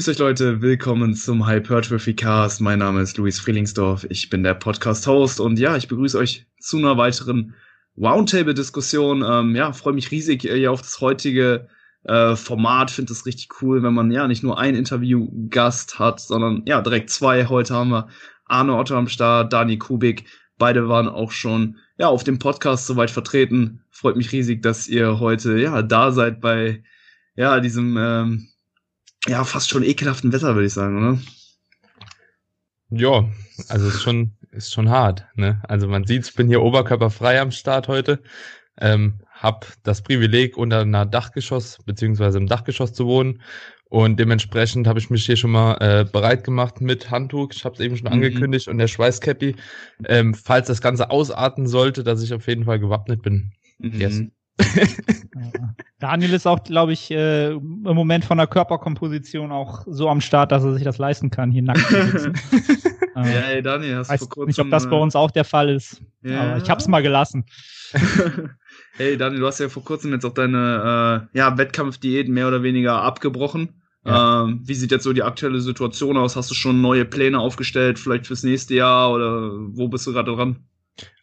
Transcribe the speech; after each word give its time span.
Grüß 0.00 0.08
euch 0.08 0.18
Leute, 0.18 0.62
willkommen 0.62 1.14
zum 1.14 1.46
Hypertrophy 1.46 2.14
Cast. 2.14 2.62
Mein 2.62 2.78
Name 2.78 3.02
ist 3.02 3.18
Luis 3.18 3.38
Frielingsdorf, 3.38 4.06
ich 4.08 4.30
bin 4.30 4.42
der 4.42 4.54
Podcast-Host 4.54 5.40
und 5.40 5.58
ja, 5.58 5.76
ich 5.76 5.88
begrüße 5.88 6.16
euch 6.16 6.46
zu 6.58 6.78
einer 6.78 6.96
weiteren 6.96 7.54
Roundtable-Diskussion. 7.98 9.22
Ähm, 9.22 9.54
ja, 9.54 9.74
freue 9.74 9.92
mich 9.92 10.10
riesig 10.10 10.46
äh, 10.46 10.68
auf 10.68 10.80
das 10.80 11.02
heutige 11.02 11.68
äh, 12.04 12.34
Format, 12.34 12.90
finde 12.90 13.12
es 13.12 13.26
richtig 13.26 13.60
cool, 13.60 13.82
wenn 13.82 13.92
man 13.92 14.10
ja 14.10 14.26
nicht 14.26 14.42
nur 14.42 14.58
einen 14.58 14.78
Interview-Gast 14.78 15.98
hat, 15.98 16.18
sondern 16.18 16.62
ja 16.64 16.80
direkt 16.80 17.10
zwei. 17.10 17.44
Heute 17.44 17.74
haben 17.74 17.90
wir 17.90 18.08
Arne 18.46 18.74
Otto 18.76 18.96
am 18.96 19.06
Start, 19.06 19.52
Dani 19.52 19.76
Kubik. 19.76 20.24
Beide 20.56 20.88
waren 20.88 21.08
auch 21.08 21.30
schon 21.30 21.76
ja 21.98 22.08
auf 22.08 22.24
dem 22.24 22.38
Podcast 22.38 22.86
soweit 22.86 23.10
vertreten. 23.10 23.82
Freut 23.90 24.16
mich 24.16 24.32
riesig, 24.32 24.62
dass 24.62 24.88
ihr 24.88 25.20
heute 25.20 25.58
ja 25.58 25.82
da 25.82 26.10
seid 26.10 26.40
bei 26.40 26.82
ja 27.36 27.60
diesem 27.60 27.98
ähm, 27.98 28.49
ja, 29.26 29.44
fast 29.44 29.68
schon 29.68 29.82
ekelhaften 29.82 30.32
Wetter, 30.32 30.54
würde 30.54 30.66
ich 30.66 30.72
sagen, 30.72 30.98
oder? 30.98 31.18
Ja, 32.90 33.28
also 33.68 33.88
ist 33.88 34.02
schon, 34.02 34.32
ist 34.50 34.72
schon 34.72 34.88
hart, 34.88 35.26
ne? 35.34 35.62
Also 35.68 35.86
man 35.86 36.06
sieht, 36.06 36.26
ich 36.26 36.34
bin 36.34 36.48
hier 36.48 36.62
oberkörperfrei 36.62 37.40
am 37.40 37.52
Start 37.52 37.86
heute. 37.88 38.20
Ähm, 38.78 39.20
hab 39.30 39.66
das 39.84 40.02
Privileg, 40.02 40.56
unter 40.56 40.80
einer 40.80 41.06
Dachgeschoss 41.06 41.78
beziehungsweise 41.84 42.38
im 42.38 42.46
Dachgeschoss 42.46 42.92
zu 42.92 43.06
wohnen. 43.06 43.42
Und 43.88 44.20
dementsprechend 44.20 44.86
habe 44.86 44.98
ich 44.98 45.10
mich 45.10 45.26
hier 45.26 45.36
schon 45.36 45.50
mal 45.50 45.74
äh, 45.80 46.04
bereit 46.04 46.44
gemacht 46.44 46.80
mit 46.80 47.10
Handtuch. 47.10 47.50
Ich 47.52 47.64
habe 47.64 47.74
es 47.74 47.80
eben 47.80 47.96
schon 47.96 48.06
mhm. 48.06 48.14
angekündigt 48.14 48.68
und 48.68 48.78
der 48.78 48.86
Schweißcappy, 48.86 49.56
ähm, 50.04 50.34
falls 50.34 50.68
das 50.68 50.80
Ganze 50.80 51.10
ausarten 51.10 51.66
sollte, 51.66 52.04
dass 52.04 52.22
ich 52.22 52.32
auf 52.32 52.46
jeden 52.46 52.64
Fall 52.64 52.78
gewappnet 52.78 53.22
bin. 53.22 53.52
Mhm. 53.78 54.00
Yes. 54.00 54.22
Daniel 55.98 56.32
ist 56.32 56.46
auch, 56.46 56.62
glaube 56.64 56.92
ich, 56.92 57.10
äh, 57.10 57.52
im 57.52 57.82
Moment 57.82 58.24
von 58.24 58.38
der 58.38 58.46
Körperkomposition 58.46 59.52
auch 59.52 59.84
so 59.86 60.08
am 60.08 60.20
Start, 60.20 60.52
dass 60.52 60.64
er 60.64 60.74
sich 60.74 60.84
das 60.84 60.98
leisten 60.98 61.30
kann, 61.30 61.50
hier 61.50 61.62
nackt 61.62 61.86
zu 61.86 62.06
sitzen. 62.06 62.32
äh, 63.16 63.34
ja, 63.34 63.40
ey, 63.48 63.62
Daniel, 63.62 63.96
hast 63.96 64.10
weiß 64.10 64.20
vor 64.20 64.28
kurzem, 64.28 64.48
nicht, 64.48 64.58
ob 64.60 64.70
das 64.70 64.88
bei 64.88 64.96
äh, 64.96 65.00
uns 65.00 65.16
auch 65.16 65.30
der 65.30 65.44
Fall 65.44 65.68
ist. 65.68 66.02
Ja. 66.22 66.40
Aber 66.40 66.56
ich 66.62 66.70
habe 66.70 66.80
es 66.80 66.88
mal 66.88 67.02
gelassen. 67.02 67.44
hey, 68.96 69.16
Daniel, 69.16 69.40
du 69.40 69.46
hast 69.46 69.60
ja 69.60 69.68
vor 69.68 69.84
kurzem 69.84 70.12
jetzt 70.12 70.24
auch 70.24 70.34
deine 70.34 71.28
äh, 71.32 71.38
ja, 71.38 71.58
Wettkampfdiät 71.58 72.28
mehr 72.28 72.48
oder 72.48 72.62
weniger 72.62 73.02
abgebrochen. 73.02 73.80
Ja. 74.04 74.44
Ähm, 74.44 74.60
wie 74.64 74.74
sieht 74.74 74.92
jetzt 74.92 75.04
so 75.04 75.12
die 75.12 75.22
aktuelle 75.22 75.60
Situation 75.60 76.16
aus? 76.16 76.36
Hast 76.36 76.50
du 76.50 76.54
schon 76.54 76.80
neue 76.80 77.04
Pläne 77.04 77.38
aufgestellt, 77.38 77.98
vielleicht 77.98 78.26
fürs 78.26 78.42
nächste 78.42 78.74
Jahr 78.74 79.12
oder 79.12 79.50
wo 79.52 79.88
bist 79.88 80.06
du 80.06 80.12
gerade 80.12 80.34
dran? 80.34 80.64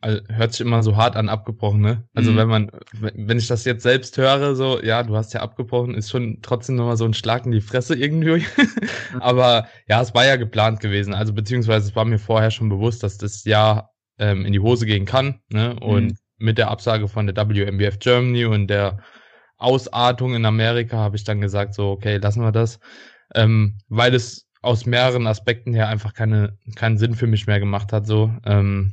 Also, 0.02 0.22
hört 0.30 0.52
sich 0.52 0.62
immer 0.62 0.84
so 0.84 0.96
hart 0.96 1.16
an, 1.16 1.30
abgebrochen, 1.30 1.82
ne? 1.82 2.04
Also 2.14 2.32
mhm. 2.32 2.38
wenn 2.38 2.48
man, 2.48 2.72
wenn 2.94 3.38
ich 3.38 3.48
das 3.48 3.66
jetzt 3.66 3.84
selbst 3.84 4.18
höre, 4.18 4.56
so, 4.56 4.82
ja, 4.82 5.04
du 5.04 5.16
hast 5.16 5.34
ja 5.34 5.42
abgebrochen, 5.42 5.96
ist 5.96 6.10
schon 6.10 6.40
trotzdem 6.42 6.76
nochmal 6.76 6.98
so 6.98 7.06
ein 7.06 7.14
Schlag 7.14 7.46
in 7.46 7.52
die 7.52 7.62
Fresse 7.62 7.96
irgendwie. 7.96 8.46
Aber 9.20 9.68
ja, 9.88 10.02
es 10.02 10.14
war 10.14 10.26
ja 10.26 10.36
geplant 10.36 10.80
gewesen. 10.80 11.14
Also 11.14 11.34
beziehungsweise 11.34 11.90
es 11.90 11.96
war 11.96 12.06
mir 12.06 12.20
vorher 12.20 12.52
schon 12.52 12.70
bewusst, 12.70 13.04
dass 13.04 13.18
das 13.18 13.44
Jahr 13.46 13.94
ähm, 14.20 14.46
in 14.46 14.54
die 14.54 14.60
Hose 14.60 14.86
gehen 14.86 15.06
kann, 15.06 15.40
ne? 15.50 15.76
Und 15.80 16.06
mhm. 16.06 16.18
mit 16.38 16.58
der 16.58 16.70
Absage 16.70 17.08
von 17.08 17.28
der 17.28 17.36
WMBF 17.36 18.00
Germany 18.00 18.46
und 18.46 18.68
der 18.68 19.00
Ausartung 19.58 20.36
in 20.36 20.46
Amerika 20.46 20.98
habe 20.98 21.16
ich 21.16 21.24
dann 21.24 21.42
gesagt, 21.42 21.74
so, 21.74 21.90
okay, 21.90 22.18
lassen 22.18 22.42
wir 22.42 22.52
das. 22.52 22.80
Ähm, 23.34 23.80
weil 23.90 24.14
es 24.14 24.48
aus 24.62 24.86
mehreren 24.86 25.28
Aspekten 25.28 25.74
her 25.74 25.88
einfach 25.88 26.14
keine, 26.14 26.58
keinen 26.76 26.98
Sinn 26.98 27.16
für 27.16 27.28
mich 27.28 27.48
mehr 27.48 27.60
gemacht 27.60 27.94
hat, 27.94 28.06
so. 28.06 28.32
Ähm, 28.46 28.92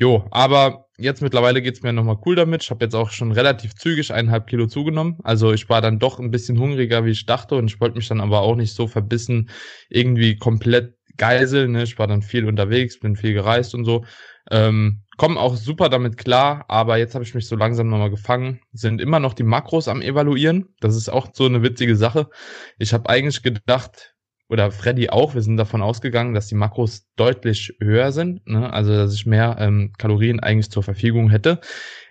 Jo, 0.00 0.24
aber 0.30 0.86
jetzt 0.96 1.20
mittlerweile 1.20 1.60
geht's 1.60 1.82
mir 1.82 1.92
nochmal 1.92 2.16
cool 2.24 2.34
damit. 2.34 2.62
Ich 2.62 2.70
habe 2.70 2.82
jetzt 2.82 2.94
auch 2.94 3.10
schon 3.10 3.32
relativ 3.32 3.74
zügig 3.74 4.14
eineinhalb 4.14 4.46
Kilo 4.46 4.66
zugenommen. 4.66 5.18
Also 5.24 5.52
ich 5.52 5.68
war 5.68 5.82
dann 5.82 5.98
doch 5.98 6.18
ein 6.18 6.30
bisschen 6.30 6.58
hungriger, 6.58 7.04
wie 7.04 7.10
ich 7.10 7.26
dachte. 7.26 7.56
Und 7.56 7.66
ich 7.66 7.82
wollte 7.82 7.96
mich 7.96 8.08
dann 8.08 8.22
aber 8.22 8.40
auch 8.40 8.56
nicht 8.56 8.74
so 8.74 8.86
verbissen 8.86 9.50
irgendwie 9.90 10.36
komplett 10.36 10.94
geiseln. 11.18 11.72
Ne? 11.72 11.82
Ich 11.82 11.98
war 11.98 12.06
dann 12.06 12.22
viel 12.22 12.46
unterwegs, 12.46 12.98
bin 12.98 13.14
viel 13.14 13.34
gereist 13.34 13.74
und 13.74 13.84
so. 13.84 14.06
Ähm, 14.50 15.02
komme 15.18 15.38
auch 15.38 15.54
super 15.54 15.90
damit 15.90 16.16
klar, 16.16 16.64
aber 16.68 16.96
jetzt 16.96 17.14
habe 17.14 17.24
ich 17.24 17.34
mich 17.34 17.46
so 17.46 17.54
langsam 17.54 17.90
nochmal 17.90 18.08
gefangen. 18.08 18.60
Sind 18.72 19.02
immer 19.02 19.20
noch 19.20 19.34
die 19.34 19.42
Makros 19.42 19.86
am 19.86 20.00
Evaluieren. 20.00 20.74
Das 20.80 20.96
ist 20.96 21.10
auch 21.10 21.28
so 21.34 21.44
eine 21.44 21.62
witzige 21.62 21.94
Sache. 21.94 22.30
Ich 22.78 22.94
habe 22.94 23.10
eigentlich 23.10 23.42
gedacht, 23.42 24.09
oder 24.50 24.72
Freddy 24.72 25.08
auch, 25.10 25.34
wir 25.34 25.42
sind 25.42 25.56
davon 25.56 25.80
ausgegangen, 25.80 26.34
dass 26.34 26.48
die 26.48 26.56
Makros 26.56 27.06
deutlich 27.14 27.76
höher 27.80 28.10
sind, 28.10 28.46
ne? 28.48 28.72
also 28.72 28.92
dass 28.92 29.14
ich 29.14 29.24
mehr 29.24 29.56
ähm, 29.60 29.92
Kalorien 29.96 30.40
eigentlich 30.40 30.70
zur 30.70 30.82
Verfügung 30.82 31.30
hätte. 31.30 31.60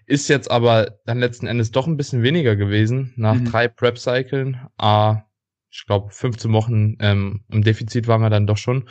Ist 0.06 0.30
jetzt 0.30 0.50
aber 0.50 1.00
dann 1.06 1.20
letzten 1.20 1.48
Endes 1.48 1.72
doch 1.72 1.86
ein 1.86 1.98
bisschen 1.98 2.24
weniger 2.24 2.56
gewesen, 2.56 3.14
nach 3.18 3.36
mhm. 3.36 3.46
drei 3.46 3.68
Prep-Cyclen, 3.68 4.58
ah, 4.78 5.24
ich 5.70 5.86
glaube 5.86 6.12
15 6.12 6.52
Wochen 6.54 6.96
ähm, 7.02 7.44
im 7.52 7.62
Defizit 7.62 8.08
waren 8.08 8.22
wir 8.22 8.30
dann 8.30 8.48
doch 8.48 8.58
schon. 8.58 8.90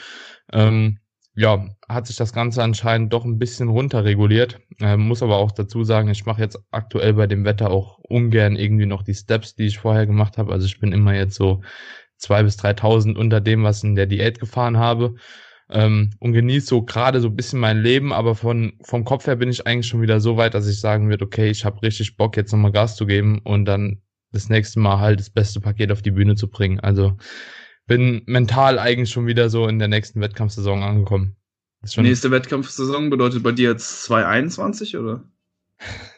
Ähm, 0.53 0.99
ja, 1.35 1.69
hat 1.89 2.07
sich 2.07 2.17
das 2.17 2.33
Ganze 2.33 2.63
anscheinend 2.63 3.13
doch 3.13 3.25
ein 3.25 3.39
bisschen 3.39 3.69
runterreguliert. 3.69 4.61
Ähm, 4.81 5.07
muss 5.07 5.23
aber 5.23 5.37
auch 5.37 5.53
dazu 5.53 5.85
sagen, 5.85 6.09
ich 6.09 6.27
mache 6.27 6.43
jetzt 6.43 6.59
aktuell 6.71 7.15
bei 7.15 7.27
dem 7.27 7.45
Wetter 7.45 7.71
auch 7.71 7.99
ungern 8.01 8.57
irgendwie 8.57 8.87
noch 8.87 9.03
die 9.03 9.15
Steps, 9.15 9.55
die 9.55 9.67
ich 9.67 9.79
vorher 9.79 10.07
gemacht 10.07 10.37
habe. 10.37 10.53
Also 10.53 10.67
ich 10.67 10.81
bin 10.81 10.93
immer 10.93 11.15
jetzt 11.15 11.37
so 11.37 11.63
zwei 12.19 12.43
bis 12.43 12.59
3.000 12.59 13.17
unter 13.17 13.41
dem, 13.41 13.65
was 13.65 13.83
in 13.83 13.95
der 13.95 14.07
Diät 14.07 14.41
gefahren 14.41 14.77
habe. 14.77 15.15
Ähm, 15.71 16.11
und 16.19 16.33
genieße 16.33 16.67
so 16.67 16.83
gerade 16.83 17.21
so 17.21 17.29
ein 17.29 17.37
bisschen 17.37 17.61
mein 17.61 17.83
Leben, 17.83 18.13
aber 18.13 18.35
von 18.35 18.73
vom 18.83 19.05
Kopf 19.05 19.27
her 19.27 19.37
bin 19.37 19.51
ich 19.51 19.67
eigentlich 19.67 19.87
schon 19.87 20.01
wieder 20.01 20.19
so 20.19 20.39
weit, 20.39 20.55
dass 20.55 20.67
ich 20.67 20.81
sagen 20.81 21.11
würde, 21.11 21.25
okay, 21.25 21.51
ich 21.51 21.65
habe 21.65 21.83
richtig 21.83 22.17
Bock, 22.17 22.37
jetzt 22.39 22.53
nochmal 22.53 22.73
Gas 22.73 22.97
zu 22.97 23.05
geben 23.05 23.41
und 23.45 23.67
dann 23.67 24.01
das 24.33 24.49
nächste 24.49 24.81
Mal 24.81 24.99
halt 24.99 25.21
das 25.21 25.31
beste 25.31 25.61
Paket 25.61 25.93
auf 25.93 26.01
die 26.01 26.11
Bühne 26.11 26.37
zu 26.37 26.49
bringen. 26.49 26.81
Also 26.81 27.17
bin 27.87 28.23
mental 28.27 28.79
eigentlich 28.79 29.11
schon 29.11 29.27
wieder 29.27 29.51
so 29.51 29.67
in 29.67 29.79
der 29.79 29.89
nächsten 29.89 30.21
Wettkampfsaison 30.21 30.83
angekommen. 30.83 31.37
Nächste 31.97 32.31
Wettkampfsaison 32.31 33.11
bedeutet 33.11 33.43
bei 33.43 33.53
dir 33.53 33.71
jetzt 33.71 34.05
2021 34.05 34.97
oder? 34.97 35.25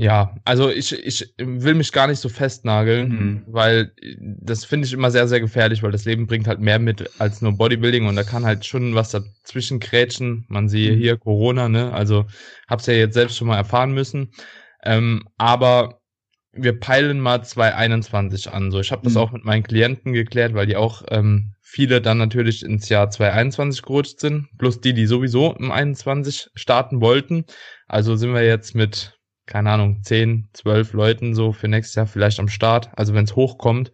Ja, 0.00 0.34
also 0.46 0.70
ich, 0.70 0.94
ich 0.94 1.34
will 1.36 1.74
mich 1.74 1.92
gar 1.92 2.06
nicht 2.06 2.20
so 2.20 2.30
festnageln, 2.30 3.08
mhm. 3.08 3.42
weil 3.46 3.92
das 4.18 4.64
finde 4.64 4.86
ich 4.86 4.94
immer 4.94 5.10
sehr, 5.10 5.28
sehr 5.28 5.40
gefährlich, 5.40 5.82
weil 5.82 5.92
das 5.92 6.06
Leben 6.06 6.26
bringt 6.26 6.48
halt 6.48 6.58
mehr 6.58 6.78
mit 6.78 7.10
als 7.20 7.42
nur 7.42 7.52
Bodybuilding 7.52 8.06
und 8.06 8.16
da 8.16 8.22
kann 8.22 8.46
halt 8.46 8.64
schon 8.64 8.94
was 8.94 9.10
dazwischen 9.10 9.78
krätschen. 9.78 10.46
Man 10.48 10.70
sieht 10.70 10.92
mhm. 10.92 11.00
hier 11.00 11.18
Corona, 11.18 11.68
ne? 11.68 11.92
Also 11.92 12.24
hab's 12.66 12.86
ja 12.86 12.94
jetzt 12.94 13.12
selbst 13.12 13.36
schon 13.36 13.48
mal 13.48 13.58
erfahren 13.58 13.92
müssen. 13.92 14.30
Ähm, 14.82 15.28
aber 15.36 16.00
wir 16.52 16.80
peilen 16.80 17.20
mal 17.20 17.44
2021 17.44 18.50
an. 18.50 18.70
So, 18.70 18.80
ich 18.80 18.92
habe 18.92 19.02
das 19.04 19.16
mhm. 19.16 19.20
auch 19.20 19.32
mit 19.32 19.44
meinen 19.44 19.64
Klienten 19.64 20.14
geklärt, 20.14 20.54
weil 20.54 20.66
die 20.66 20.76
auch 20.76 21.02
ähm, 21.10 21.52
viele 21.60 22.00
dann 22.00 22.16
natürlich 22.16 22.64
ins 22.64 22.88
Jahr 22.88 23.10
2021 23.10 23.82
gerutscht 23.82 24.18
sind, 24.18 24.48
plus 24.56 24.80
die, 24.80 24.94
die 24.94 25.04
sowieso 25.04 25.54
im 25.58 25.70
21 25.70 26.48
starten 26.54 27.02
wollten. 27.02 27.44
Also 27.86 28.16
sind 28.16 28.32
wir 28.32 28.46
jetzt 28.46 28.74
mit 28.74 29.19
keine 29.50 29.70
Ahnung, 29.70 30.02
10, 30.02 30.48
12 30.54 30.92
Leuten 30.94 31.34
so 31.34 31.52
für 31.52 31.68
nächstes 31.68 31.96
Jahr 31.96 32.06
vielleicht 32.06 32.40
am 32.40 32.48
Start, 32.48 32.88
also 32.96 33.12
wenn 33.12 33.24
es 33.24 33.36
hochkommt. 33.36 33.92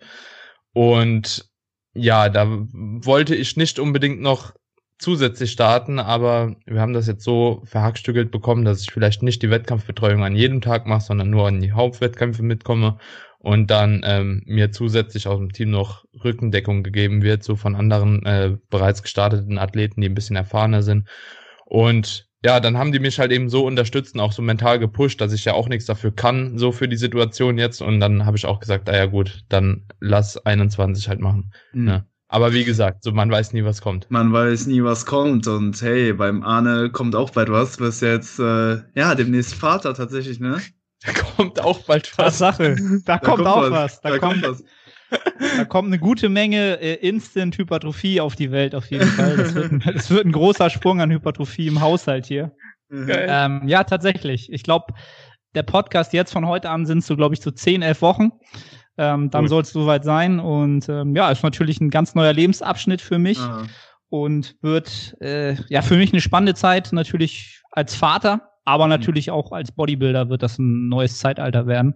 Und 0.72 1.50
ja, 1.94 2.28
da 2.28 2.46
wollte 2.46 3.34
ich 3.34 3.56
nicht 3.56 3.78
unbedingt 3.78 4.20
noch 4.20 4.54
zusätzlich 4.98 5.52
starten, 5.52 5.98
aber 5.98 6.56
wir 6.66 6.80
haben 6.80 6.92
das 6.92 7.06
jetzt 7.06 7.24
so 7.24 7.62
verhackstückelt 7.64 8.30
bekommen, 8.30 8.64
dass 8.64 8.82
ich 8.82 8.92
vielleicht 8.92 9.22
nicht 9.22 9.42
die 9.42 9.50
Wettkampfbetreuung 9.50 10.22
an 10.22 10.36
jedem 10.36 10.60
Tag 10.60 10.86
mache, 10.86 11.02
sondern 11.02 11.30
nur 11.30 11.48
an 11.48 11.60
die 11.60 11.72
Hauptwettkämpfe 11.72 12.42
mitkomme 12.42 12.98
und 13.38 13.70
dann 13.70 14.02
ähm, 14.04 14.42
mir 14.46 14.72
zusätzlich 14.72 15.26
aus 15.26 15.38
dem 15.38 15.52
Team 15.52 15.70
noch 15.70 16.04
Rückendeckung 16.24 16.82
gegeben 16.82 17.22
wird, 17.22 17.44
so 17.44 17.56
von 17.56 17.76
anderen 17.76 18.24
äh, 18.26 18.56
bereits 18.70 19.02
gestarteten 19.02 19.58
Athleten, 19.58 20.00
die 20.00 20.08
ein 20.08 20.14
bisschen 20.14 20.36
erfahrener 20.36 20.82
sind. 20.82 21.08
Und 21.64 22.28
ja, 22.46 22.60
dann 22.60 22.78
haben 22.78 22.92
die 22.92 23.00
mich 23.00 23.18
halt 23.18 23.32
eben 23.32 23.48
so 23.48 23.66
unterstützt 23.66 24.14
und 24.14 24.20
auch 24.20 24.30
so 24.30 24.40
mental 24.40 24.78
gepusht, 24.78 25.20
dass 25.20 25.32
ich 25.32 25.44
ja 25.44 25.54
auch 25.54 25.68
nichts 25.68 25.84
dafür 25.84 26.14
kann, 26.14 26.58
so 26.58 26.70
für 26.70 26.86
die 26.86 26.96
Situation 26.96 27.58
jetzt. 27.58 27.82
Und 27.82 27.98
dann 27.98 28.24
habe 28.24 28.36
ich 28.36 28.46
auch 28.46 28.60
gesagt, 28.60 28.88
ah 28.88 28.96
ja 28.96 29.06
gut, 29.06 29.44
dann 29.48 29.82
lass 29.98 30.36
21 30.36 31.08
halt 31.08 31.18
machen. 31.18 31.52
Mhm. 31.72 31.88
Ja. 31.88 32.06
Aber 32.28 32.52
wie 32.52 32.64
gesagt, 32.64 33.02
so 33.02 33.10
man 33.10 33.32
weiß 33.32 33.52
nie, 33.52 33.64
was 33.64 33.80
kommt. 33.80 34.08
Man 34.12 34.32
weiß 34.32 34.68
nie, 34.68 34.84
was 34.84 35.06
kommt. 35.06 35.48
Und 35.48 35.82
hey, 35.82 36.12
beim 36.12 36.44
Arne 36.44 36.90
kommt 36.90 37.16
auch 37.16 37.30
bald 37.30 37.50
was. 37.50 37.78
Du 37.78 37.84
bist 37.84 38.00
jetzt, 38.00 38.38
äh, 38.38 38.76
ja, 38.94 39.16
demnächst 39.16 39.54
Vater 39.54 39.92
tatsächlich, 39.94 40.38
ne? 40.38 40.60
Da 41.04 41.12
kommt 41.12 41.58
auch 41.60 41.80
bald 41.80 42.16
was. 42.16 42.38
Sache. 42.38 42.76
Da, 43.04 43.18
da 43.18 43.18
kommt, 43.18 43.38
kommt, 43.38 43.48
auch 43.48 43.62
was. 43.62 43.70
was. 43.72 44.00
Da, 44.02 44.10
da, 44.10 44.18
kommt, 44.18 44.42
kommt 44.42 44.60
was. 44.60 44.64
Da 45.56 45.64
kommt 45.64 45.88
eine 45.88 45.98
gute 45.98 46.28
Menge 46.28 46.80
äh, 46.80 46.94
Instant-Hypertrophie 46.94 48.20
auf 48.20 48.36
die 48.36 48.50
Welt 48.50 48.74
auf 48.74 48.90
jeden 48.90 49.06
Fall. 49.06 49.36
Das 49.36 49.54
wird, 49.54 49.72
ein, 49.72 49.82
das 49.94 50.10
wird 50.10 50.24
ein 50.24 50.32
großer 50.32 50.70
Sprung 50.70 51.00
an 51.00 51.10
Hypertrophie 51.10 51.68
im 51.68 51.80
Haushalt 51.80 52.26
hier. 52.26 52.52
Ähm, 52.90 53.62
ja, 53.66 53.84
tatsächlich. 53.84 54.52
Ich 54.52 54.62
glaube, 54.62 54.94
der 55.54 55.62
Podcast 55.62 56.12
jetzt 56.12 56.32
von 56.32 56.46
heute 56.46 56.70
an 56.70 56.86
sind 56.86 57.04
so, 57.04 57.16
glaube 57.16 57.34
ich, 57.34 57.40
so 57.40 57.50
10, 57.50 57.82
11 57.82 58.02
Wochen. 58.02 58.30
Ähm, 58.98 59.30
dann 59.30 59.48
soll 59.48 59.62
es 59.62 59.72
soweit 59.72 60.04
sein. 60.04 60.40
Und 60.40 60.88
ähm, 60.88 61.14
ja, 61.14 61.30
ist 61.30 61.42
natürlich 61.42 61.80
ein 61.80 61.90
ganz 61.90 62.14
neuer 62.14 62.32
Lebensabschnitt 62.32 63.00
für 63.00 63.18
mich. 63.18 63.38
Aha. 63.38 63.64
Und 64.08 64.56
wird 64.62 65.16
äh, 65.20 65.56
ja 65.68 65.82
für 65.82 65.96
mich 65.96 66.12
eine 66.12 66.20
spannende 66.20 66.54
Zeit, 66.54 66.92
natürlich 66.92 67.62
als 67.72 67.94
Vater, 67.96 68.52
aber 68.64 68.84
mhm. 68.84 68.90
natürlich 68.90 69.30
auch 69.30 69.52
als 69.52 69.72
Bodybuilder 69.72 70.28
wird 70.28 70.42
das 70.42 70.58
ein 70.58 70.88
neues 70.88 71.18
Zeitalter 71.18 71.66
werden. 71.66 71.94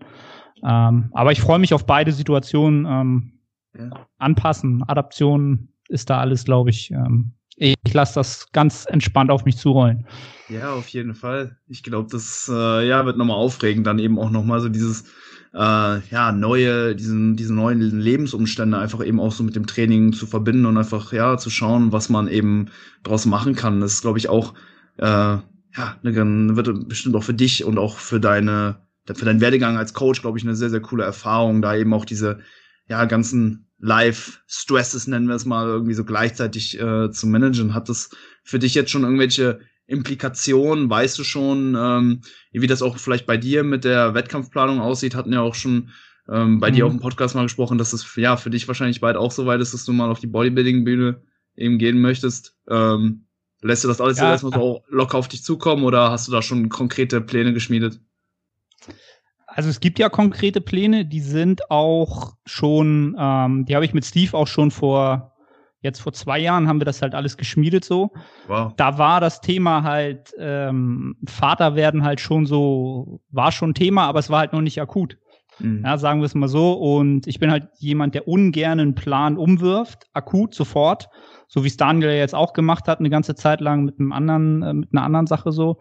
Ähm, 0.64 1.10
aber 1.12 1.32
ich 1.32 1.40
freue 1.40 1.58
mich 1.58 1.74
auf 1.74 1.86
beide 1.86 2.12
Situationen. 2.12 2.86
Ähm, 2.86 3.32
ja. 3.78 4.06
anpassen. 4.18 4.82
Adaption 4.86 5.68
ist 5.88 6.10
da 6.10 6.18
alles, 6.18 6.44
glaube 6.44 6.70
ich. 6.70 6.90
Ähm, 6.90 7.32
ich 7.56 7.76
lasse 7.92 8.14
das 8.14 8.50
ganz 8.52 8.86
entspannt 8.88 9.30
auf 9.30 9.44
mich 9.44 9.58
zurollen. 9.58 10.06
Ja, 10.48 10.72
auf 10.72 10.88
jeden 10.88 11.14
Fall. 11.14 11.58
Ich 11.66 11.82
glaube, 11.82 12.08
das 12.10 12.50
äh, 12.52 12.88
ja, 12.88 13.04
wird 13.04 13.18
nochmal 13.18 13.36
aufregend, 13.36 13.86
dann 13.86 13.98
eben 13.98 14.18
auch 14.18 14.30
nochmal 14.30 14.60
so 14.60 14.68
dieses 14.68 15.04
äh, 15.52 15.98
ja, 16.08 16.32
neue, 16.32 16.94
diesen, 16.94 17.36
diese 17.36 17.52
neuen 17.52 17.80
Lebensumstände 17.80 18.78
einfach 18.78 19.04
eben 19.04 19.20
auch 19.20 19.32
so 19.32 19.42
mit 19.42 19.56
dem 19.56 19.66
Training 19.66 20.12
zu 20.12 20.26
verbinden 20.26 20.64
und 20.64 20.78
einfach, 20.78 21.12
ja, 21.12 21.36
zu 21.36 21.50
schauen, 21.50 21.92
was 21.92 22.08
man 22.08 22.28
eben 22.28 22.68
draus 23.02 23.26
machen 23.26 23.54
kann. 23.56 23.80
Das 23.80 23.94
ist, 23.94 24.02
glaube 24.02 24.18
ich, 24.18 24.28
auch, 24.28 24.54
äh, 24.96 25.04
ja, 25.06 25.96
ne, 26.02 26.56
wird 26.56 26.88
bestimmt 26.88 27.16
auch 27.16 27.24
für 27.24 27.34
dich 27.34 27.64
und 27.64 27.78
auch 27.78 27.98
für 27.98 28.20
deine, 28.20 28.76
für 29.06 29.24
deinen 29.24 29.40
Werdegang 29.40 29.76
als 29.76 29.94
Coach, 29.94 30.22
glaube 30.22 30.38
ich, 30.38 30.44
eine 30.44 30.54
sehr, 30.54 30.70
sehr 30.70 30.80
coole 30.80 31.04
Erfahrung, 31.04 31.62
da 31.62 31.74
eben 31.74 31.92
auch 31.92 32.04
diese, 32.04 32.40
ja, 32.86 33.04
ganzen 33.04 33.70
Live-Stresses, 33.78 35.06
nennen 35.06 35.28
wir 35.28 35.34
es 35.34 35.46
mal, 35.46 35.66
irgendwie 35.66 35.94
so 35.94 36.04
gleichzeitig 36.04 36.78
äh, 36.78 37.10
zu 37.10 37.26
managen. 37.26 37.74
Hat 37.74 37.88
das 37.88 38.10
für 38.44 38.58
dich 38.58 38.74
jetzt 38.74 38.90
schon 38.90 39.04
irgendwelche 39.04 39.60
Implikationen? 39.86 40.90
Weißt 40.90 41.18
du 41.18 41.24
schon, 41.24 41.76
ähm, 41.78 42.20
wie 42.52 42.66
das 42.66 42.82
auch 42.82 42.98
vielleicht 42.98 43.26
bei 43.26 43.36
dir 43.36 43.64
mit 43.64 43.84
der 43.84 44.14
Wettkampfplanung 44.14 44.80
aussieht? 44.80 45.14
Hatten 45.14 45.32
ja 45.32 45.40
auch 45.40 45.54
schon 45.54 45.90
ähm, 46.28 46.60
bei 46.60 46.70
mhm. 46.70 46.74
dir 46.74 46.86
auf 46.86 46.92
dem 46.92 47.00
Podcast 47.00 47.34
mal 47.34 47.44
gesprochen, 47.44 47.78
dass 47.78 47.92
es 47.92 48.16
ja 48.16 48.36
für 48.36 48.50
dich 48.50 48.68
wahrscheinlich 48.68 49.00
bald 49.00 49.16
auch 49.16 49.32
so 49.32 49.46
weit 49.46 49.60
ist, 49.60 49.72
dass 49.72 49.84
du 49.84 49.92
mal 49.92 50.10
auf 50.10 50.20
die 50.20 50.26
Bodybuilding-Bühne 50.26 51.22
eben 51.56 51.78
gehen 51.78 52.00
möchtest. 52.00 52.56
Ähm, 52.68 53.24
lässt 53.62 53.84
du 53.84 53.88
das 53.88 54.00
alles 54.00 54.18
ja. 54.18 54.30
erstmal 54.30 54.52
so 54.52 54.84
locker 54.88 55.18
auf 55.18 55.28
dich 55.28 55.42
zukommen 55.42 55.84
oder 55.84 56.10
hast 56.10 56.28
du 56.28 56.32
da 56.32 56.42
schon 56.42 56.68
konkrete 56.68 57.20
Pläne 57.20 57.52
geschmiedet? 57.52 58.00
Also 59.52 59.68
es 59.68 59.80
gibt 59.80 59.98
ja 59.98 60.08
konkrete 60.08 60.60
Pläne, 60.60 61.04
die 61.04 61.20
sind 61.20 61.70
auch 61.70 62.34
schon, 62.46 63.16
ähm, 63.18 63.64
die 63.66 63.74
habe 63.74 63.84
ich 63.84 63.94
mit 63.94 64.04
Steve 64.04 64.36
auch 64.36 64.46
schon 64.46 64.70
vor 64.70 65.30
Jetzt 65.82 66.00
vor 66.00 66.12
zwei 66.12 66.38
Jahren 66.38 66.68
haben 66.68 66.78
wir 66.78 66.84
das 66.84 67.00
halt 67.00 67.14
alles 67.14 67.38
geschmiedet 67.38 67.86
so. 67.86 68.10
Wow. 68.48 68.74
Da 68.76 68.98
war 68.98 69.18
das 69.18 69.40
Thema 69.40 69.82
halt, 69.82 70.34
ähm, 70.38 71.16
Vater 71.26 71.74
werden 71.74 72.04
halt 72.04 72.20
schon 72.20 72.44
so, 72.44 73.22
war 73.30 73.50
schon 73.50 73.72
Thema, 73.72 74.06
aber 74.06 74.18
es 74.18 74.28
war 74.28 74.40
halt 74.40 74.52
noch 74.52 74.60
nicht 74.60 74.80
akut. 74.80 75.16
Mhm. 75.58 75.82
Ja, 75.84 75.96
sagen 75.96 76.20
wir 76.20 76.26
es 76.26 76.34
mal 76.34 76.48
so. 76.48 76.74
Und 76.74 77.26
ich 77.26 77.38
bin 77.38 77.50
halt 77.50 77.68
jemand, 77.78 78.14
der 78.14 78.28
ungern 78.28 78.78
einen 78.78 78.94
Plan 78.94 79.38
umwirft, 79.38 80.06
akut, 80.12 80.54
sofort. 80.54 81.08
So 81.48 81.64
wie 81.64 81.68
es 81.68 81.78
Daniel 81.78 82.10
jetzt 82.10 82.34
auch 82.34 82.52
gemacht 82.52 82.86
hat, 82.86 82.98
eine 82.98 83.10
ganze 83.10 83.34
Zeit 83.34 83.62
lang 83.62 83.84
mit 83.84 83.98
einem 83.98 84.12
anderen, 84.12 84.62
äh, 84.62 84.74
mit 84.74 84.90
einer 84.92 85.02
anderen 85.02 85.26
Sache 85.26 85.50
so. 85.50 85.80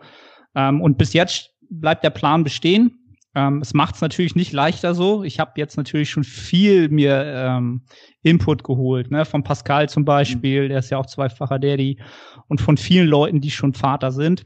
Ähm, 0.55 0.81
und 0.81 0.97
bis 0.97 1.11
jetzt 1.11 1.51
bleibt 1.69 2.05
der 2.05 2.09
Plan 2.11 2.45
bestehen. 2.45 3.08
Ähm, 3.35 3.61
es 3.61 3.73
macht 3.73 3.95
es 3.95 4.01
natürlich 4.01 4.35
nicht 4.35 4.53
leichter 4.53 4.95
so. 4.95 5.23
Ich 5.23 5.39
habe 5.39 5.51
jetzt 5.55 5.77
natürlich 5.77 6.09
schon 6.09 6.23
viel 6.23 6.89
mir 6.89 7.23
ähm, 7.25 7.83
Input 8.23 8.63
geholt, 8.63 9.11
ne? 9.11 9.25
von 9.25 9.43
Pascal 9.43 9.87
zum 9.87 10.03
Beispiel, 10.03 10.67
der 10.67 10.79
ist 10.79 10.89
ja 10.89 10.97
auch 10.97 11.05
zweifacher 11.05 11.59
Daddy, 11.59 12.01
und 12.47 12.59
von 12.59 12.77
vielen 12.77 13.07
Leuten, 13.07 13.41
die 13.41 13.51
schon 13.51 13.73
Vater 13.73 14.11
sind. 14.11 14.45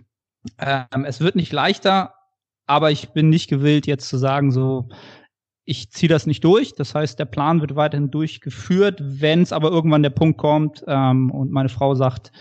Ähm, 0.59 1.06
es 1.06 1.21
wird 1.21 1.35
nicht 1.35 1.53
leichter, 1.53 2.13
aber 2.65 2.91
ich 2.91 3.09
bin 3.09 3.30
nicht 3.30 3.50
gewillt, 3.50 3.88
jetzt 3.88 4.09
zu 4.09 4.18
sagen, 4.18 4.51
so, 4.51 4.89
ich 5.65 5.91
ziehe 5.91 6.09
das 6.09 6.27
nicht 6.27 6.44
durch. 6.44 6.74
Das 6.75 6.94
heißt, 6.94 7.18
der 7.18 7.25
Plan 7.25 7.62
wird 7.62 7.75
weiterhin 7.75 8.12
durchgeführt. 8.12 9.00
Wenn 9.01 9.41
es 9.41 9.53
aber 9.53 9.71
irgendwann 9.71 10.03
der 10.03 10.09
Punkt 10.09 10.38
kommt 10.38 10.83
ähm, 10.88 11.31
und 11.31 11.51
meine 11.51 11.69
Frau 11.69 11.95
sagt, 11.95 12.31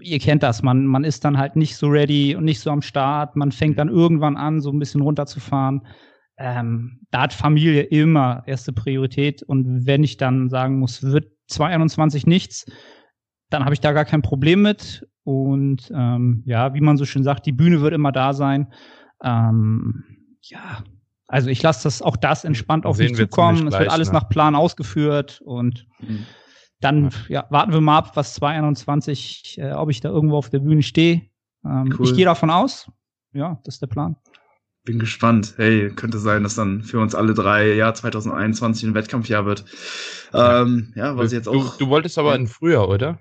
ihr 0.00 0.18
kennt 0.18 0.42
das, 0.42 0.62
man, 0.62 0.86
man 0.86 1.04
ist 1.04 1.24
dann 1.24 1.38
halt 1.38 1.56
nicht 1.56 1.76
so 1.76 1.88
ready 1.88 2.34
und 2.34 2.44
nicht 2.44 2.60
so 2.60 2.70
am 2.70 2.82
Start, 2.82 3.36
man 3.36 3.52
fängt 3.52 3.78
dann 3.78 3.88
irgendwann 3.88 4.36
an, 4.36 4.60
so 4.60 4.70
ein 4.70 4.78
bisschen 4.78 5.02
runterzufahren. 5.02 5.86
Ähm, 6.38 7.00
da 7.10 7.22
hat 7.22 7.32
Familie 7.32 7.82
immer 7.82 8.42
erste 8.46 8.72
Priorität 8.72 9.42
und 9.42 9.86
wenn 9.86 10.02
ich 10.02 10.16
dann 10.16 10.48
sagen 10.48 10.78
muss, 10.78 11.02
wird 11.02 11.26
2021 11.48 12.26
nichts, 12.26 12.64
dann 13.50 13.64
habe 13.64 13.74
ich 13.74 13.80
da 13.80 13.92
gar 13.92 14.06
kein 14.06 14.22
Problem 14.22 14.62
mit 14.62 15.06
und 15.24 15.92
ähm, 15.94 16.42
ja, 16.46 16.74
wie 16.74 16.80
man 16.80 16.96
so 16.96 17.04
schön 17.04 17.22
sagt, 17.22 17.44
die 17.46 17.52
Bühne 17.52 17.80
wird 17.82 17.92
immer 17.92 18.12
da 18.12 18.32
sein. 18.32 18.72
Ähm, 19.22 20.04
ja, 20.42 20.82
also 21.28 21.50
ich 21.50 21.62
lasse 21.62 21.84
das 21.84 22.02
auch 22.02 22.16
das 22.16 22.44
entspannt 22.44 22.86
auf 22.86 22.98
mich 22.98 23.14
zukommen. 23.14 23.68
Es 23.68 23.78
wird 23.78 23.90
alles 23.90 24.08
ne? 24.08 24.14
nach 24.14 24.28
Plan 24.28 24.54
ausgeführt 24.54 25.40
und 25.44 25.86
mhm 26.00 26.26
dann 26.82 27.10
ja, 27.28 27.46
warten 27.50 27.72
wir 27.72 27.80
mal 27.80 27.98
ab, 27.98 28.12
was 28.14 28.34
2021, 28.34 29.58
äh, 29.58 29.72
ob 29.72 29.90
ich 29.90 30.00
da 30.00 30.08
irgendwo 30.10 30.36
auf 30.36 30.50
der 30.50 30.58
Bühne 30.58 30.82
stehe. 30.82 31.22
Ähm, 31.64 31.94
cool. 31.98 32.06
Ich 32.06 32.14
gehe 32.14 32.24
davon 32.24 32.50
aus. 32.50 32.90
Ja, 33.32 33.60
das 33.64 33.76
ist 33.76 33.82
der 33.82 33.86
Plan. 33.86 34.16
Bin 34.84 34.98
gespannt. 34.98 35.54
Hey, 35.56 35.90
könnte 35.90 36.18
sein, 36.18 36.42
dass 36.42 36.56
dann 36.56 36.82
für 36.82 36.98
uns 36.98 37.14
alle 37.14 37.34
drei 37.34 37.74
Jahr 37.74 37.94
2021 37.94 38.88
ein 38.88 38.94
Wettkampfjahr 38.94 39.46
wird. 39.46 39.64
Ähm, 40.34 40.92
ja, 40.96 41.16
was 41.16 41.32
jetzt 41.32 41.48
auch. 41.48 41.76
Du, 41.76 41.84
du 41.84 41.90
wolltest 41.90 42.18
aber 42.18 42.34
im 42.34 42.48
Frühjahr, 42.48 42.88
oder? 42.88 43.20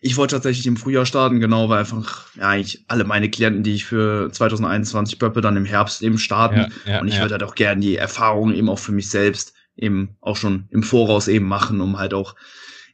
Ich 0.00 0.16
wollte 0.16 0.36
tatsächlich 0.36 0.66
im 0.66 0.76
Frühjahr 0.76 1.04
starten, 1.04 1.40
genau, 1.40 1.68
weil 1.68 1.80
einfach, 1.80 2.28
ja, 2.36 2.48
eigentlich 2.48 2.84
alle 2.86 3.04
meine 3.04 3.28
Klienten, 3.28 3.64
die 3.64 3.74
ich 3.74 3.84
für 3.84 4.30
2021 4.30 5.18
böppe, 5.18 5.40
dann 5.40 5.56
im 5.56 5.64
Herbst 5.64 6.02
eben 6.02 6.16
starten. 6.16 6.72
Ja, 6.86 6.92
ja, 6.92 7.00
und 7.00 7.08
ich 7.08 7.16
ja. 7.16 7.22
würde 7.22 7.34
halt 7.34 7.42
auch 7.42 7.56
gerne 7.56 7.80
die 7.80 7.96
Erfahrung 7.96 8.54
eben 8.54 8.68
auch 8.68 8.78
für 8.78 8.92
mich 8.92 9.10
selbst 9.10 9.52
eben 9.76 10.16
auch 10.20 10.36
schon 10.36 10.66
im 10.70 10.82
Voraus 10.82 11.28
eben 11.28 11.46
machen, 11.46 11.80
um 11.80 11.98
halt 11.98 12.14
auch 12.14 12.34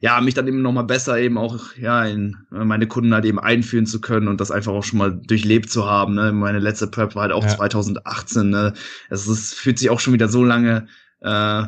ja, 0.01 0.21
mich 0.21 0.35
dann 0.35 0.47
eben 0.47 0.63
nochmal 0.63 0.85
besser 0.85 1.19
eben 1.19 1.39
auch, 1.39 1.75
ja, 1.77 2.05
in 2.05 2.37
meine 2.51 2.87
Kunden 2.87 3.15
halt 3.15 3.25
eben 3.25 3.39
einführen 3.39 3.87
zu 3.87 4.01
können 4.01 4.29
und 4.29 4.41
das 4.41 4.51
einfach 4.51 4.73
auch 4.73 4.85
schon 4.85 4.99
mal 4.99 5.13
durchlebt 5.13 5.71
zu 5.71 5.87
haben. 5.87 6.15
Ne? 6.15 6.33
Meine 6.33 6.59
letzte 6.59 6.87
Prep 6.87 7.15
war 7.15 7.23
halt 7.23 7.33
auch 7.33 7.45
ja. 7.45 7.57
2018. 7.57 8.51
Ne? 8.51 8.75
Es 9.11 9.27
ist, 9.27 9.55
fühlt 9.55 9.79
sich 9.79 9.91
auch 9.91 10.01
schon 10.01 10.13
wieder 10.13 10.29
so 10.29 10.45
lange, 10.45 10.87
äh, 11.21 11.65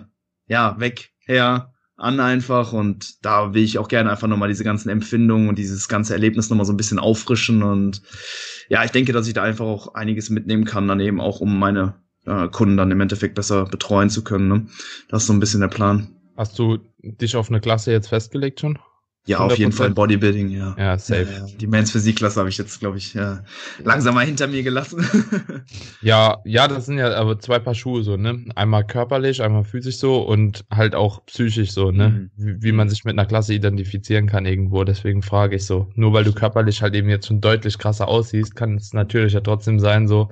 ja, 0.46 0.78
weg 0.78 1.10
her 1.20 1.72
an 1.96 2.20
einfach 2.20 2.72
und 2.72 3.24
da 3.24 3.54
will 3.54 3.64
ich 3.64 3.78
auch 3.78 3.88
gerne 3.88 4.10
einfach 4.10 4.28
nochmal 4.28 4.48
diese 4.48 4.62
ganzen 4.62 4.88
Empfindungen 4.88 5.48
und 5.48 5.58
dieses 5.58 5.88
ganze 5.88 6.12
Erlebnis 6.12 6.48
nochmal 6.48 6.64
so 6.64 6.72
ein 6.72 6.76
bisschen 6.76 7.00
auffrischen 7.00 7.64
und 7.64 8.02
ja, 8.68 8.84
ich 8.84 8.92
denke, 8.92 9.12
dass 9.12 9.26
ich 9.26 9.34
da 9.34 9.42
einfach 9.42 9.64
auch 9.64 9.94
einiges 9.94 10.30
mitnehmen 10.30 10.64
kann, 10.64 10.86
dann 10.86 11.00
eben 11.00 11.20
auch, 11.20 11.40
um 11.40 11.58
meine 11.58 11.94
äh, 12.24 12.46
Kunden 12.48 12.76
dann 12.76 12.92
im 12.92 13.00
Endeffekt 13.00 13.34
besser 13.34 13.64
betreuen 13.64 14.10
zu 14.10 14.22
können. 14.22 14.48
Ne? 14.48 14.66
Das 15.08 15.22
ist 15.22 15.26
so 15.26 15.32
ein 15.32 15.40
bisschen 15.40 15.60
der 15.60 15.68
Plan. 15.68 16.17
Hast 16.38 16.56
du 16.56 16.78
dich 17.02 17.34
auf 17.34 17.48
eine 17.50 17.60
Klasse 17.60 17.90
jetzt 17.90 18.06
festgelegt 18.06 18.60
schon? 18.60 18.78
Ja, 19.26 19.40
100%? 19.40 19.42
auf 19.42 19.58
jeden 19.58 19.72
Fall 19.72 19.90
Bodybuilding, 19.90 20.50
ja. 20.50 20.76
Ja, 20.78 20.96
safe. 20.96 21.24
Ja, 21.24 21.38
ja. 21.40 21.46
Die 21.60 21.66
Men's 21.66 21.90
Physik-Klasse 21.90 22.38
habe 22.38 22.48
ich 22.48 22.56
jetzt, 22.56 22.78
glaube 22.78 22.96
ich, 22.96 23.12
ja, 23.12 23.42
langsam 23.82 24.14
mal 24.14 24.24
hinter 24.24 24.46
mir 24.46 24.62
gelassen. 24.62 25.04
ja, 26.00 26.38
ja, 26.44 26.68
das 26.68 26.86
sind 26.86 26.96
ja 26.96 27.12
aber 27.14 27.40
zwei 27.40 27.58
Paar 27.58 27.74
Schuhe 27.74 28.04
so, 28.04 28.16
ne? 28.16 28.44
Einmal 28.54 28.86
körperlich, 28.86 29.42
einmal 29.42 29.64
physisch 29.64 29.96
so 29.96 30.22
und 30.22 30.64
halt 30.70 30.94
auch 30.94 31.26
psychisch 31.26 31.72
so, 31.72 31.90
ne? 31.90 32.08
Mhm. 32.08 32.30
Wie, 32.36 32.62
wie, 32.62 32.72
man 32.72 32.88
sich 32.88 33.04
mit 33.04 33.14
einer 33.14 33.26
Klasse 33.26 33.52
identifizieren 33.52 34.28
kann 34.28 34.46
irgendwo. 34.46 34.84
Deswegen 34.84 35.22
frage 35.22 35.56
ich 35.56 35.66
so. 35.66 35.90
Nur 35.96 36.12
weil 36.12 36.22
du 36.22 36.32
körperlich 36.32 36.82
halt 36.82 36.94
eben 36.94 37.10
jetzt 37.10 37.26
schon 37.26 37.40
deutlich 37.40 37.78
krasser 37.78 38.06
aussiehst, 38.06 38.54
kann 38.54 38.76
es 38.76 38.92
natürlich 38.92 39.32
ja 39.32 39.40
trotzdem 39.40 39.80
sein, 39.80 40.06
so, 40.06 40.30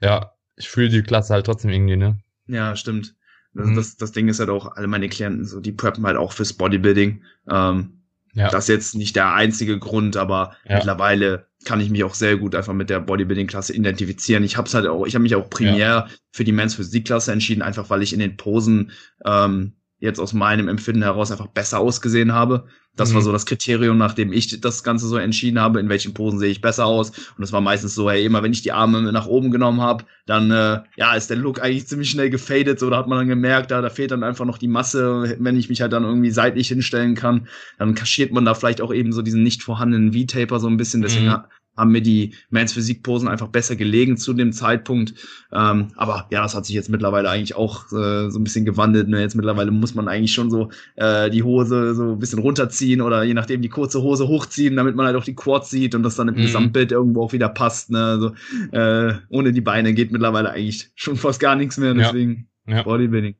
ja, 0.00 0.32
ich 0.56 0.68
fühle 0.68 0.88
die 0.88 1.02
Klasse 1.02 1.32
halt 1.32 1.46
trotzdem 1.46 1.70
irgendwie, 1.70 1.96
ne? 1.96 2.18
Ja, 2.48 2.74
stimmt. 2.74 3.14
Das, 3.54 3.66
mhm. 3.66 3.76
das, 3.76 3.96
das 3.96 4.12
Ding 4.12 4.28
ist 4.28 4.40
halt 4.40 4.50
auch, 4.50 4.76
alle 4.76 4.86
meine 4.86 5.08
Klienten, 5.08 5.44
so, 5.44 5.60
die 5.60 5.72
preppen 5.72 6.06
halt 6.06 6.16
auch 6.16 6.32
fürs 6.32 6.54
Bodybuilding. 6.54 7.22
Ähm, 7.50 8.02
ja. 8.34 8.48
Das 8.48 8.64
ist 8.64 8.68
jetzt 8.68 8.94
nicht 8.94 9.14
der 9.14 9.34
einzige 9.34 9.78
Grund, 9.78 10.16
aber 10.16 10.56
ja. 10.66 10.76
mittlerweile 10.76 11.46
kann 11.64 11.80
ich 11.80 11.90
mich 11.90 12.02
auch 12.02 12.14
sehr 12.14 12.38
gut 12.38 12.54
einfach 12.54 12.72
mit 12.72 12.90
der 12.90 13.00
Bodybuilding-Klasse 13.00 13.74
identifizieren. 13.74 14.42
Ich 14.42 14.56
habe 14.56 14.70
halt 14.70 14.86
auch, 14.86 15.06
ich 15.06 15.14
habe 15.14 15.22
mich 15.22 15.34
auch 15.34 15.48
primär 15.50 15.76
ja. 15.76 16.08
für 16.30 16.44
die 16.44 16.52
Men's 16.52 16.74
Physik-Klasse 16.74 17.30
entschieden, 17.32 17.62
einfach 17.62 17.90
weil 17.90 18.02
ich 18.02 18.12
in 18.12 18.20
den 18.20 18.36
Posen 18.36 18.92
ähm, 19.24 19.74
jetzt 20.02 20.18
aus 20.18 20.32
meinem 20.32 20.68
Empfinden 20.68 21.02
heraus 21.02 21.30
einfach 21.30 21.46
besser 21.46 21.78
ausgesehen 21.78 22.32
habe. 22.32 22.64
Das 22.96 23.10
mhm. 23.10 23.14
war 23.14 23.22
so 23.22 23.32
das 23.32 23.46
Kriterium, 23.46 23.96
nachdem 23.96 24.32
ich 24.32 24.60
das 24.60 24.82
Ganze 24.82 25.06
so 25.06 25.16
entschieden 25.16 25.60
habe, 25.60 25.78
in 25.78 25.88
welchen 25.88 26.12
Posen 26.12 26.40
sehe 26.40 26.50
ich 26.50 26.60
besser 26.60 26.86
aus. 26.86 27.10
Und 27.38 27.44
es 27.44 27.52
war 27.52 27.60
meistens 27.60 27.94
so, 27.94 28.10
hey, 28.10 28.24
immer 28.24 28.42
wenn 28.42 28.52
ich 28.52 28.62
die 28.62 28.72
Arme 28.72 29.12
nach 29.12 29.26
oben 29.26 29.52
genommen 29.52 29.80
habe, 29.80 30.04
dann 30.26 30.50
äh, 30.50 30.80
ja, 30.96 31.14
ist 31.14 31.30
der 31.30 31.36
Look 31.36 31.62
eigentlich 31.62 31.86
ziemlich 31.86 32.10
schnell 32.10 32.30
gefadet. 32.30 32.80
So, 32.80 32.90
da 32.90 32.98
hat 32.98 33.06
man 33.06 33.18
dann 33.18 33.28
gemerkt, 33.28 33.70
da, 33.70 33.80
da 33.80 33.90
fehlt 33.90 34.10
dann 34.10 34.24
einfach 34.24 34.44
noch 34.44 34.58
die 34.58 34.68
Masse. 34.68 35.36
Wenn 35.38 35.56
ich 35.56 35.68
mich 35.68 35.80
halt 35.80 35.92
dann 35.92 36.04
irgendwie 36.04 36.32
seitlich 36.32 36.66
hinstellen 36.66 37.14
kann, 37.14 37.46
dann 37.78 37.94
kaschiert 37.94 38.32
man 38.32 38.44
da 38.44 38.54
vielleicht 38.54 38.80
auch 38.80 38.92
eben 38.92 39.12
so 39.12 39.22
diesen 39.22 39.44
nicht 39.44 39.62
vorhandenen 39.62 40.12
V-Taper 40.12 40.58
so 40.58 40.66
ein 40.66 40.76
bisschen. 40.76 41.00
Deswegen 41.00 41.26
mhm 41.28 41.44
haben 41.76 41.92
mir 41.92 42.02
die 42.02 42.34
Mans 42.50 42.72
Physikposen 42.72 43.28
einfach 43.28 43.48
besser 43.48 43.76
gelegen 43.76 44.16
zu 44.16 44.34
dem 44.34 44.52
Zeitpunkt. 44.52 45.14
Ähm, 45.52 45.88
aber 45.96 46.26
ja, 46.30 46.42
das 46.42 46.54
hat 46.54 46.66
sich 46.66 46.74
jetzt 46.74 46.90
mittlerweile 46.90 47.30
eigentlich 47.30 47.54
auch 47.54 47.86
äh, 47.86 48.30
so 48.30 48.38
ein 48.38 48.44
bisschen 48.44 48.64
gewandelt. 48.64 49.08
Ne? 49.08 49.20
Jetzt 49.20 49.34
mittlerweile 49.34 49.70
muss 49.70 49.94
man 49.94 50.08
eigentlich 50.08 50.34
schon 50.34 50.50
so 50.50 50.70
äh, 50.96 51.30
die 51.30 51.42
Hose 51.42 51.94
so 51.94 52.12
ein 52.12 52.18
bisschen 52.18 52.40
runterziehen 52.40 53.00
oder 53.00 53.22
je 53.22 53.34
nachdem 53.34 53.62
die 53.62 53.70
kurze 53.70 54.02
Hose 54.02 54.28
hochziehen, 54.28 54.76
damit 54.76 54.96
man 54.96 55.06
halt 55.06 55.16
auch 55.16 55.24
die 55.24 55.34
Quads 55.34 55.70
sieht 55.70 55.94
und 55.94 56.02
das 56.02 56.16
dann 56.16 56.28
im 56.28 56.34
mhm. 56.34 56.42
Gesamtbild 56.42 56.92
irgendwo 56.92 57.22
auch 57.22 57.32
wieder 57.32 57.48
passt. 57.48 57.90
Ne? 57.90 58.04
Also 58.04 58.32
äh, 58.72 59.14
ohne 59.30 59.52
die 59.52 59.60
Beine 59.62 59.94
geht 59.94 60.12
mittlerweile 60.12 60.50
eigentlich 60.50 60.90
schon 60.94 61.16
fast 61.16 61.40
gar 61.40 61.56
nichts 61.56 61.78
mehr. 61.78 61.94
Deswegen 61.94 62.48
ja. 62.66 62.76
Ja. 62.76 62.82
Bodybuilding. 62.82 63.34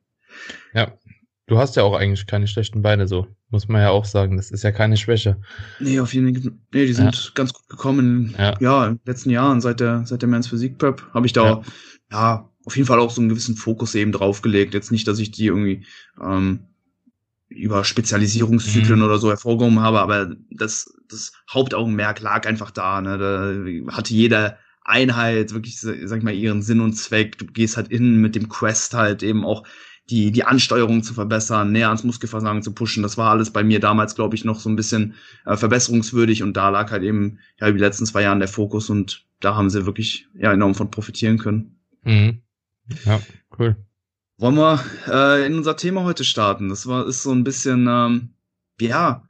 Ja, 0.73 0.91
du 1.53 1.59
hast 1.59 1.75
ja 1.75 1.83
auch 1.83 1.93
eigentlich 1.95 2.25
keine 2.25 2.47
schlechten 2.47 2.81
Beine 2.81 3.07
so. 3.07 3.27
Muss 3.49 3.67
man 3.67 3.81
ja 3.81 3.91
auch 3.91 4.05
sagen, 4.05 4.37
das 4.37 4.49
ist 4.49 4.63
ja 4.63 4.71
keine 4.71 4.97
Schwäche. 4.97 5.37
Nee, 5.79 5.99
auf 5.99 6.13
jeden 6.13 6.33
Fall. 6.41 6.51
Nee, 6.73 6.87
die 6.87 6.93
sind 6.93 7.15
ja. 7.15 7.31
ganz 7.35 7.53
gut 7.53 7.69
gekommen. 7.69 8.33
Ja. 8.37 8.55
ja, 8.59 8.87
in 8.87 8.95
den 8.95 9.01
letzten 9.05 9.29
Jahren, 9.29 9.61
seit 9.61 9.79
der, 9.79 10.03
seit 10.05 10.21
der 10.21 10.29
Men's 10.29 10.47
Physik 10.47 10.79
Prep, 10.79 11.03
habe 11.13 11.27
ich 11.27 11.33
da, 11.33 11.45
ja. 11.45 11.61
ja. 12.11 12.49
auf 12.65 12.75
jeden 12.75 12.87
Fall 12.87 12.99
auch 12.99 13.11
so 13.11 13.21
einen 13.21 13.29
gewissen 13.29 13.55
Fokus 13.55 13.93
eben 13.93 14.11
draufgelegt. 14.11 14.73
Jetzt 14.73 14.91
nicht, 14.91 15.07
dass 15.07 15.19
ich 15.19 15.31
die 15.31 15.45
irgendwie, 15.45 15.85
ähm, 16.19 16.61
über 17.49 17.83
Spezialisierungszyklen 17.83 18.97
mhm. 18.97 19.05
oder 19.05 19.19
so 19.19 19.29
hervorgehoben 19.29 19.79
habe, 19.79 20.01
aber 20.01 20.35
das, 20.49 20.91
das 21.07 21.33
Hauptaugenmerk 21.51 22.19
lag 22.19 22.47
einfach 22.47 22.71
da. 22.71 22.99
Ne? 22.99 23.19
Da 23.19 23.93
hatte 23.95 24.15
jeder 24.15 24.57
Einheit 24.83 25.53
wirklich, 25.53 25.79
sag 25.79 26.17
ich 26.17 26.23
mal, 26.23 26.33
ihren 26.33 26.63
Sinn 26.63 26.81
und 26.81 26.93
Zweck. 26.93 27.37
Du 27.37 27.45
gehst 27.45 27.77
halt 27.77 27.89
in 27.89 28.21
mit 28.21 28.33
dem 28.33 28.49
Quest 28.49 28.95
halt 28.95 29.21
eben 29.21 29.45
auch 29.45 29.67
die, 30.09 30.31
die 30.31 30.43
Ansteuerung 30.43 31.01
zu 31.01 31.13
verbessern, 31.13 31.71
näher 31.71 31.87
ans 31.87 32.03
Muskelversagen 32.03 32.61
zu 32.61 32.73
pushen. 32.73 33.03
Das 33.03 33.17
war 33.17 33.31
alles 33.31 33.51
bei 33.51 33.63
mir 33.63 33.79
damals, 33.79 34.15
glaube 34.15 34.35
ich, 34.35 34.43
noch 34.43 34.59
so 34.59 34.69
ein 34.69 34.75
bisschen 34.75 35.15
äh, 35.45 35.55
verbesserungswürdig 35.55 36.43
und 36.43 36.57
da 36.57 36.69
lag 36.69 36.91
halt 36.91 37.03
eben 37.03 37.39
ja 37.59 37.71
die 37.71 37.79
letzten 37.79 38.05
zwei 38.05 38.23
Jahren 38.23 38.39
der 38.39 38.49
Fokus 38.49 38.89
und 38.89 39.25
da 39.39 39.55
haben 39.55 39.69
sie 39.69 39.85
wirklich 39.85 40.27
ja 40.35 40.51
enorm 40.51 40.75
von 40.75 40.91
profitieren 40.91 41.37
können. 41.37 41.79
Mhm. 42.03 42.41
Ja, 43.05 43.21
cool. 43.57 43.77
Wollen 44.37 44.55
wir 44.55 44.83
äh, 45.07 45.45
in 45.45 45.55
unser 45.55 45.77
Thema 45.77 46.03
heute 46.03 46.25
starten? 46.25 46.67
Das 46.69 46.85
war 46.85 47.07
ist 47.07 47.23
so 47.23 47.31
ein 47.31 47.45
bisschen 47.45 47.87
ähm, 47.87 48.33
ja 48.81 49.23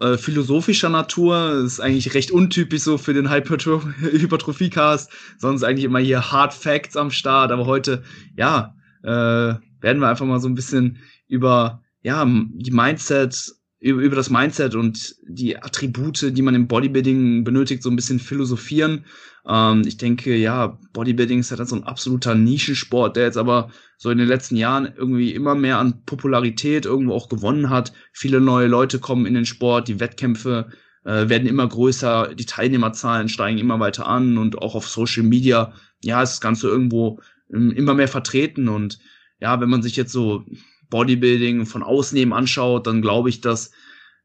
äh, 0.00 0.16
philosophischer 0.16 0.88
Natur. 0.88 1.62
Ist 1.64 1.80
eigentlich 1.80 2.14
recht 2.14 2.30
untypisch 2.30 2.82
so 2.82 2.96
für 2.96 3.12
den 3.14 3.30
Hypertrophie-Cast. 3.30 5.10
Sonst 5.38 5.64
eigentlich 5.64 5.84
immer 5.84 5.98
hier 5.98 6.30
Hard 6.30 6.54
Facts 6.54 6.96
am 6.96 7.10
Start. 7.10 7.50
Aber 7.50 7.66
heute, 7.66 8.04
ja, 8.36 8.76
äh, 9.02 9.54
werden 9.82 10.00
wir 10.00 10.08
einfach 10.08 10.26
mal 10.26 10.40
so 10.40 10.48
ein 10.48 10.54
bisschen 10.54 10.98
über 11.28 11.82
ja 12.02 12.24
die 12.26 12.70
Mindset 12.70 13.54
über, 13.82 14.14
das 14.14 14.30
Mindset 14.30 14.76
und 14.76 15.16
die 15.26 15.58
Attribute, 15.58 16.36
die 16.36 16.42
man 16.42 16.54
im 16.54 16.68
Bodybuilding 16.68 17.42
benötigt, 17.42 17.82
so 17.82 17.90
ein 17.90 17.96
bisschen 17.96 18.20
philosophieren. 18.20 19.04
Ähm, 19.46 19.82
ich 19.84 19.96
denke, 19.96 20.36
ja, 20.36 20.78
Bodybuilding 20.92 21.40
ist 21.40 21.50
ja 21.50 21.56
dann 21.56 21.66
so 21.66 21.74
ein 21.74 21.82
absoluter 21.82 22.36
Nischensport, 22.36 23.16
der 23.16 23.24
jetzt 23.24 23.36
aber 23.36 23.70
so 23.98 24.10
in 24.10 24.18
den 24.18 24.28
letzten 24.28 24.56
Jahren 24.56 24.92
irgendwie 24.96 25.32
immer 25.32 25.56
mehr 25.56 25.78
an 25.78 26.04
Popularität 26.06 26.86
irgendwo 26.86 27.14
auch 27.14 27.28
gewonnen 27.28 27.70
hat. 27.70 27.92
Viele 28.12 28.40
neue 28.40 28.68
Leute 28.68 29.00
kommen 29.00 29.26
in 29.26 29.34
den 29.34 29.46
Sport, 29.46 29.88
die 29.88 29.98
Wettkämpfe 29.98 30.68
äh, 31.04 31.28
werden 31.28 31.48
immer 31.48 31.66
größer, 31.66 32.34
die 32.36 32.46
Teilnehmerzahlen 32.46 33.28
steigen 33.28 33.58
immer 33.58 33.80
weiter 33.80 34.06
an 34.06 34.38
und 34.38 34.58
auch 34.58 34.76
auf 34.76 34.88
Social 34.88 35.24
Media, 35.24 35.72
ja, 36.02 36.22
ist 36.22 36.34
das 36.34 36.40
Ganze 36.40 36.68
irgendwo 36.68 37.18
ähm, 37.52 37.72
immer 37.72 37.94
mehr 37.94 38.08
vertreten 38.08 38.68
und 38.68 39.00
ja, 39.42 39.60
wenn 39.60 39.68
man 39.68 39.82
sich 39.82 39.96
jetzt 39.96 40.12
so 40.12 40.44
Bodybuilding 40.88 41.66
von 41.66 41.82
außen 41.82 42.16
eben 42.16 42.32
anschaut, 42.32 42.86
dann 42.86 43.02
glaube 43.02 43.28
ich, 43.28 43.40
dass 43.40 43.72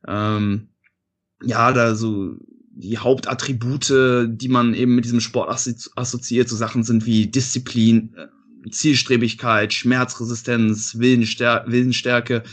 ähm, 0.08 0.70
ja, 1.42 1.74
da 1.74 1.96
so 1.96 2.36
die 2.70 3.00
Hauptattribute, 3.00 4.28
die 4.28 4.48
man 4.48 4.76
eben 4.76 4.94
mit 4.94 5.06
diesem 5.06 5.20
Sport 5.20 5.50
assoziiert, 5.50 6.48
so 6.48 6.56
Sachen 6.56 6.84
sind 6.84 7.08
wie 7.08 7.26
Disziplin, 7.26 8.14
äh, 8.16 8.70
Zielstrebigkeit, 8.70 9.74
Schmerzresistenz, 9.74 11.00
Willensstärke, 11.00 11.72
Willensstärke. 11.72 12.44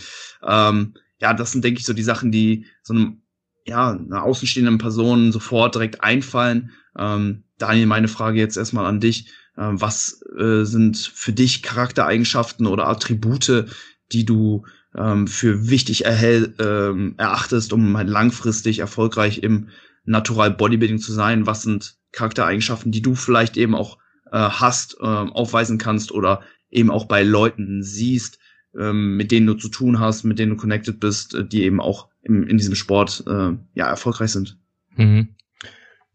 Ähm, 0.42 0.94
ja, 1.20 1.34
das 1.34 1.52
sind, 1.52 1.62
denke 1.62 1.80
ich, 1.80 1.86
so 1.86 1.92
die 1.92 2.02
Sachen, 2.02 2.32
die 2.32 2.64
so 2.82 2.94
einem, 2.94 3.20
ja, 3.66 3.90
einer 3.90 4.22
außenstehenden 4.22 4.78
Person 4.78 5.32
sofort 5.32 5.74
direkt 5.74 6.02
einfallen. 6.02 6.70
Ähm, 6.98 7.44
Daniel, 7.58 7.86
meine 7.86 8.08
Frage 8.08 8.38
jetzt 8.38 8.56
erstmal 8.56 8.86
an 8.86 9.00
dich. 9.00 9.30
Ähm, 9.56 9.80
was 9.80 10.20
äh, 10.38 10.64
sind 10.64 10.96
für 10.96 11.32
dich 11.32 11.62
Charaktereigenschaften 11.62 12.66
oder 12.66 12.88
Attribute, 12.88 13.66
die 14.12 14.24
du 14.24 14.64
ähm, 14.96 15.26
für 15.26 15.68
wichtig 15.68 16.04
erhell, 16.04 16.54
ähm, 16.58 17.14
erachtest, 17.16 17.72
um 17.72 17.96
halt 17.96 18.08
langfristig 18.08 18.80
erfolgreich 18.80 19.42
im 19.42 19.68
Natural 20.04 20.50
Bodybuilding 20.50 20.98
zu 20.98 21.12
sein? 21.12 21.46
Was 21.46 21.62
sind 21.62 21.96
Charaktereigenschaften, 22.12 22.92
die 22.92 23.02
du 23.02 23.14
vielleicht 23.14 23.56
eben 23.56 23.74
auch 23.74 23.98
äh, 24.30 24.38
hast, 24.38 24.96
äh, 25.00 25.04
aufweisen 25.04 25.78
kannst 25.78 26.12
oder 26.12 26.42
eben 26.70 26.90
auch 26.90 27.06
bei 27.06 27.22
Leuten 27.22 27.82
siehst, 27.82 28.38
ähm, 28.76 29.16
mit 29.16 29.30
denen 29.30 29.46
du 29.46 29.54
zu 29.54 29.68
tun 29.68 30.00
hast, 30.00 30.24
mit 30.24 30.38
denen 30.38 30.52
du 30.52 30.56
connected 30.56 31.00
bist, 31.00 31.34
äh, 31.34 31.46
die 31.46 31.62
eben 31.62 31.80
auch 31.80 32.08
im, 32.22 32.46
in 32.46 32.58
diesem 32.58 32.74
Sport 32.74 33.24
äh, 33.26 33.52
ja 33.74 33.86
erfolgreich 33.86 34.32
sind? 34.32 34.58
Mhm. 34.96 35.28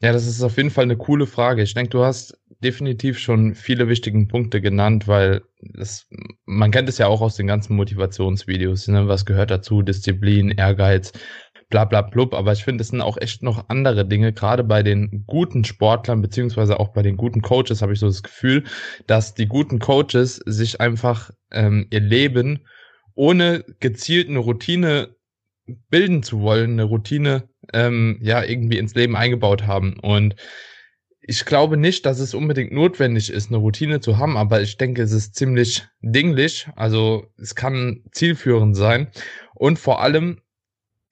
Ja, 0.01 0.13
das 0.13 0.25
ist 0.27 0.41
auf 0.41 0.55
jeden 0.55 0.69
Fall 0.69 0.85
eine 0.85 0.95
coole 0.95 1.27
Frage. 1.27 1.61
Ich 1.61 1.73
denke, 1.73 1.89
du 1.89 2.03
hast 2.05 2.37
definitiv 2.63 3.19
schon 3.19 3.53
viele 3.53 3.89
wichtigen 3.89 4.29
Punkte 4.29 4.61
genannt, 4.61 5.07
weil 5.09 5.41
das, 5.73 6.07
man 6.45 6.71
kennt 6.71 6.87
es 6.87 6.97
ja 6.97 7.07
auch 7.07 7.21
aus 7.21 7.35
den 7.35 7.47
ganzen 7.47 7.75
Motivationsvideos, 7.75 8.87
ne? 8.87 9.07
was 9.09 9.25
gehört 9.25 9.51
dazu, 9.51 9.81
Disziplin, 9.81 10.51
Ehrgeiz, 10.51 11.11
bla 11.69 11.83
bla 11.83 12.01
blub, 12.01 12.33
aber 12.33 12.53
ich 12.53 12.63
finde, 12.63 12.81
es 12.81 12.89
sind 12.89 13.01
auch 13.01 13.17
echt 13.17 13.43
noch 13.43 13.67
andere 13.67 14.05
Dinge, 14.07 14.31
gerade 14.31 14.63
bei 14.63 14.83
den 14.83 15.25
guten 15.27 15.65
Sportlern, 15.65 16.21
beziehungsweise 16.21 16.79
auch 16.79 16.89
bei 16.89 17.01
den 17.01 17.17
guten 17.17 17.41
Coaches 17.41 17.81
habe 17.81 17.93
ich 17.93 17.99
so 17.99 18.07
das 18.07 18.23
Gefühl, 18.23 18.63
dass 19.05 19.33
die 19.35 19.47
guten 19.47 19.79
Coaches 19.79 20.37
sich 20.45 20.79
einfach 20.79 21.29
ähm, 21.51 21.87
ihr 21.91 22.01
Leben 22.01 22.65
ohne 23.15 23.65
gezielt 23.79 24.29
eine 24.29 24.39
Routine 24.39 25.15
bilden 25.89 26.23
zu 26.23 26.39
wollen, 26.39 26.71
eine 26.71 26.83
Routine 26.83 27.48
ähm, 27.73 28.19
ja 28.21 28.43
irgendwie 28.43 28.77
ins 28.77 28.95
Leben 28.95 29.15
eingebaut 29.15 29.67
haben. 29.67 29.99
Und 29.99 30.35
ich 31.21 31.45
glaube 31.45 31.77
nicht, 31.77 32.05
dass 32.05 32.19
es 32.19 32.33
unbedingt 32.33 32.71
notwendig 32.71 33.31
ist, 33.31 33.49
eine 33.49 33.57
Routine 33.57 33.99
zu 33.99 34.17
haben, 34.17 34.37
aber 34.37 34.61
ich 34.61 34.77
denke, 34.77 35.01
es 35.01 35.11
ist 35.11 35.35
ziemlich 35.35 35.87
dinglich. 36.01 36.67
Also 36.75 37.27
es 37.37 37.55
kann 37.55 38.03
zielführend 38.11 38.75
sein. 38.75 39.09
Und 39.53 39.77
vor 39.77 40.01
allem 40.01 40.41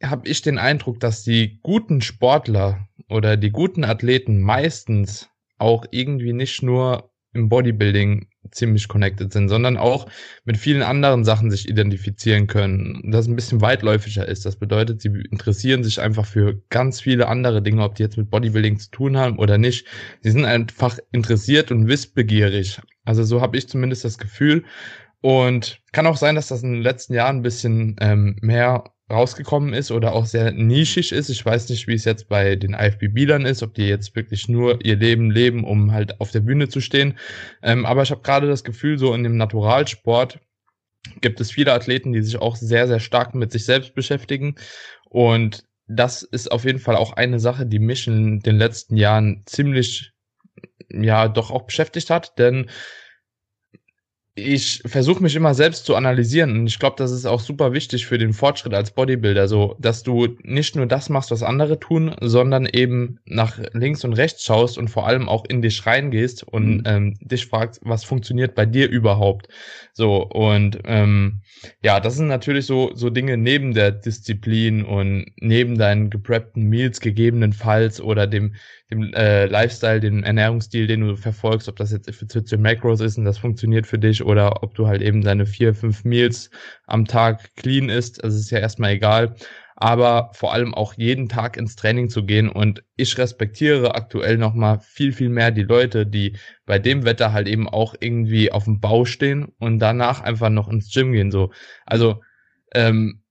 habe 0.03 0.27
ich 0.27 0.41
den 0.41 0.57
Eindruck, 0.57 0.99
dass 0.99 1.23
die 1.23 1.59
guten 1.61 2.01
Sportler 2.01 2.87
oder 3.09 3.37
die 3.37 3.51
guten 3.51 3.83
Athleten 3.83 4.39
meistens 4.41 5.29
auch 5.57 5.85
irgendwie 5.91 6.33
nicht 6.33 6.63
nur 6.63 7.11
im 7.33 7.49
Bodybuilding 7.49 8.27
ziemlich 8.51 8.87
connected 8.87 9.33
sind, 9.33 9.49
sondern 9.49 9.77
auch 9.77 10.07
mit 10.45 10.57
vielen 10.57 10.83
anderen 10.83 11.23
Sachen 11.23 11.51
sich 11.51 11.67
identifizieren 11.67 12.47
können. 12.47 13.11
Das 13.11 13.27
ein 13.27 13.35
bisschen 13.35 13.61
weitläufiger 13.61 14.27
ist. 14.27 14.45
Das 14.45 14.55
bedeutet, 14.55 15.01
sie 15.01 15.09
interessieren 15.29 15.83
sich 15.83 16.01
einfach 16.01 16.25
für 16.25 16.61
ganz 16.69 17.01
viele 17.01 17.27
andere 17.27 17.61
Dinge, 17.61 17.83
ob 17.83 17.95
die 17.95 18.03
jetzt 18.03 18.17
mit 18.17 18.29
Bodybuilding 18.29 18.79
zu 18.79 18.91
tun 18.91 19.17
haben 19.17 19.39
oder 19.39 19.57
nicht. 19.57 19.85
Sie 20.21 20.31
sind 20.31 20.45
einfach 20.45 20.97
interessiert 21.11 21.71
und 21.71 21.87
wissbegierig. 21.87 22.79
Also 23.05 23.23
so 23.23 23.41
habe 23.41 23.57
ich 23.57 23.67
zumindest 23.67 24.05
das 24.05 24.17
Gefühl. 24.17 24.63
Und 25.21 25.81
kann 25.93 26.05
auch 26.05 26.17
sein, 26.17 26.35
dass 26.35 26.47
das 26.47 26.63
in 26.63 26.73
den 26.73 26.81
letzten 26.81 27.13
Jahren 27.13 27.37
ein 27.37 27.41
bisschen 27.41 27.95
ähm, 27.99 28.37
mehr 28.41 28.83
rausgekommen 29.09 29.73
ist 29.73 29.91
oder 29.91 30.13
auch 30.13 30.25
sehr 30.25 30.51
nischig 30.51 31.11
ist. 31.11 31.29
Ich 31.29 31.45
weiß 31.45 31.69
nicht, 31.69 31.87
wie 31.87 31.93
es 31.93 32.05
jetzt 32.05 32.27
bei 32.27 32.55
den 32.55 32.73
IFBB-Lern 32.73 33.45
ist, 33.45 33.63
ob 33.63 33.73
die 33.73 33.87
jetzt 33.87 34.15
wirklich 34.15 34.49
nur 34.49 34.83
ihr 34.85 34.97
Leben 34.97 35.31
leben, 35.31 35.63
um 35.63 35.93
halt 35.93 36.19
auf 36.19 36.31
der 36.31 36.41
Bühne 36.41 36.67
zu 36.67 36.81
stehen. 36.81 37.17
Ähm, 37.63 37.85
aber 37.85 38.03
ich 38.03 38.11
habe 38.11 38.21
gerade 38.21 38.47
das 38.47 38.63
Gefühl, 38.63 38.97
so 38.97 39.13
in 39.13 39.23
dem 39.23 39.37
Naturalsport 39.37 40.39
gibt 41.21 41.39
es 41.39 41.51
viele 41.51 41.73
Athleten, 41.73 42.11
die 42.11 42.21
sich 42.21 42.37
auch 42.37 42.57
sehr, 42.57 42.87
sehr 42.87 42.99
stark 42.99 43.33
mit 43.33 43.51
sich 43.51 43.63
selbst 43.63 43.95
beschäftigen. 43.95 44.55
Und 45.09 45.63
das 45.87 46.21
ist 46.21 46.51
auf 46.51 46.65
jeden 46.65 46.79
Fall 46.79 46.97
auch 46.97 47.13
eine 47.13 47.39
Sache, 47.39 47.65
die 47.65 47.79
mich 47.79 48.07
in 48.07 48.39
den 48.41 48.57
letzten 48.57 48.97
Jahren 48.97 49.43
ziemlich, 49.45 50.11
ja, 50.89 51.29
doch 51.29 51.49
auch 51.49 51.63
beschäftigt 51.63 52.09
hat, 52.09 52.37
denn 52.37 52.69
ich 54.37 54.83
versuche 54.85 55.23
mich 55.23 55.35
immer 55.35 55.55
selbst 55.55 55.85
zu 55.85 55.95
analysieren 55.95 56.59
und 56.59 56.67
ich 56.67 56.77
glaube, 56.77 56.95
das 56.97 57.11
ist 57.11 57.25
auch 57.25 57.39
super 57.39 57.73
wichtig 57.73 58.05
für 58.05 58.19
den 58.19 58.33
Fortschritt 58.33 58.73
als 58.73 58.91
Bodybuilder, 58.91 59.47
so 59.47 59.75
dass 59.79 60.03
du 60.03 60.37
nicht 60.43 60.75
nur 60.75 60.85
das 60.85 61.09
machst, 61.09 61.31
was 61.31 61.41
andere 61.41 61.79
tun, 61.79 62.15
sondern 62.21 62.67
eben 62.67 63.19
nach 63.25 63.59
links 63.73 64.03
und 64.03 64.13
rechts 64.13 64.43
schaust 64.43 64.77
und 64.77 64.89
vor 64.89 65.07
allem 65.07 65.27
auch 65.27 65.45
in 65.49 65.63
dich 65.63 65.85
reingehst 65.85 66.43
und 66.43 66.77
mhm. 66.77 66.83
ähm, 66.85 67.17
dich 67.19 67.47
fragst, 67.47 67.81
was 67.83 68.03
funktioniert 68.03 68.53
bei 68.53 68.67
dir 68.67 68.89
überhaupt. 68.89 69.47
So 69.93 70.23
und 70.23 70.79
ähm, 70.85 71.41
ja, 71.83 71.99
das 71.99 72.15
sind 72.15 72.27
natürlich 72.27 72.67
so 72.67 72.91
so 72.93 73.09
Dinge 73.09 73.37
neben 73.37 73.73
der 73.73 73.91
Disziplin 73.91 74.85
und 74.85 75.31
neben 75.39 75.79
deinen 75.79 76.11
gepreppten 76.11 76.63
Meals 76.63 76.99
gegebenenfalls 76.99 77.99
oder 77.99 78.27
dem 78.27 78.53
dem 78.91 79.13
äh, 79.13 79.47
Lifestyle, 79.47 79.99
dem 79.99 80.23
Ernährungsstil, 80.23 80.87
den 80.87 81.01
du 81.01 81.15
verfolgst, 81.17 81.67
ob 81.67 81.75
das 81.75 81.91
jetzt 81.91 82.07
effiziente 82.07 82.57
Macros 82.57 83.01
ist 83.01 83.17
und 83.17 83.25
das 83.25 83.37
funktioniert 83.37 83.85
für 83.85 83.99
dich 83.99 84.23
oder 84.27 84.61
ob 84.63 84.75
du 84.75 84.87
halt 84.87 85.01
eben 85.01 85.21
deine 85.23 85.45
vier, 85.45 85.73
fünf 85.73 86.03
Meals 86.03 86.51
am 86.85 87.05
Tag 87.05 87.55
clean 87.55 87.89
isst, 87.89 88.23
also 88.23 88.37
ist 88.37 88.51
ja 88.51 88.59
erstmal 88.59 88.91
egal. 88.91 89.35
Aber 89.79 90.31
vor 90.33 90.53
allem 90.53 90.73
auch 90.73 90.95
jeden 90.95 91.29
Tag 91.29 91.55
ins 91.55 91.75
Training 91.75 92.09
zu 92.09 92.25
gehen 92.25 92.49
und 92.49 92.83
ich 92.95 93.17
respektiere 93.17 93.95
aktuell 93.95 94.37
nochmal 94.37 94.79
viel, 94.79 95.13
viel 95.13 95.29
mehr 95.29 95.51
die 95.51 95.63
Leute, 95.63 96.05
die 96.07 96.35
bei 96.65 96.79
dem 96.79 97.05
Wetter 97.05 97.31
halt 97.31 97.47
eben 97.47 97.69
auch 97.69 97.93
irgendwie 97.99 98.51
auf 98.51 98.65
dem 98.65 98.81
Bau 98.81 99.05
stehen 99.05 99.53
und 99.59 99.79
danach 99.79 100.21
einfach 100.21 100.49
noch 100.49 100.67
ins 100.67 100.91
Gym 100.91 101.13
gehen, 101.13 101.31
so. 101.31 101.51
Also, 101.85 102.21
ähm, 102.73 103.21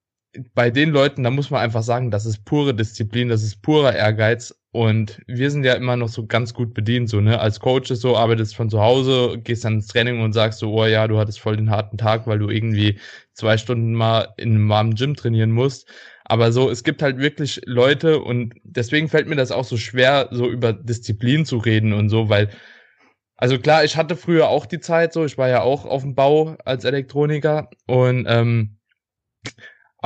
bei 0.54 0.70
den 0.70 0.90
Leuten, 0.90 1.22
da 1.22 1.30
muss 1.30 1.50
man 1.50 1.60
einfach 1.60 1.82
sagen, 1.82 2.10
das 2.10 2.26
ist 2.26 2.44
pure 2.44 2.74
Disziplin, 2.74 3.28
das 3.28 3.42
ist 3.42 3.62
purer 3.62 3.94
Ehrgeiz 3.94 4.54
und 4.72 5.22
wir 5.26 5.50
sind 5.50 5.64
ja 5.64 5.72
immer 5.72 5.96
noch 5.96 6.08
so 6.08 6.26
ganz 6.26 6.52
gut 6.52 6.74
bedient, 6.74 7.08
so, 7.08 7.20
ne? 7.20 7.40
Als 7.40 7.60
Coach 7.60 7.90
ist 7.90 8.02
so, 8.02 8.16
arbeitest 8.16 8.54
von 8.54 8.68
zu 8.68 8.80
Hause, 8.80 9.38
gehst 9.42 9.64
dann 9.64 9.76
ins 9.76 9.86
Training 9.86 10.20
und 10.20 10.34
sagst 10.34 10.58
so, 10.58 10.72
oh 10.72 10.84
ja, 10.84 11.08
du 11.08 11.18
hattest 11.18 11.40
voll 11.40 11.56
den 11.56 11.70
harten 11.70 11.96
Tag, 11.96 12.26
weil 12.26 12.38
du 12.38 12.50
irgendwie 12.50 12.98
zwei 13.32 13.56
Stunden 13.56 13.94
mal 13.94 14.34
in 14.36 14.50
einem 14.50 14.68
warmen 14.68 14.94
Gym 14.94 15.14
trainieren 15.16 15.50
musst. 15.50 15.88
Aber 16.24 16.52
so, 16.52 16.68
es 16.70 16.84
gibt 16.84 17.02
halt 17.02 17.18
wirklich 17.18 17.62
Leute 17.64 18.20
und 18.20 18.54
deswegen 18.64 19.08
fällt 19.08 19.28
mir 19.28 19.36
das 19.36 19.50
auch 19.50 19.64
so 19.64 19.76
schwer, 19.76 20.28
so 20.30 20.48
über 20.48 20.72
Disziplin 20.74 21.46
zu 21.46 21.58
reden 21.58 21.92
und 21.92 22.10
so, 22.10 22.28
weil, 22.28 22.50
also 23.36 23.58
klar, 23.58 23.84
ich 23.84 23.96
hatte 23.96 24.16
früher 24.16 24.48
auch 24.48 24.66
die 24.66 24.80
Zeit 24.80 25.12
so, 25.12 25.24
ich 25.24 25.38
war 25.38 25.48
ja 25.48 25.62
auch 25.62 25.86
auf 25.86 26.02
dem 26.02 26.14
Bau 26.14 26.56
als 26.64 26.84
Elektroniker 26.84 27.70
und 27.86 28.26
ähm, 28.28 28.76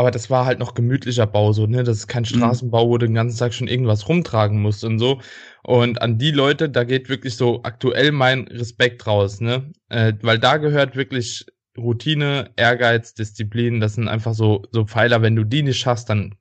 aber 0.00 0.10
das 0.10 0.30
war 0.30 0.46
halt 0.46 0.58
noch 0.58 0.72
gemütlicher 0.72 1.26
Bau, 1.26 1.52
so, 1.52 1.66
ne? 1.66 1.84
Das 1.84 1.98
ist 1.98 2.06
kein 2.06 2.22
mhm. 2.22 2.28
Straßenbau, 2.28 2.88
wo 2.88 2.96
du 2.96 3.04
den 3.04 3.14
ganzen 3.14 3.38
Tag 3.38 3.52
schon 3.52 3.68
irgendwas 3.68 4.08
rumtragen 4.08 4.62
musst 4.62 4.82
und 4.82 4.98
so. 4.98 5.20
Und 5.62 6.00
an 6.00 6.16
die 6.16 6.30
Leute, 6.30 6.70
da 6.70 6.84
geht 6.84 7.10
wirklich 7.10 7.36
so 7.36 7.62
aktuell 7.64 8.10
mein 8.10 8.48
Respekt 8.48 9.06
raus, 9.06 9.42
ne? 9.42 9.70
Äh, 9.90 10.14
weil 10.22 10.38
da 10.38 10.56
gehört 10.56 10.96
wirklich 10.96 11.44
Routine, 11.76 12.50
Ehrgeiz, 12.56 13.12
Disziplin, 13.12 13.78
das 13.80 13.96
sind 13.96 14.08
einfach 14.08 14.32
so, 14.32 14.62
so 14.72 14.86
Pfeiler, 14.86 15.20
wenn 15.20 15.36
du 15.36 15.44
die 15.44 15.62
nicht 15.62 15.78
schaffst, 15.78 16.08
dann. 16.08 16.34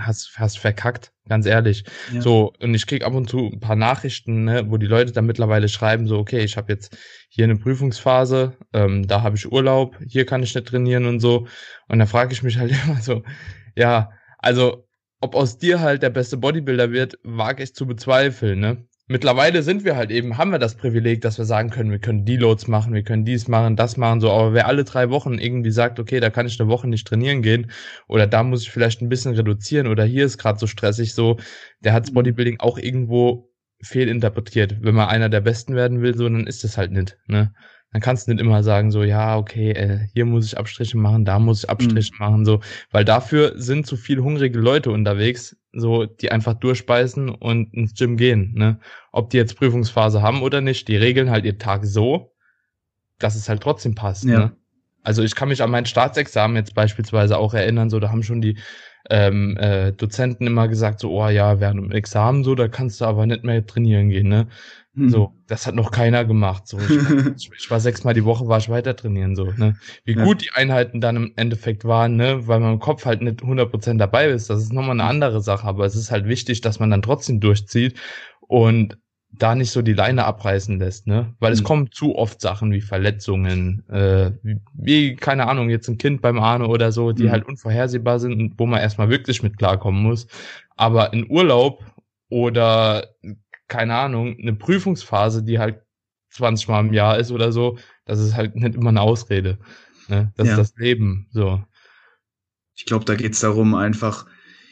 Hast, 0.00 0.38
hast 0.38 0.58
verkackt, 0.58 1.12
ganz 1.28 1.46
ehrlich. 1.46 1.84
Ja. 2.12 2.20
So, 2.20 2.52
und 2.60 2.74
ich 2.74 2.86
krieg 2.86 3.04
ab 3.04 3.14
und 3.14 3.28
zu 3.28 3.50
ein 3.52 3.60
paar 3.60 3.76
Nachrichten, 3.76 4.44
ne, 4.44 4.64
wo 4.68 4.76
die 4.76 4.86
Leute 4.86 5.12
dann 5.12 5.26
mittlerweile 5.26 5.68
schreiben, 5.68 6.06
so, 6.06 6.18
okay, 6.18 6.40
ich 6.40 6.56
habe 6.56 6.72
jetzt 6.72 6.96
hier 7.28 7.44
eine 7.44 7.56
Prüfungsphase, 7.56 8.56
ähm, 8.72 9.06
da 9.06 9.22
habe 9.22 9.36
ich 9.36 9.50
Urlaub, 9.50 9.96
hier 10.06 10.26
kann 10.26 10.42
ich 10.42 10.54
nicht 10.54 10.66
trainieren 10.66 11.06
und 11.06 11.20
so. 11.20 11.46
Und 11.88 11.98
da 11.98 12.06
frage 12.06 12.32
ich 12.32 12.42
mich 12.42 12.58
halt 12.58 12.72
immer 12.84 13.00
so, 13.00 13.22
ja, 13.76 14.10
also 14.38 14.86
ob 15.20 15.34
aus 15.34 15.58
dir 15.58 15.80
halt 15.80 16.02
der 16.02 16.10
beste 16.10 16.36
Bodybuilder 16.36 16.92
wird, 16.92 17.18
wage 17.22 17.62
ich 17.62 17.74
zu 17.74 17.86
bezweifeln, 17.86 18.60
ne? 18.60 18.86
Mittlerweile 19.10 19.62
sind 19.62 19.84
wir 19.84 19.96
halt 19.96 20.10
eben, 20.12 20.38
haben 20.38 20.52
wir 20.52 20.60
das 20.60 20.76
Privileg, 20.76 21.20
dass 21.20 21.36
wir 21.36 21.44
sagen 21.44 21.70
können, 21.70 21.90
wir 21.90 21.98
können 21.98 22.24
Deloads 22.24 22.68
machen, 22.68 22.94
wir 22.94 23.02
können 23.02 23.24
dies 23.24 23.48
machen, 23.48 23.74
das 23.74 23.96
machen, 23.96 24.20
so. 24.20 24.30
Aber 24.30 24.54
wer 24.54 24.68
alle 24.68 24.84
drei 24.84 25.10
Wochen 25.10 25.34
irgendwie 25.34 25.72
sagt, 25.72 25.98
okay, 25.98 26.20
da 26.20 26.30
kann 26.30 26.46
ich 26.46 26.60
eine 26.60 26.70
Woche 26.70 26.88
nicht 26.88 27.06
trainieren 27.08 27.42
gehen 27.42 27.70
oder 28.06 28.26
da 28.28 28.44
muss 28.44 28.62
ich 28.62 28.70
vielleicht 28.70 29.02
ein 29.02 29.08
bisschen 29.08 29.34
reduzieren 29.34 29.88
oder 29.88 30.04
hier 30.04 30.24
ist 30.24 30.38
gerade 30.38 30.58
so 30.58 30.68
stressig, 30.68 31.12
so, 31.12 31.38
der 31.80 31.92
hat 31.92 32.14
Bodybuilding 32.14 32.60
auch 32.60 32.78
irgendwo 32.78 33.50
fehlinterpretiert. 33.82 34.76
Wenn 34.80 34.94
man 34.94 35.08
einer 35.08 35.28
der 35.28 35.40
Besten 35.40 35.74
werden 35.74 36.02
will, 36.02 36.16
so, 36.16 36.28
dann 36.28 36.46
ist 36.46 36.62
das 36.62 36.78
halt 36.78 36.92
nicht, 36.92 37.18
ne? 37.26 37.52
dann 37.92 38.00
kannst 38.00 38.28
du 38.28 38.32
nicht 38.32 38.40
immer 38.40 38.62
sagen, 38.62 38.92
so, 38.92 39.02
ja, 39.02 39.36
okay, 39.36 39.72
äh, 39.72 39.98
hier 40.14 40.24
muss 40.24 40.46
ich 40.46 40.56
Abstriche 40.56 40.96
machen, 40.96 41.24
da 41.24 41.40
muss 41.40 41.64
ich 41.64 41.70
Abstriche 41.70 42.12
mhm. 42.12 42.24
machen, 42.24 42.44
so, 42.44 42.60
weil 42.92 43.04
dafür 43.04 43.54
sind 43.56 43.86
zu 43.86 43.96
viel 43.96 44.20
hungrige 44.20 44.58
Leute 44.58 44.92
unterwegs, 44.92 45.56
so, 45.72 46.06
die 46.06 46.32
einfach 46.32 46.54
durchbeißen 46.54 47.28
und 47.28 47.72
ins 47.74 47.94
Gym 47.94 48.16
gehen, 48.16 48.52
ne? 48.54 48.80
Ob 49.12 49.30
die 49.30 49.36
jetzt 49.36 49.56
Prüfungsphase 49.56 50.22
haben 50.22 50.42
oder 50.42 50.60
nicht, 50.60 50.88
die 50.88 50.96
regeln 50.96 51.30
halt 51.30 51.44
ihr 51.44 51.58
Tag 51.58 51.84
so, 51.84 52.32
dass 53.18 53.36
es 53.36 53.48
halt 53.48 53.62
trotzdem 53.62 53.94
passt, 53.94 54.24
ja. 54.24 54.38
ne? 54.38 54.56
Also 55.02 55.22
ich 55.22 55.34
kann 55.34 55.48
mich 55.48 55.62
an 55.62 55.70
mein 55.70 55.86
Staatsexamen 55.86 56.56
jetzt 56.56 56.74
beispielsweise 56.74 57.38
auch 57.38 57.54
erinnern, 57.54 57.88
so, 57.88 58.00
da 58.00 58.10
haben 58.10 58.22
schon 58.22 58.42
die 58.42 58.58
ähm, 59.08 59.56
äh, 59.56 59.92
Dozenten 59.92 60.46
immer 60.46 60.68
gesagt, 60.68 61.00
so, 61.00 61.10
oh 61.10 61.28
ja, 61.28 61.58
während 61.60 61.80
dem 61.80 61.92
Examen 61.92 62.44
so, 62.44 62.54
da 62.54 62.68
kannst 62.68 63.00
du 63.00 63.06
aber 63.06 63.26
nicht 63.26 63.44
mehr 63.44 63.66
trainieren 63.66 64.10
gehen, 64.10 64.28
ne? 64.28 64.48
Hm. 64.94 65.08
So, 65.08 65.34
das 65.46 65.66
hat 65.66 65.76
noch 65.76 65.92
keiner 65.92 66.24
gemacht. 66.24 66.66
So, 66.66 66.78
ich, 66.78 67.46
ich, 67.56 67.70
war 67.70 67.78
sechsmal 67.78 68.14
die 68.14 68.24
Woche, 68.24 68.48
war 68.48 68.58
ich 68.58 68.68
weiter 68.68 68.96
trainieren, 68.96 69.36
so, 69.36 69.52
ne? 69.56 69.76
Wie 70.04 70.16
ja. 70.16 70.24
gut 70.24 70.42
die 70.42 70.50
Einheiten 70.52 71.00
dann 71.00 71.16
im 71.16 71.32
Endeffekt 71.36 71.84
waren, 71.84 72.16
ne? 72.16 72.48
Weil 72.48 72.60
man 72.60 72.74
im 72.74 72.80
Kopf 72.80 73.04
halt 73.04 73.22
nicht 73.22 73.40
100% 73.40 73.98
dabei 73.98 74.26
ist. 74.28 74.50
Das 74.50 74.62
ist 74.62 74.72
nochmal 74.72 74.92
eine 74.92 75.04
andere 75.04 75.40
Sache, 75.40 75.66
aber 75.66 75.84
es 75.84 75.94
ist 75.94 76.10
halt 76.10 76.26
wichtig, 76.26 76.60
dass 76.60 76.80
man 76.80 76.90
dann 76.90 77.02
trotzdem 77.02 77.38
durchzieht 77.38 77.98
und 78.40 78.98
da 79.32 79.54
nicht 79.54 79.70
so 79.70 79.80
die 79.80 79.92
Leine 79.92 80.24
abreißen 80.24 80.80
lässt, 80.80 81.06
ne? 81.06 81.34
Weil 81.38 81.52
es 81.52 81.60
mhm. 81.60 81.64
kommen 81.64 81.92
zu 81.92 82.16
oft 82.16 82.40
Sachen 82.40 82.72
wie 82.72 82.80
Verletzungen, 82.80 83.88
äh, 83.88 84.32
wie, 84.74 85.14
keine 85.14 85.46
Ahnung, 85.46 85.70
jetzt 85.70 85.88
ein 85.88 85.98
Kind 85.98 86.20
beim 86.20 86.40
Arno 86.40 86.66
oder 86.66 86.90
so, 86.90 87.12
die 87.12 87.24
mhm. 87.24 87.30
halt 87.30 87.46
unvorhersehbar 87.46 88.18
sind 88.18 88.32
und 88.32 88.58
wo 88.58 88.66
man 88.66 88.80
erstmal 88.80 89.08
wirklich 89.08 89.44
mit 89.44 89.56
klarkommen 89.56 90.02
muss. 90.02 90.26
Aber 90.76 91.12
in 91.12 91.30
Urlaub 91.30 91.84
oder 92.28 93.06
keine 93.70 93.94
Ahnung, 93.94 94.36
eine 94.38 94.52
Prüfungsphase, 94.52 95.42
die 95.42 95.58
halt 95.58 95.80
20 96.30 96.68
Mal 96.68 96.80
im 96.80 96.92
Jahr 96.92 97.18
ist 97.18 97.30
oder 97.30 97.52
so, 97.52 97.78
das 98.04 98.20
ist 98.20 98.36
halt 98.36 98.54
nicht 98.56 98.74
immer 98.74 98.90
eine 98.90 99.00
Ausrede. 99.00 99.58
Ne? 100.08 100.32
Das 100.36 100.48
ja. 100.48 100.54
ist 100.54 100.58
das 100.58 100.76
Leben. 100.76 101.28
So. 101.30 101.64
Ich 102.74 102.84
glaube, 102.84 103.04
da 103.04 103.14
geht's 103.14 103.40
darum, 103.40 103.74
einfach 103.74 104.26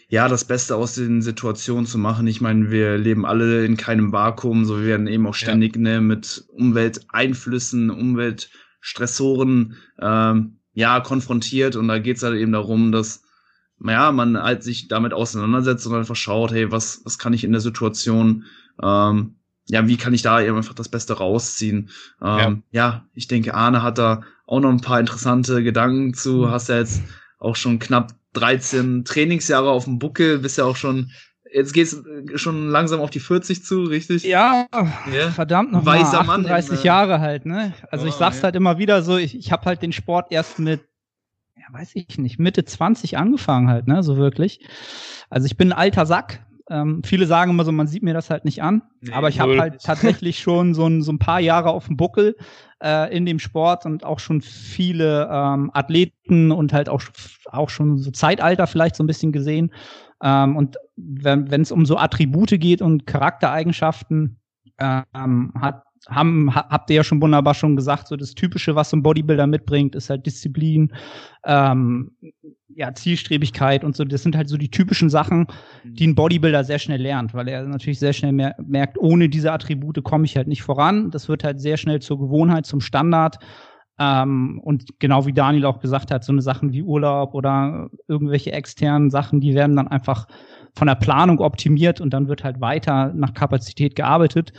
ja 0.09 0.29
das 0.29 0.45
Beste 0.45 0.77
aus 0.77 0.95
den 0.95 1.23
Situationen 1.23 1.87
zu 1.87 1.99
machen. 1.99 2.27
Ich 2.27 2.41
meine, 2.41 2.71
wir 2.71 2.99
leben 2.99 3.25
alle 3.25 3.65
in 3.65 3.77
keinem 3.77 4.13
Vakuum, 4.13 4.65
so 4.65 4.79
wir 4.81 4.87
werden 4.87 5.07
eben 5.07 5.27
auch 5.27 5.35
ständig 5.35 5.77
ja. 5.77 5.83
ne, 5.83 6.01
mit 6.01 6.45
Umwelteinflüssen, 6.49 7.91
Umweltstressoren 7.91 9.77
ähm, 10.01 10.61
ja 10.73 11.01
konfrontiert 11.01 11.77
und 11.77 11.89
da 11.89 11.99
geht's 11.99 12.23
halt 12.23 12.39
eben 12.39 12.53
darum, 12.53 12.93
dass 12.93 13.23
ja, 13.85 14.13
man 14.13 14.41
halt 14.41 14.63
sich 14.63 14.89
damit 14.89 15.13
auseinandersetzt 15.13 15.87
und 15.87 15.95
einfach 15.95 16.17
schaut, 16.17 16.53
hey, 16.53 16.73
was, 16.73 17.03
was 17.05 17.19
kann 17.19 17.33
ich 17.33 17.45
in 17.45 17.53
der 17.53 17.61
Situation 17.61 18.45
ähm, 18.83 19.35
ja, 19.71 19.87
wie 19.87 19.97
kann 19.97 20.15
ich 20.15 20.23
da 20.23 20.41
eben 20.41 20.57
einfach 20.57 20.75
das 20.75 20.89
Beste 20.89 21.15
rausziehen? 21.15 21.91
Ähm, 22.23 22.63
ja. 22.73 22.81
ja. 22.83 23.05
ich 23.15 23.29
denke, 23.29 23.55
Arne 23.55 23.83
hat 23.83 23.99
da 23.99 24.23
auch 24.47 24.61
noch 24.61 24.71
ein 24.71 24.81
paar 24.81 24.99
interessante 24.99 25.63
Gedanken 25.63 26.15
zu. 26.15 26.39
Mhm. 26.39 26.51
Hast 26.51 26.69
ja 26.69 26.79
jetzt 26.79 27.03
auch 27.39 27.55
schon 27.55 27.79
knapp 27.79 28.15
13 28.33 29.05
Trainingsjahre 29.05 29.71
auf 29.71 29.85
dem 29.85 29.99
Buckel, 29.99 30.39
bist 30.39 30.59
ja 30.59 30.65
auch 30.65 30.77
schon 30.77 31.11
Jetzt 31.51 31.73
geht's 31.73 32.03
schon 32.35 32.69
langsam 32.69 33.01
auf 33.01 33.09
die 33.09 33.21
40 33.21 33.65
zu, 33.65 33.85
richtig? 33.85 34.23
Ja, 34.23 34.67
yeah. 35.11 35.31
verdammt 35.31 35.73
noch 35.73 35.87
Weiser 35.87 36.23
mal 36.23 36.35
38 36.35 36.71
Mann, 36.71 36.83
Jahre 36.83 37.21
halt, 37.21 37.47
ne? 37.47 37.73
Also 37.91 38.05
oh, 38.05 38.09
ich 38.09 38.15
sag's 38.17 38.39
ja. 38.39 38.43
halt 38.43 38.57
immer 38.57 38.77
wieder 38.77 39.01
so, 39.01 39.17
ich, 39.17 39.35
ich 39.35 39.51
habe 39.51 39.65
halt 39.65 39.81
den 39.81 39.93
Sport 39.93 40.27
erst 40.31 40.59
mit, 40.59 40.83
ja, 41.59 41.79
weiß 41.79 41.93
ich 41.95 42.19
nicht, 42.19 42.39
Mitte 42.39 42.65
20 42.65 43.19
angefangen 43.19 43.69
halt, 43.69 43.87
ne, 43.87 44.03
so 44.03 44.17
wirklich. 44.17 44.61
Also 45.31 45.47
ich 45.47 45.57
bin 45.57 45.73
ein 45.73 45.79
alter 45.79 46.07
Sack, 46.07 46.47
ähm, 46.71 47.03
viele 47.05 47.27
sagen 47.27 47.51
immer 47.51 47.65
so, 47.65 47.73
man 47.73 47.87
sieht 47.87 48.03
mir 48.03 48.15
das 48.15 48.31
halt 48.31 48.45
nicht 48.45 48.63
an, 48.63 48.83
nee, 49.01 49.13
aber 49.13 49.29
ich 49.29 49.41
habe 49.41 49.59
halt 49.59 49.83
tatsächlich 49.83 50.39
schon 50.41 50.75
so 50.75 50.87
ein, 50.87 51.03
so 51.03 51.13
ein 51.13 51.19
paar 51.19 51.41
Jahre 51.41 51.71
auf 51.71 51.87
dem 51.87 51.97
Buckel 51.97 52.37
äh, 52.83 53.15
in 53.15 53.25
dem 53.25 53.39
Sport 53.39 53.87
und 53.87 54.05
auch 54.05 54.19
schon 54.19 54.43
viele 54.43 55.29
ähm, 55.33 55.71
Athleten 55.73 56.53
und 56.53 56.73
halt 56.73 56.89
auch, 56.89 57.03
auch 57.47 57.71
schon 57.71 57.99
so 57.99 58.11
Zeitalter 58.11 58.67
vielleicht 58.67 58.97
so 58.97 59.03
ein 59.03 59.07
bisschen 59.07 59.33
gesehen. 59.33 59.73
Ähm, 60.23 60.57
und 60.57 60.77
wenn 60.97 61.63
es 61.63 61.73
um 61.73 61.87
so 61.87 61.97
Attribute 61.97 62.61
geht 62.61 62.83
und 62.83 63.07
Charaktereigenschaften, 63.07 64.39
ähm, 64.79 65.53
hat 65.59 65.83
haben, 66.09 66.55
habt 66.55 66.91
ihr 66.91 66.97
ja 66.97 67.05
schon 67.05 67.21
wunderbar 67.21 67.55
schon 67.55 67.77
gesagt, 67.77 68.09
so 68.09 68.17
das 68.17 68.35
Typische, 68.35 68.75
was 68.75 68.91
so 68.91 68.97
ein 68.97 69.03
Bodybuilder 69.03 69.47
mitbringt, 69.47 69.95
ist 69.95 70.11
halt 70.11 70.27
Disziplin, 70.27 70.93
ähm, 71.45 72.13
ja, 72.69 72.95
Zielstrebigkeit 72.95 73.83
und 73.85 73.97
so. 73.97 74.05
Das 74.05 74.23
sind 74.23 74.37
halt 74.37 74.49
so 74.49 74.57
die 74.57 74.71
typischen 74.71 75.11
Sachen, 75.11 75.47
die 75.85 76.07
ein 76.07 76.15
Bodybuilder 76.15 76.65
sehr 76.65 76.79
schnell 76.79 77.03
lernt, 77.03 77.35
weil 77.35 77.49
er 77.49 77.65
natürlich 77.65 77.99
sehr 77.99 78.13
schnell 78.13 78.33
mer 78.33 78.55
merkt, 78.65 78.99
ohne 78.99 79.29
diese 79.29 79.53
Attribute 79.53 80.03
komme 80.05 80.25
ich 80.25 80.37
halt 80.37 80.49
nicht 80.49 80.63
voran. 80.63 81.11
Das 81.11 81.29
wird 81.29 81.45
halt 81.45 81.61
sehr 81.61 81.77
schnell 81.77 82.01
zur 82.01 82.19
Gewohnheit, 82.19 82.67
zum 82.67 82.81
Standard. 82.81 83.39
Ähm, 83.99 84.61
und 84.63 85.01
genau 85.01 85.27
wie 85.27 85.33
Daniel 85.33 85.65
auch 85.65 85.81
gesagt 85.81 86.13
hat, 86.13 86.23
so 86.23 86.33
eine 86.33 86.43
Sachen 86.43 86.73
wie 86.73 86.83
Urlaub 86.83 87.35
oder 87.35 87.89
irgendwelche 88.07 88.53
externen 88.53 89.11
Sachen, 89.11 89.41
die 89.41 89.55
werden 89.55 89.75
dann 89.75 89.89
einfach 89.89 90.27
von 90.79 90.87
der 90.87 90.95
Planung 90.95 91.41
optimiert 91.41 92.01
und 92.01 92.11
dann 92.11 92.29
wird 92.29 92.45
halt 92.45 92.61
weiter 92.61 93.13
nach 93.15 93.35
Kapazität 93.35 93.97
gearbeitet. 93.97 94.53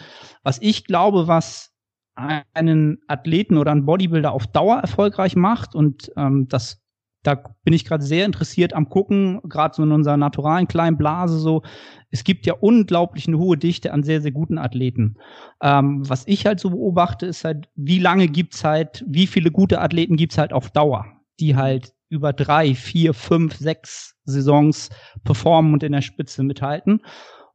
Was 0.43 0.61
ich 0.61 0.85
glaube, 0.85 1.27
was 1.27 1.73
einen 2.15 2.99
Athleten 3.07 3.57
oder 3.57 3.71
einen 3.71 3.85
Bodybuilder 3.85 4.33
auf 4.33 4.45
Dauer 4.47 4.79
erfolgreich 4.79 5.37
macht 5.37 5.73
und 5.73 6.11
ähm, 6.17 6.47
das 6.49 6.81
da 7.23 7.35
bin 7.63 7.73
ich 7.73 7.83
gerade 7.83 8.03
sehr 8.03 8.25
interessiert 8.25 8.73
am 8.73 8.87
gucken, 8.87 9.41
gerade 9.43 9.75
so 9.75 9.83
in 9.83 9.91
unserer 9.91 10.15
naturalen 10.15 10.69
kleinen 10.69 10.97
Blase 10.97 11.37
so. 11.37 11.63
Es 12.11 12.23
gibt 12.23 12.45
ja 12.45 12.53
unglaublich 12.53 13.27
eine 13.27 13.37
hohe 13.37 13.57
Dichte 13.57 13.91
an 13.91 14.03
sehr, 14.03 14.21
sehr 14.21 14.31
guten 14.31 14.57
Athleten. 14.57 15.17
Ähm, 15.61 16.07
was 16.07 16.25
ich 16.27 16.45
halt 16.45 16.61
so 16.61 16.69
beobachte, 16.69 17.25
ist 17.25 17.43
halt, 17.43 17.67
wie 17.75 17.99
lange 17.99 18.29
gibt's 18.29 18.63
halt, 18.63 19.03
wie 19.05 19.27
viele 19.27 19.51
gute 19.51 19.81
Athleten 19.81 20.15
gibt's 20.15 20.37
halt 20.37 20.53
auf 20.53 20.69
Dauer, 20.69 21.05
die 21.41 21.57
halt 21.57 21.93
über 22.09 22.33
drei, 22.33 22.75
vier, 22.75 23.13
fünf, 23.13 23.55
sechs 23.55 24.15
Saisons 24.25 24.89
performen 25.23 25.73
und 25.73 25.83
in 25.83 25.91
der 25.91 26.01
Spitze 26.01 26.43
mithalten. 26.43 27.01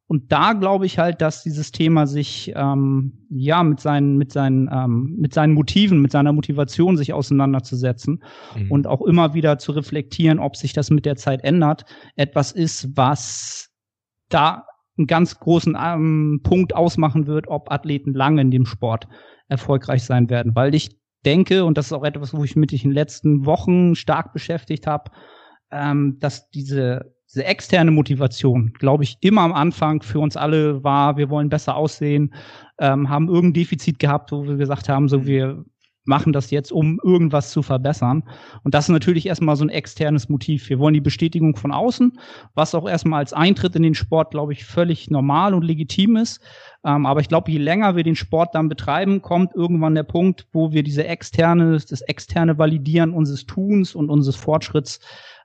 Und 0.06 0.30
da 0.32 0.52
glaube 0.52 0.84
ich 0.84 0.98
halt, 0.98 1.22
dass 1.22 1.42
dieses 1.42 1.72
Thema 1.72 2.06
sich 2.06 2.52
ähm, 2.54 3.26
ja 3.30 3.62
mit 3.62 3.80
seinen 3.80 4.18
mit 4.18 4.32
seinen 4.32 4.68
ähm, 4.70 5.16
mit 5.18 5.32
seinen 5.32 5.54
Motiven, 5.54 6.02
mit 6.02 6.12
seiner 6.12 6.32
Motivation 6.32 6.98
sich 6.98 7.14
auseinanderzusetzen 7.14 8.22
mhm. 8.54 8.70
und 8.70 8.86
auch 8.86 9.00
immer 9.02 9.32
wieder 9.32 9.58
zu 9.58 9.72
reflektieren, 9.72 10.38
ob 10.38 10.56
sich 10.56 10.74
das 10.74 10.90
mit 10.90 11.06
der 11.06 11.16
Zeit 11.16 11.42
ändert, 11.42 11.86
etwas 12.16 12.52
ist, 12.52 12.94
was 12.96 13.70
da 14.28 14.66
einen 14.98 15.06
ganz 15.06 15.40
großen 15.40 15.76
ähm, 15.82 16.40
Punkt 16.42 16.76
ausmachen 16.76 17.26
wird, 17.26 17.48
ob 17.48 17.72
Athleten 17.72 18.12
lange 18.12 18.42
in 18.42 18.50
dem 18.50 18.66
Sport 18.66 19.08
erfolgreich 19.48 20.04
sein 20.04 20.28
werden, 20.28 20.54
weil 20.54 20.74
ich 20.74 20.90
denke, 21.24 21.64
und 21.64 21.78
das 21.78 21.86
ist 21.86 21.92
auch 21.92 22.04
etwas, 22.04 22.34
wo 22.34 22.44
ich 22.44 22.56
mich 22.56 22.84
in 22.84 22.90
den 22.90 22.94
letzten 22.94 23.46
Wochen 23.46 23.94
stark 23.94 24.32
beschäftigt 24.32 24.86
habe, 24.86 25.10
ähm, 25.70 26.18
dass 26.20 26.50
diese, 26.50 27.14
diese 27.28 27.44
externe 27.44 27.90
Motivation, 27.90 28.72
glaube 28.78 29.04
ich, 29.04 29.16
immer 29.20 29.42
am 29.42 29.52
Anfang 29.52 30.02
für 30.02 30.20
uns 30.20 30.36
alle 30.36 30.84
war, 30.84 31.16
wir 31.16 31.30
wollen 31.30 31.48
besser 31.48 31.76
aussehen, 31.76 32.34
ähm, 32.78 33.08
haben 33.08 33.28
irgendein 33.28 33.62
Defizit 33.62 33.98
gehabt, 33.98 34.32
wo 34.32 34.44
wir 34.44 34.56
gesagt 34.56 34.88
haben, 34.88 35.08
so 35.08 35.26
wir 35.26 35.64
machen 36.04 36.32
das 36.32 36.50
jetzt, 36.50 36.72
um 36.72 37.00
irgendwas 37.02 37.50
zu 37.50 37.62
verbessern. 37.62 38.24
Und 38.62 38.74
das 38.74 38.86
ist 38.86 38.90
natürlich 38.90 39.26
erstmal 39.26 39.56
so 39.56 39.64
ein 39.64 39.70
externes 39.70 40.28
Motiv. 40.28 40.68
Wir 40.68 40.78
wollen 40.78 40.94
die 40.94 41.00
Bestätigung 41.00 41.56
von 41.56 41.72
außen, 41.72 42.18
was 42.54 42.74
auch 42.74 42.88
erstmal 42.88 43.20
als 43.20 43.32
Eintritt 43.32 43.74
in 43.76 43.82
den 43.82 43.94
Sport, 43.94 44.30
glaube 44.30 44.52
ich, 44.52 44.64
völlig 44.64 45.10
normal 45.10 45.54
und 45.54 45.62
legitim 45.62 46.16
ist. 46.16 46.40
Ähm, 46.84 47.06
aber 47.06 47.20
ich 47.20 47.28
glaube, 47.28 47.50
je 47.50 47.58
länger 47.58 47.96
wir 47.96 48.02
den 48.02 48.16
Sport 48.16 48.54
dann 48.54 48.68
betreiben, 48.68 49.22
kommt 49.22 49.54
irgendwann 49.54 49.94
der 49.94 50.02
Punkt, 50.02 50.46
wo 50.52 50.72
wir 50.72 50.82
diese 50.82 51.06
externe, 51.06 51.72
das 51.72 52.02
externe 52.02 52.58
Validieren 52.58 53.12
unseres 53.12 53.46
Tuns 53.46 53.94
und 53.94 54.10
unseres 54.10 54.36
Fortschritts 54.36 55.00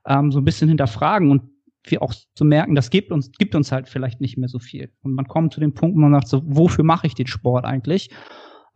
ähm, 0.06 0.32
so 0.32 0.39
ein 0.39 0.45
bisschen 0.45 0.67
hinterfragen 0.67 1.32
und 1.32 1.43
wir 1.86 2.02
auch 2.02 2.13
zu 2.13 2.26
so 2.36 2.45
merken, 2.45 2.76
das 2.76 2.89
gibt 2.89 3.12
uns, 3.12 3.32
gibt 3.32 3.56
uns 3.56 3.72
halt 3.72 3.88
vielleicht 3.88 4.19
nicht 4.22 4.38
mehr 4.38 4.50
so 4.50 4.60
viel. 4.60 4.91
Und 5.02 5.13
man 5.13 5.28
kommt 5.28 5.54
zu 5.54 5.60
dem 5.60 5.74
Punkt, 5.74 5.95
wo 5.95 6.02
man 6.02 6.13
sagt, 6.13 6.28
so, 6.28 6.41
wofür 6.45 6.84
mache 6.84 7.08
ich 7.08 7.15
den 7.15 7.28
Sport 7.28 7.65
eigentlich? 7.65 8.10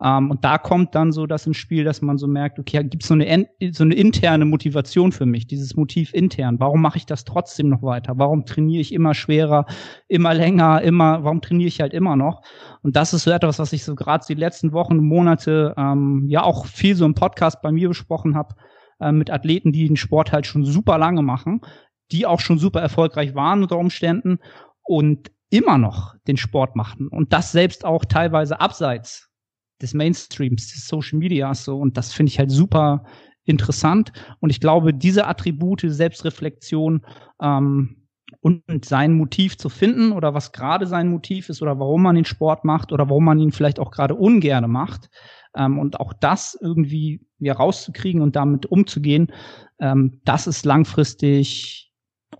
Ähm, 0.02 0.30
und 0.30 0.44
da 0.44 0.58
kommt 0.58 0.94
dann 0.94 1.12
so 1.12 1.26
das 1.26 1.46
ins 1.46 1.56
Spiel, 1.56 1.84
dass 1.84 2.02
man 2.02 2.18
so 2.18 2.26
merkt, 2.26 2.58
okay, 2.58 2.82
gibt 2.84 3.02
es 3.02 3.08
so 3.08 3.14
eine, 3.14 3.46
so 3.72 3.84
eine 3.84 3.94
interne 3.94 4.44
Motivation 4.44 5.12
für 5.12 5.26
mich, 5.26 5.46
dieses 5.46 5.76
Motiv 5.76 6.12
intern. 6.12 6.60
Warum 6.60 6.80
mache 6.82 6.98
ich 6.98 7.06
das 7.06 7.24
trotzdem 7.24 7.68
noch 7.68 7.82
weiter? 7.82 8.14
Warum 8.16 8.44
trainiere 8.44 8.80
ich 8.80 8.92
immer 8.92 9.14
schwerer, 9.14 9.66
immer 10.08 10.34
länger, 10.34 10.82
immer, 10.82 11.24
warum 11.24 11.40
trainiere 11.40 11.68
ich 11.68 11.80
halt 11.80 11.94
immer 11.94 12.16
noch? 12.16 12.42
Und 12.82 12.96
das 12.96 13.14
ist 13.14 13.24
so 13.24 13.30
etwas, 13.30 13.58
was 13.58 13.72
ich 13.72 13.84
so 13.84 13.94
gerade 13.94 14.24
die 14.26 14.34
letzten 14.34 14.72
Wochen, 14.72 14.98
Monate 14.98 15.74
ähm, 15.76 16.26
ja 16.28 16.42
auch 16.42 16.66
viel 16.66 16.96
so 16.96 17.04
im 17.04 17.14
Podcast 17.14 17.62
bei 17.62 17.72
mir 17.72 17.88
besprochen 17.88 18.34
habe, 18.34 18.54
äh, 19.00 19.12
mit 19.12 19.30
Athleten, 19.30 19.72
die 19.72 19.86
den 19.86 19.96
Sport 19.96 20.32
halt 20.32 20.46
schon 20.46 20.64
super 20.64 20.98
lange 20.98 21.22
machen, 21.22 21.60
die 22.12 22.26
auch 22.26 22.40
schon 22.40 22.58
super 22.58 22.80
erfolgreich 22.80 23.34
waren 23.34 23.62
unter 23.62 23.78
Umständen 23.78 24.38
und 24.82 25.30
immer 25.50 25.78
noch 25.78 26.14
den 26.26 26.36
Sport 26.36 26.74
machen 26.76 27.08
und 27.08 27.32
das 27.32 27.52
selbst 27.52 27.84
auch 27.84 28.04
teilweise 28.04 28.60
abseits 28.60 29.30
des 29.80 29.94
Mainstreams, 29.94 30.72
des 30.72 30.86
Social 30.86 31.18
Media 31.18 31.54
so. 31.54 31.78
Und 31.78 31.96
das 31.96 32.12
finde 32.12 32.30
ich 32.30 32.38
halt 32.38 32.50
super 32.50 33.04
interessant. 33.44 34.12
Und 34.40 34.50
ich 34.50 34.60
glaube, 34.60 34.94
diese 34.94 35.26
Attribute, 35.26 35.82
Selbstreflexion 35.84 37.04
ähm, 37.40 38.04
und 38.40 38.84
sein 38.84 39.12
Motiv 39.12 39.56
zu 39.56 39.68
finden 39.68 40.12
oder 40.12 40.34
was 40.34 40.52
gerade 40.52 40.86
sein 40.86 41.08
Motiv 41.08 41.48
ist 41.48 41.62
oder 41.62 41.78
warum 41.78 42.02
man 42.02 42.14
den 42.14 42.24
Sport 42.24 42.64
macht 42.64 42.92
oder 42.92 43.08
warum 43.08 43.24
man 43.24 43.38
ihn 43.38 43.52
vielleicht 43.52 43.78
auch 43.78 43.90
gerade 43.90 44.14
ungerne 44.14 44.68
macht. 44.68 45.08
Ähm, 45.56 45.78
und 45.78 46.00
auch 46.00 46.12
das 46.12 46.58
irgendwie 46.60 47.20
ja, 47.38 47.54
rauszukriegen 47.54 48.22
und 48.22 48.36
damit 48.36 48.66
umzugehen, 48.66 49.32
ähm, 49.78 50.20
das 50.24 50.46
ist 50.46 50.64
langfristig 50.64 51.83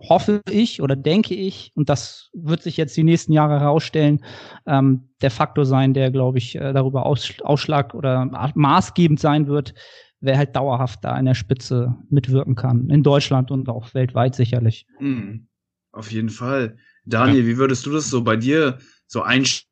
hoffe 0.09 0.41
ich 0.49 0.81
oder 0.81 0.95
denke 0.95 1.35
ich, 1.35 1.71
und 1.75 1.89
das 1.89 2.29
wird 2.33 2.63
sich 2.63 2.77
jetzt 2.77 2.95
die 2.97 3.03
nächsten 3.03 3.33
Jahre 3.33 3.59
herausstellen, 3.59 4.23
ähm, 4.65 5.09
der 5.21 5.31
Faktor 5.31 5.65
sein, 5.65 5.93
der, 5.93 6.11
glaube 6.11 6.37
ich, 6.37 6.55
äh, 6.55 6.73
darüber 6.73 7.05
aus, 7.05 7.33
Ausschlag 7.41 7.93
oder 7.93 8.25
maßgebend 8.55 9.19
sein 9.19 9.47
wird, 9.47 9.73
wer 10.19 10.37
halt 10.37 10.55
dauerhaft 10.55 11.03
da 11.03 11.17
in 11.17 11.25
der 11.25 11.35
Spitze 11.35 11.95
mitwirken 12.09 12.55
kann. 12.55 12.89
In 12.89 13.03
Deutschland 13.03 13.51
und 13.51 13.69
auch 13.69 13.93
weltweit 13.93 14.35
sicherlich. 14.35 14.87
Mhm. 14.99 15.47
Auf 15.91 16.11
jeden 16.11 16.29
Fall. 16.29 16.77
Daniel, 17.05 17.41
ja. 17.41 17.47
wie 17.47 17.57
würdest 17.57 17.85
du 17.85 17.91
das 17.91 18.09
so 18.09 18.23
bei 18.23 18.35
dir 18.35 18.79
so 19.07 19.21
einstellen? 19.21 19.69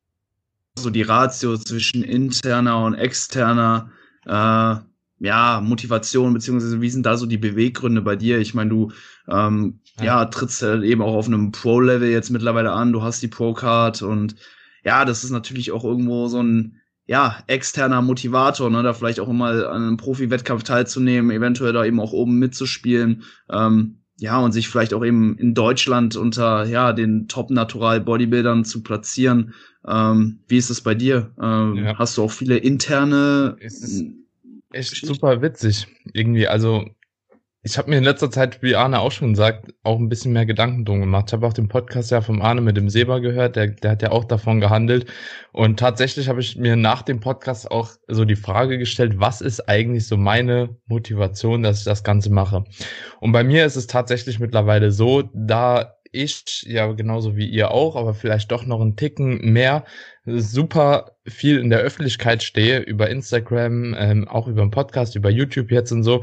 So 0.76 0.90
die 0.90 1.02
Ratio 1.02 1.56
zwischen 1.56 2.02
interner 2.02 2.84
und 2.84 2.94
externer 2.94 3.92
äh, 4.26 4.76
ja, 5.20 5.60
Motivation, 5.60 6.34
beziehungsweise 6.34 6.80
wie 6.80 6.90
sind 6.90 7.06
da 7.06 7.16
so 7.16 7.26
die 7.26 7.38
Beweggründe 7.38 8.02
bei 8.02 8.16
dir? 8.16 8.38
Ich 8.38 8.54
meine, 8.54 8.70
du 8.70 8.92
ähm, 9.28 9.80
ja. 10.00 10.24
trittst 10.26 10.62
halt 10.62 10.84
eben 10.84 11.02
auch 11.02 11.14
auf 11.14 11.26
einem 11.26 11.52
Pro-Level 11.52 12.08
jetzt 12.08 12.30
mittlerweile 12.30 12.72
an, 12.72 12.92
du 12.92 13.02
hast 13.02 13.22
die 13.22 13.28
Pro-Card 13.28 14.02
und 14.02 14.36
ja, 14.84 15.04
das 15.04 15.24
ist 15.24 15.30
natürlich 15.30 15.72
auch 15.72 15.84
irgendwo 15.84 16.28
so 16.28 16.42
ein 16.42 16.80
ja, 17.06 17.42
externer 17.46 18.00
Motivator, 18.00 18.70
ne, 18.70 18.82
da 18.82 18.94
vielleicht 18.94 19.20
auch 19.20 19.28
mal 19.28 19.66
an 19.66 19.82
einem 19.82 19.96
Profi-Wettkampf 19.96 20.62
teilzunehmen, 20.62 21.30
eventuell 21.30 21.72
da 21.72 21.84
eben 21.84 22.00
auch 22.00 22.12
oben 22.12 22.38
mitzuspielen, 22.38 23.24
ähm, 23.50 23.98
ja, 24.18 24.38
und 24.38 24.52
sich 24.52 24.68
vielleicht 24.68 24.94
auch 24.94 25.04
eben 25.04 25.36
in 25.36 25.54
Deutschland 25.54 26.16
unter, 26.16 26.64
ja, 26.64 26.92
den 26.92 27.28
Top-Natural-Bodybuildern 27.28 28.64
zu 28.64 28.82
platzieren. 28.82 29.54
Ähm, 29.86 30.40
wie 30.48 30.56
ist 30.56 30.70
es 30.70 30.80
bei 30.80 30.94
dir? 30.94 31.32
Ähm, 31.42 31.76
ja. 31.76 31.98
Hast 31.98 32.16
du 32.16 32.22
auch 32.22 32.30
viele 32.30 32.56
interne 32.56 33.56
echt 34.74 35.06
super 35.06 35.42
witzig. 35.42 35.86
Irgendwie, 36.12 36.48
also 36.48 36.84
ich 37.66 37.78
habe 37.78 37.88
mir 37.88 37.96
in 37.96 38.04
letzter 38.04 38.30
Zeit, 38.30 38.62
wie 38.62 38.76
Arne 38.76 39.00
auch 39.00 39.10
schon 39.10 39.34
sagt, 39.34 39.72
auch 39.84 39.98
ein 39.98 40.10
bisschen 40.10 40.34
mehr 40.34 40.44
Gedanken 40.44 40.84
drum 40.84 41.00
gemacht. 41.00 41.24
Ich 41.28 41.32
habe 41.32 41.46
auch 41.46 41.54
den 41.54 41.68
Podcast 41.68 42.10
ja 42.10 42.20
vom 42.20 42.42
Arne 42.42 42.60
mit 42.60 42.76
dem 42.76 42.90
Seba 42.90 43.20
gehört, 43.20 43.56
der, 43.56 43.68
der 43.68 43.92
hat 43.92 44.02
ja 44.02 44.10
auch 44.10 44.24
davon 44.24 44.60
gehandelt. 44.60 45.10
Und 45.52 45.80
tatsächlich 45.80 46.28
habe 46.28 46.40
ich 46.40 46.56
mir 46.56 46.76
nach 46.76 47.00
dem 47.00 47.20
Podcast 47.20 47.70
auch 47.70 47.92
so 48.06 48.26
die 48.26 48.36
Frage 48.36 48.76
gestellt, 48.76 49.14
was 49.16 49.40
ist 49.40 49.66
eigentlich 49.66 50.06
so 50.06 50.18
meine 50.18 50.76
Motivation, 50.86 51.62
dass 51.62 51.78
ich 51.78 51.84
das 51.84 52.04
Ganze 52.04 52.30
mache? 52.30 52.64
Und 53.20 53.32
bei 53.32 53.42
mir 53.42 53.64
ist 53.64 53.76
es 53.76 53.86
tatsächlich 53.86 54.38
mittlerweile 54.38 54.92
so, 54.92 55.22
da 55.32 55.96
ich, 56.12 56.62
ja 56.68 56.92
genauso 56.92 57.34
wie 57.34 57.48
ihr 57.48 57.70
auch, 57.70 57.96
aber 57.96 58.12
vielleicht 58.12 58.52
doch 58.52 58.66
noch 58.66 58.80
einen 58.80 58.96
Ticken 58.96 59.52
mehr, 59.52 59.84
super 60.26 61.16
viel 61.26 61.58
in 61.58 61.70
der 61.70 61.80
Öffentlichkeit 61.80 62.42
stehe, 62.42 62.80
über 62.80 63.08
Instagram, 63.10 63.96
ähm, 63.98 64.28
auch 64.28 64.46
über 64.46 64.62
den 64.62 64.70
Podcast, 64.70 65.16
über 65.16 65.30
YouTube 65.30 65.70
jetzt 65.70 65.92
und 65.92 66.04
so, 66.04 66.22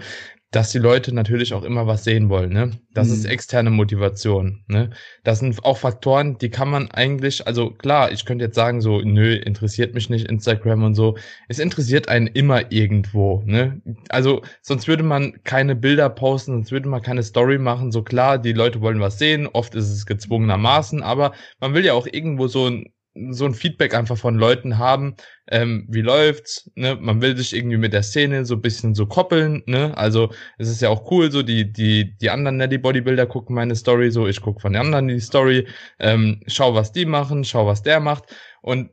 dass 0.52 0.72
die 0.72 0.80
Leute 0.80 1.16
natürlich 1.16 1.54
auch 1.54 1.64
immer 1.64 1.88
was 1.88 2.04
sehen 2.04 2.28
wollen. 2.28 2.52
Ne? 2.52 2.72
Das 2.94 3.08
mhm. 3.08 3.14
ist 3.14 3.26
externe 3.26 3.70
Motivation. 3.70 4.64
Ne? 4.68 4.90
Das 5.24 5.40
sind 5.40 5.64
auch 5.64 5.78
Faktoren, 5.78 6.38
die 6.38 6.50
kann 6.50 6.70
man 6.70 6.92
eigentlich, 6.92 7.48
also 7.48 7.72
klar, 7.72 8.12
ich 8.12 8.26
könnte 8.26 8.46
jetzt 8.46 8.56
sagen, 8.56 8.82
so, 8.82 9.00
nö, 9.00 9.34
interessiert 9.34 9.94
mich 9.94 10.10
nicht 10.10 10.28
Instagram 10.28 10.84
und 10.84 10.96
so. 10.96 11.18
Es 11.48 11.58
interessiert 11.58 12.10
einen 12.10 12.28
immer 12.28 12.70
irgendwo. 12.72 13.42
Ne? 13.46 13.82
Also 14.10 14.42
sonst 14.62 14.90
würde 14.90 15.04
man 15.04 15.42
keine 15.46 15.76
Bilder 15.76 16.10
posten, 16.10 16.52
sonst 16.52 16.72
würde 16.74 16.90
man 16.90 17.02
keine 17.02 17.24
Story 17.24 17.58
machen. 17.58 17.94
So 17.94 18.04
klar, 18.04 18.38
die 18.38 18.54
Leute 18.54 18.82
wollen 18.82 19.00
was 19.00 19.20
sehen, 19.20 19.48
oft 19.48 19.74
ist 19.74 19.90
es 19.90 20.06
gezwungenermaßen, 20.06 21.02
aber 21.02 21.32
man 21.62 21.74
will 21.74 21.86
ja 21.86 21.94
auch 21.94 22.08
irgendwo 22.12 22.48
so 22.48 22.68
ein 22.68 22.92
so 23.32 23.46
ein 23.46 23.54
Feedback 23.54 23.94
einfach 23.94 24.18
von 24.18 24.36
Leuten 24.36 24.78
haben, 24.78 25.16
ähm, 25.50 25.86
wie 25.90 26.02
läuft's, 26.02 26.72
ne? 26.76 26.96
Man 26.96 27.22
will 27.22 27.36
sich 27.36 27.54
irgendwie 27.54 27.78
mit 27.78 27.94
der 27.94 28.04
Szene 28.04 28.46
so 28.46 28.58
bisschen 28.58 28.96
so 28.96 29.06
koppeln, 29.06 29.64
ne? 29.66 29.98
Also 29.98 30.32
es 30.58 30.70
ist 30.70 30.82
ja 30.82 30.90
auch 30.90 31.12
cool, 31.12 31.32
so 31.32 31.44
die, 31.44 31.72
die, 31.72 32.18
die 32.18 32.30
anderen 32.30 32.58
Netty 32.58 32.78
Bodybuilder 32.78 33.26
gucken 33.28 33.56
meine 33.56 33.76
Story, 33.76 34.12
so 34.12 34.28
ich 34.28 34.42
gucke 34.42 34.62
von 34.62 34.74
den 34.74 34.82
anderen 34.82 35.10
die 35.10 35.20
Story, 35.20 35.68
ähm, 36.00 36.42
schau, 36.48 36.74
was 36.74 36.94
die 36.94 37.06
machen, 37.06 37.44
schau, 37.44 37.66
was 37.68 37.84
der 37.84 38.00
macht. 38.00 38.34
Und 38.62 38.92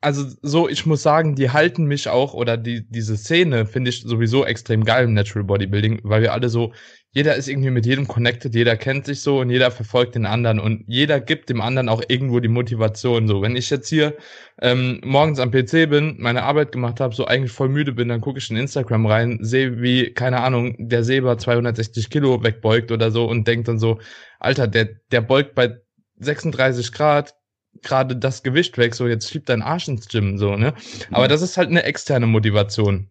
also 0.00 0.24
so, 0.42 0.68
ich 0.68 0.86
muss 0.86 1.02
sagen, 1.02 1.34
die 1.34 1.50
halten 1.50 1.84
mich 1.84 2.08
auch, 2.08 2.34
oder 2.34 2.56
die, 2.56 2.88
diese 2.88 3.16
Szene 3.16 3.66
finde 3.66 3.90
ich 3.90 4.02
sowieso 4.02 4.44
extrem 4.44 4.84
geil 4.84 5.04
im 5.04 5.14
Natural 5.14 5.44
Bodybuilding, 5.44 6.00
weil 6.04 6.22
wir 6.22 6.32
alle 6.32 6.48
so, 6.48 6.72
jeder 7.12 7.36
ist 7.36 7.48
irgendwie 7.48 7.70
mit 7.70 7.84
jedem 7.84 8.08
connected, 8.08 8.54
jeder 8.54 8.76
kennt 8.76 9.04
sich 9.04 9.20
so 9.20 9.40
und 9.40 9.50
jeder 9.50 9.70
verfolgt 9.70 10.14
den 10.14 10.24
anderen 10.24 10.58
und 10.58 10.84
jeder 10.86 11.20
gibt 11.20 11.50
dem 11.50 11.60
anderen 11.60 11.90
auch 11.90 12.02
irgendwo 12.08 12.40
die 12.40 12.48
Motivation. 12.48 13.28
So, 13.28 13.42
wenn 13.42 13.54
ich 13.54 13.68
jetzt 13.68 13.88
hier 13.88 14.16
ähm, 14.62 15.00
morgens 15.04 15.38
am 15.38 15.50
PC 15.50 15.90
bin, 15.90 16.16
meine 16.18 16.42
Arbeit 16.44 16.72
gemacht 16.72 16.98
habe, 17.00 17.14
so 17.14 17.26
eigentlich 17.26 17.52
voll 17.52 17.68
müde 17.68 17.92
bin, 17.92 18.08
dann 18.08 18.22
gucke 18.22 18.38
ich 18.38 18.50
in 18.50 18.56
Instagram 18.56 19.04
rein, 19.04 19.38
sehe 19.42 19.82
wie, 19.82 20.14
keine 20.14 20.40
Ahnung, 20.40 20.74
der 20.78 21.04
Seba 21.04 21.36
260 21.36 22.08
Kilo 22.08 22.42
wegbeugt 22.42 22.90
oder 22.90 23.10
so 23.10 23.26
und 23.26 23.46
denkt 23.46 23.68
dann 23.68 23.78
so, 23.78 23.98
Alter, 24.40 24.66
der, 24.66 24.88
der 25.10 25.20
beugt 25.20 25.54
bei 25.54 25.76
36 26.18 26.92
Grad, 26.92 27.34
gerade 27.82 28.16
das 28.16 28.42
Gewicht 28.42 28.78
weg, 28.78 28.94
so 28.94 29.06
jetzt 29.06 29.30
schiebt 29.30 29.48
dein 29.48 29.62
Arsch 29.62 29.88
ins 29.88 30.08
Gym, 30.08 30.38
so, 30.38 30.56
ne? 30.56 30.74
Aber 31.10 31.28
das 31.28 31.42
ist 31.42 31.56
halt 31.56 31.68
eine 31.68 31.84
externe 31.84 32.26
Motivation. 32.26 33.08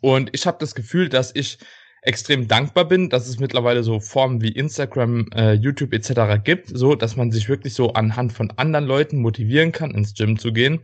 Und 0.00 0.30
ich 0.32 0.46
habe 0.46 0.58
das 0.60 0.74
Gefühl, 0.74 1.08
dass 1.08 1.34
ich 1.34 1.58
extrem 2.06 2.46
dankbar 2.46 2.86
bin, 2.86 3.10
dass 3.10 3.26
es 3.26 3.40
mittlerweile 3.40 3.82
so 3.82 3.98
Formen 3.98 4.40
wie 4.40 4.52
Instagram, 4.52 5.26
äh, 5.34 5.54
YouTube 5.54 5.92
etc. 5.92 6.42
gibt, 6.42 6.68
so 6.68 6.94
dass 6.94 7.16
man 7.16 7.32
sich 7.32 7.48
wirklich 7.48 7.74
so 7.74 7.92
anhand 7.94 8.32
von 8.32 8.52
anderen 8.56 8.86
Leuten 8.86 9.18
motivieren 9.18 9.72
kann, 9.72 9.90
ins 9.90 10.14
Gym 10.14 10.38
zu 10.38 10.52
gehen. 10.52 10.80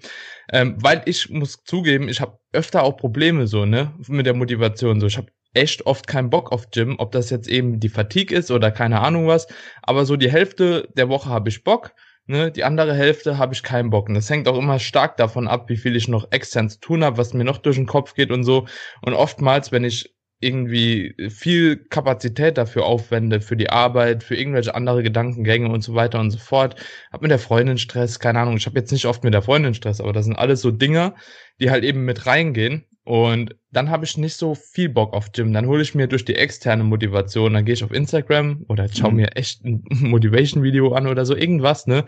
Ähm, 0.52 0.76
weil 0.80 1.02
ich 1.06 1.30
muss 1.30 1.62
zugeben, 1.64 2.08
ich 2.08 2.20
habe 2.20 2.38
öfter 2.52 2.82
auch 2.82 2.96
Probleme 2.96 3.46
so, 3.46 3.64
ne, 3.64 3.94
mit 4.08 4.26
der 4.26 4.35
Motivation. 4.35 5.00
So, 5.00 5.06
ich 5.06 5.16
habe 5.16 5.28
echt 5.54 5.87
oft 5.87 6.06
keinen 6.08 6.30
Bock 6.30 6.50
auf 6.50 6.70
Gym, 6.70 6.96
ob 6.98 7.12
das 7.12 7.30
jetzt 7.30 7.48
eben 7.48 7.78
die 7.78 7.88
Fatigue 7.88 8.37
ist 8.37 8.50
oder 8.50 8.70
keine 8.72 9.00
Ahnung 9.00 9.28
was. 9.28 9.46
Aber 9.82 10.04
so 10.06 10.16
die 10.16 10.30
Hälfte 10.30 10.88
der 10.96 11.08
Woche 11.08 11.30
habe 11.30 11.48
ich 11.48 11.62
Bock 11.62 11.92
Ne, 12.26 12.52
die 12.52 12.62
andere 12.62 12.94
Hälfte 12.94 13.37
habe 13.38 13.52
ich 13.52 13.62
keinen 13.64 13.90
Bock. 13.90 14.08
Und 14.08 14.14
das 14.14 14.30
hängt 14.30 14.46
auch 14.46 14.56
immer 14.56 14.78
stark 14.78 15.16
davon 15.16 15.48
ab, 15.48 15.68
wie 15.68 15.76
viel 15.76 15.96
ich 15.96 16.06
noch 16.06 16.30
extern 16.30 16.70
zu 16.70 16.78
tun 16.78 17.04
habe, 17.04 17.18
was 17.18 17.35
mir 17.35 17.44
noch 17.44 17.58
durch 17.58 17.76
den 17.76 17.87
Kopf 17.87 18.14
geht 18.14 18.30
und 18.30 18.44
so. 18.44 18.66
Und 19.02 19.14
oftmals, 19.14 19.72
wenn 19.72 19.85
ich 19.85 20.14
irgendwie 20.38 21.14
viel 21.30 21.76
Kapazität 21.88 22.58
dafür 22.58 22.85
aufwende, 22.85 23.40
für 23.40 23.56
die 23.56 23.70
Arbeit, 23.70 24.24
für 24.24 24.37
irgendwelche 24.37 24.74
andere 24.74 25.02
Gedankengänge 25.02 25.68
und 25.68 25.82
so 25.82 25.94
weiter 25.94 26.20
und 26.20 26.30
so 26.30 26.38
fort, 26.38 26.76
hab 27.12 27.22
mit 27.22 27.30
der 27.30 27.38
Freundin 27.38 27.78
Stress, 27.78 28.18
keine 28.18 28.40
Ahnung, 28.40 28.56
ich 28.56 28.66
habe 28.66 28.78
jetzt 28.78 28.92
nicht 28.92 29.06
oft 29.06 29.24
mit 29.24 29.35
der 29.35 29.42
Freundin 29.42 29.74
Stress, 29.74 30.00
aber 30.00 30.12
das 30.12 30.24
sind 30.24 30.37
alles 30.37 30.61
so 30.61 30.70
Dinge, 30.70 31.14
die 31.61 31.70
halt 31.70 31.85
eben 31.85 32.04
mit 32.04 32.26
reingehen 32.26 32.87
und 33.04 33.56
dann 33.72 33.90
habe 33.90 34.04
ich 34.04 34.16
nicht 34.16 34.36
so 34.36 34.54
viel 34.54 34.88
Bock 34.88 35.12
auf 35.12 35.32
Gym. 35.32 35.52
Dann 35.52 35.66
hole 35.66 35.82
ich 35.82 35.94
mir 35.94 36.06
durch 36.06 36.24
die 36.24 36.36
externe 36.36 36.84
Motivation, 36.84 37.54
dann 37.54 37.64
gehe 37.64 37.74
ich 37.74 37.82
auf 37.82 37.92
Instagram 37.92 38.64
oder 38.68 38.88
schau 38.88 39.10
mhm. 39.10 39.16
mir 39.16 39.36
echt 39.36 39.64
ein 39.64 39.82
Motivation-Video 39.90 40.92
an 40.92 41.08
oder 41.08 41.26
so, 41.26 41.34
irgendwas, 41.34 41.86
ne? 41.86 42.04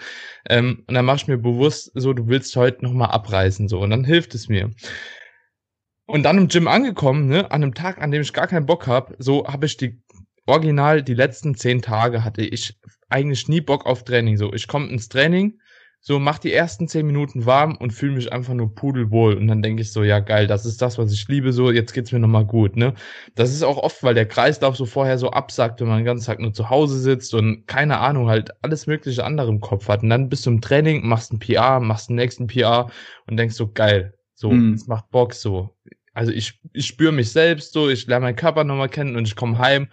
Ähm, 0.48 0.84
und 0.86 0.94
dann 0.94 1.04
mache 1.04 1.16
ich 1.16 1.28
mir 1.28 1.38
bewusst, 1.38 1.90
so, 1.94 2.12
du 2.12 2.28
willst 2.28 2.54
heute 2.54 2.84
nochmal 2.84 3.10
abreißen, 3.10 3.68
so, 3.68 3.80
und 3.80 3.90
dann 3.90 4.04
hilft 4.04 4.34
es 4.34 4.48
mir. 4.48 4.70
Und 6.06 6.22
dann 6.22 6.38
im 6.38 6.48
Gym 6.48 6.68
angekommen, 6.68 7.26
ne, 7.28 7.50
an 7.50 7.62
einem 7.62 7.74
Tag, 7.74 8.00
an 8.00 8.10
dem 8.10 8.22
ich 8.22 8.32
gar 8.32 8.46
keinen 8.46 8.66
Bock 8.66 8.86
habe, 8.86 9.16
so 9.18 9.46
habe 9.46 9.66
ich 9.66 9.76
die 9.76 10.02
original 10.46 11.02
die 11.02 11.14
letzten 11.14 11.54
zehn 11.54 11.82
Tage 11.82 12.22
hatte 12.24 12.42
ich 12.42 12.78
eigentlich 13.08 13.48
nie 13.48 13.60
Bock 13.60 13.86
auf 13.86 14.04
Training. 14.04 14.36
So, 14.36 14.52
ich 14.52 14.68
komme 14.68 14.88
ins 14.88 15.08
Training, 15.08 15.58
so 16.06 16.18
mach 16.18 16.38
die 16.38 16.52
ersten 16.52 16.86
zehn 16.86 17.06
Minuten 17.06 17.46
warm 17.46 17.76
und 17.76 17.90
fühle 17.90 18.12
mich 18.12 18.30
einfach 18.30 18.52
nur 18.52 18.74
pudelwohl. 18.74 19.38
Und 19.38 19.46
dann 19.48 19.62
denke 19.62 19.80
ich 19.80 19.90
so, 19.90 20.02
ja 20.02 20.18
geil, 20.18 20.46
das 20.46 20.66
ist 20.66 20.82
das, 20.82 20.98
was 20.98 21.10
ich 21.10 21.26
liebe, 21.28 21.50
so 21.54 21.70
jetzt 21.70 21.94
geht's 21.94 22.12
mir 22.12 22.18
nochmal 22.18 22.44
gut. 22.44 22.76
Ne? 22.76 22.92
Das 23.36 23.50
ist 23.50 23.62
auch 23.62 23.78
oft, 23.78 24.02
weil 24.02 24.12
der 24.12 24.28
Kreislauf 24.28 24.76
so 24.76 24.84
vorher 24.84 25.16
so 25.16 25.30
absagt, 25.30 25.80
wenn 25.80 25.88
man 25.88 26.00
den 26.00 26.04
ganzen 26.04 26.26
Tag 26.26 26.40
nur 26.40 26.52
zu 26.52 26.68
Hause 26.68 27.00
sitzt 27.00 27.32
und 27.32 27.66
keine 27.66 28.00
Ahnung, 28.00 28.28
halt 28.28 28.50
alles 28.60 28.86
mögliche 28.86 29.24
andere 29.24 29.48
im 29.48 29.60
Kopf 29.60 29.88
hat. 29.88 30.02
Und 30.02 30.10
dann 30.10 30.28
bist 30.28 30.44
du 30.44 30.50
im 30.50 30.60
Training, 30.60 31.08
machst 31.08 31.32
ein 31.32 31.38
PR, 31.38 31.80
machst 31.80 32.10
den 32.10 32.16
nächsten 32.16 32.48
PR 32.48 32.90
und 33.26 33.38
denkst 33.38 33.54
so, 33.54 33.72
geil, 33.72 34.12
so, 34.34 34.50
mhm. 34.50 34.74
es 34.74 34.86
macht 34.86 35.10
Bock 35.10 35.32
so. 35.32 35.74
Also 36.12 36.32
ich, 36.32 36.60
ich 36.74 36.86
spüre 36.86 37.12
mich 37.12 37.32
selbst 37.32 37.72
so, 37.72 37.88
ich 37.88 38.06
lerne 38.06 38.24
meinen 38.24 38.36
Körper 38.36 38.64
nochmal 38.64 38.90
kennen 38.90 39.16
und 39.16 39.26
ich 39.26 39.36
komme 39.36 39.56
heim 39.56 39.88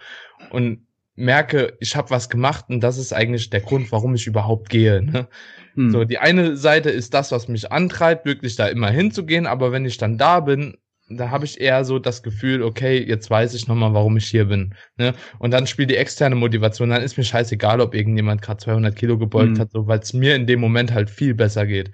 und 0.50 0.86
merke, 1.14 1.74
ich 1.80 1.96
habe 1.96 2.10
was 2.10 2.28
gemacht 2.28 2.66
und 2.68 2.80
das 2.80 2.98
ist 2.98 3.14
eigentlich 3.14 3.48
der 3.48 3.60
Grund, 3.60 3.92
warum 3.92 4.14
ich 4.14 4.26
überhaupt 4.26 4.68
gehe. 4.68 5.02
Ne? 5.02 5.26
Hm. 5.74 5.90
So, 5.90 6.04
die 6.04 6.18
eine 6.18 6.56
Seite 6.56 6.90
ist 6.90 7.14
das, 7.14 7.32
was 7.32 7.48
mich 7.48 7.72
antreibt, 7.72 8.24
wirklich 8.24 8.56
da 8.56 8.68
immer 8.68 8.90
hinzugehen, 8.90 9.46
aber 9.46 9.72
wenn 9.72 9.84
ich 9.84 9.98
dann 9.98 10.18
da 10.18 10.40
bin, 10.40 10.76
da 11.08 11.30
habe 11.30 11.44
ich 11.44 11.60
eher 11.60 11.84
so 11.84 11.98
das 11.98 12.22
Gefühl, 12.22 12.62
okay, 12.62 13.02
jetzt 13.02 13.28
weiß 13.28 13.54
ich 13.54 13.68
nochmal, 13.68 13.92
warum 13.92 14.16
ich 14.16 14.26
hier 14.26 14.46
bin. 14.46 14.74
Ne? 14.96 15.14
Und 15.38 15.50
dann 15.50 15.66
spielt 15.66 15.90
die 15.90 15.96
externe 15.96 16.34
Motivation, 16.36 16.90
dann 16.90 17.02
ist 17.02 17.18
mir 17.18 17.24
scheißegal, 17.24 17.80
ob 17.80 17.94
irgendjemand 17.94 18.42
gerade 18.42 18.58
200 18.58 18.94
Kilo 18.94 19.18
gebeugt 19.18 19.56
hm. 19.56 19.58
hat, 19.58 19.70
so, 19.72 19.86
weil 19.86 19.98
es 19.98 20.12
mir 20.12 20.34
in 20.34 20.46
dem 20.46 20.60
Moment 20.60 20.92
halt 20.92 21.10
viel 21.10 21.34
besser 21.34 21.66
geht. 21.66 21.90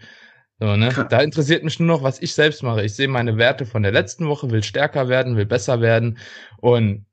So, 0.61 0.77
ne? 0.77 1.07
Da 1.09 1.21
interessiert 1.21 1.62
mich 1.62 1.79
nur 1.79 1.87
noch, 1.87 2.03
was 2.03 2.21
ich 2.21 2.35
selbst 2.35 2.62
mache. 2.62 2.83
Ich 2.83 2.95
sehe 2.95 3.09
meine 3.09 3.37
Werte 3.38 3.64
von 3.64 3.83
der 3.83 3.93
letzten 3.93 4.27
Woche, 4.27 4.51
will 4.51 4.64
stärker 4.64 5.09
werden, 5.09 5.37
will 5.37 5.47
besser 5.47 5.81
werden 5.81 6.19
und 6.59 7.07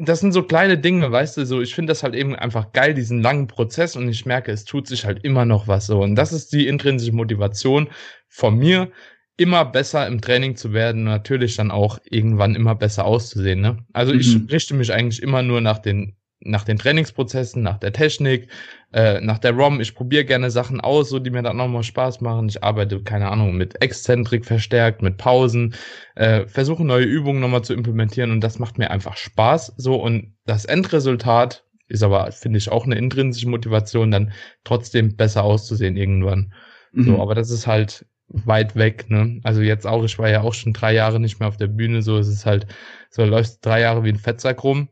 das 0.00 0.20
sind 0.20 0.32
so 0.32 0.42
kleine 0.42 0.78
Dinge, 0.78 1.10
weißt 1.10 1.36
du, 1.36 1.46
so 1.46 1.60
ich 1.60 1.74
finde 1.74 1.90
das 1.92 2.02
halt 2.02 2.14
eben 2.14 2.34
einfach 2.34 2.72
geil, 2.72 2.94
diesen 2.94 3.22
langen 3.22 3.46
Prozess 3.46 3.96
und 3.96 4.08
ich 4.08 4.26
merke, 4.26 4.50
es 4.52 4.64
tut 4.64 4.86
sich 4.86 5.04
halt 5.04 5.24
immer 5.24 5.44
noch 5.44 5.68
was 5.68 5.86
so 5.86 6.02
und 6.02 6.16
das 6.16 6.32
ist 6.32 6.52
die 6.52 6.66
intrinsische 6.66 7.12
Motivation 7.12 7.88
von 8.28 8.58
mir, 8.58 8.90
immer 9.36 9.64
besser 9.64 10.06
im 10.06 10.20
Training 10.20 10.56
zu 10.56 10.72
werden 10.72 11.02
und 11.02 11.08
natürlich 11.08 11.56
dann 11.56 11.70
auch 11.70 11.98
irgendwann 12.04 12.54
immer 12.54 12.74
besser 12.74 13.04
auszusehen, 13.04 13.60
ne? 13.60 13.84
Also 13.92 14.12
mhm. 14.12 14.20
ich 14.20 14.38
richte 14.50 14.74
mich 14.74 14.92
eigentlich 14.92 15.22
immer 15.22 15.42
nur 15.42 15.60
nach 15.60 15.78
den 15.78 16.16
nach 16.44 16.64
den 16.64 16.78
Trainingsprozessen, 16.78 17.62
nach 17.62 17.78
der 17.78 17.92
Technik, 17.92 18.48
äh, 18.92 19.20
nach 19.20 19.38
der 19.38 19.52
ROM. 19.52 19.80
Ich 19.80 19.94
probiere 19.94 20.24
gerne 20.24 20.50
Sachen 20.50 20.80
aus, 20.80 21.08
so 21.08 21.18
die 21.18 21.30
mir 21.30 21.42
dann 21.42 21.56
nochmal 21.56 21.82
Spaß 21.82 22.20
machen. 22.20 22.48
Ich 22.48 22.62
arbeite, 22.62 23.02
keine 23.02 23.30
Ahnung, 23.30 23.56
mit 23.56 23.82
Exzentrik 23.82 24.44
verstärkt, 24.44 25.02
mit 25.02 25.16
Pausen, 25.16 25.74
äh, 26.14 26.46
versuche 26.46 26.84
neue 26.84 27.04
Übungen 27.04 27.40
nochmal 27.40 27.64
zu 27.64 27.74
implementieren 27.74 28.30
und 28.30 28.40
das 28.40 28.58
macht 28.58 28.78
mir 28.78 28.90
einfach 28.90 29.16
Spaß. 29.16 29.74
So 29.76 29.96
und 29.96 30.34
das 30.46 30.64
Endresultat 30.64 31.64
ist 31.88 32.02
aber, 32.02 32.30
finde 32.32 32.58
ich, 32.58 32.70
auch 32.70 32.84
eine 32.84 32.96
intrinsische 32.96 33.48
Motivation, 33.48 34.10
dann 34.10 34.32
trotzdem 34.64 35.16
besser 35.16 35.44
auszusehen 35.44 35.96
irgendwann. 35.96 36.52
Mhm. 36.92 37.04
So, 37.04 37.22
aber 37.22 37.34
das 37.34 37.50
ist 37.50 37.66
halt 37.66 38.06
weit 38.28 38.74
weg, 38.74 39.10
ne? 39.10 39.40
Also 39.44 39.60
jetzt 39.60 39.86
auch, 39.86 40.02
ich 40.04 40.18
war 40.18 40.30
ja 40.30 40.40
auch 40.42 40.54
schon 40.54 40.72
drei 40.72 40.94
Jahre 40.94 41.20
nicht 41.20 41.40
mehr 41.40 41.48
auf 41.48 41.56
der 41.56 41.66
Bühne, 41.66 42.02
so 42.02 42.18
ist 42.18 42.28
es 42.28 42.46
halt, 42.46 42.66
so 43.10 43.24
läufst 43.24 43.64
drei 43.64 43.80
Jahre 43.80 44.04
wie 44.04 44.08
ein 44.08 44.18
Fettsack 44.18 44.64
rum 44.64 44.88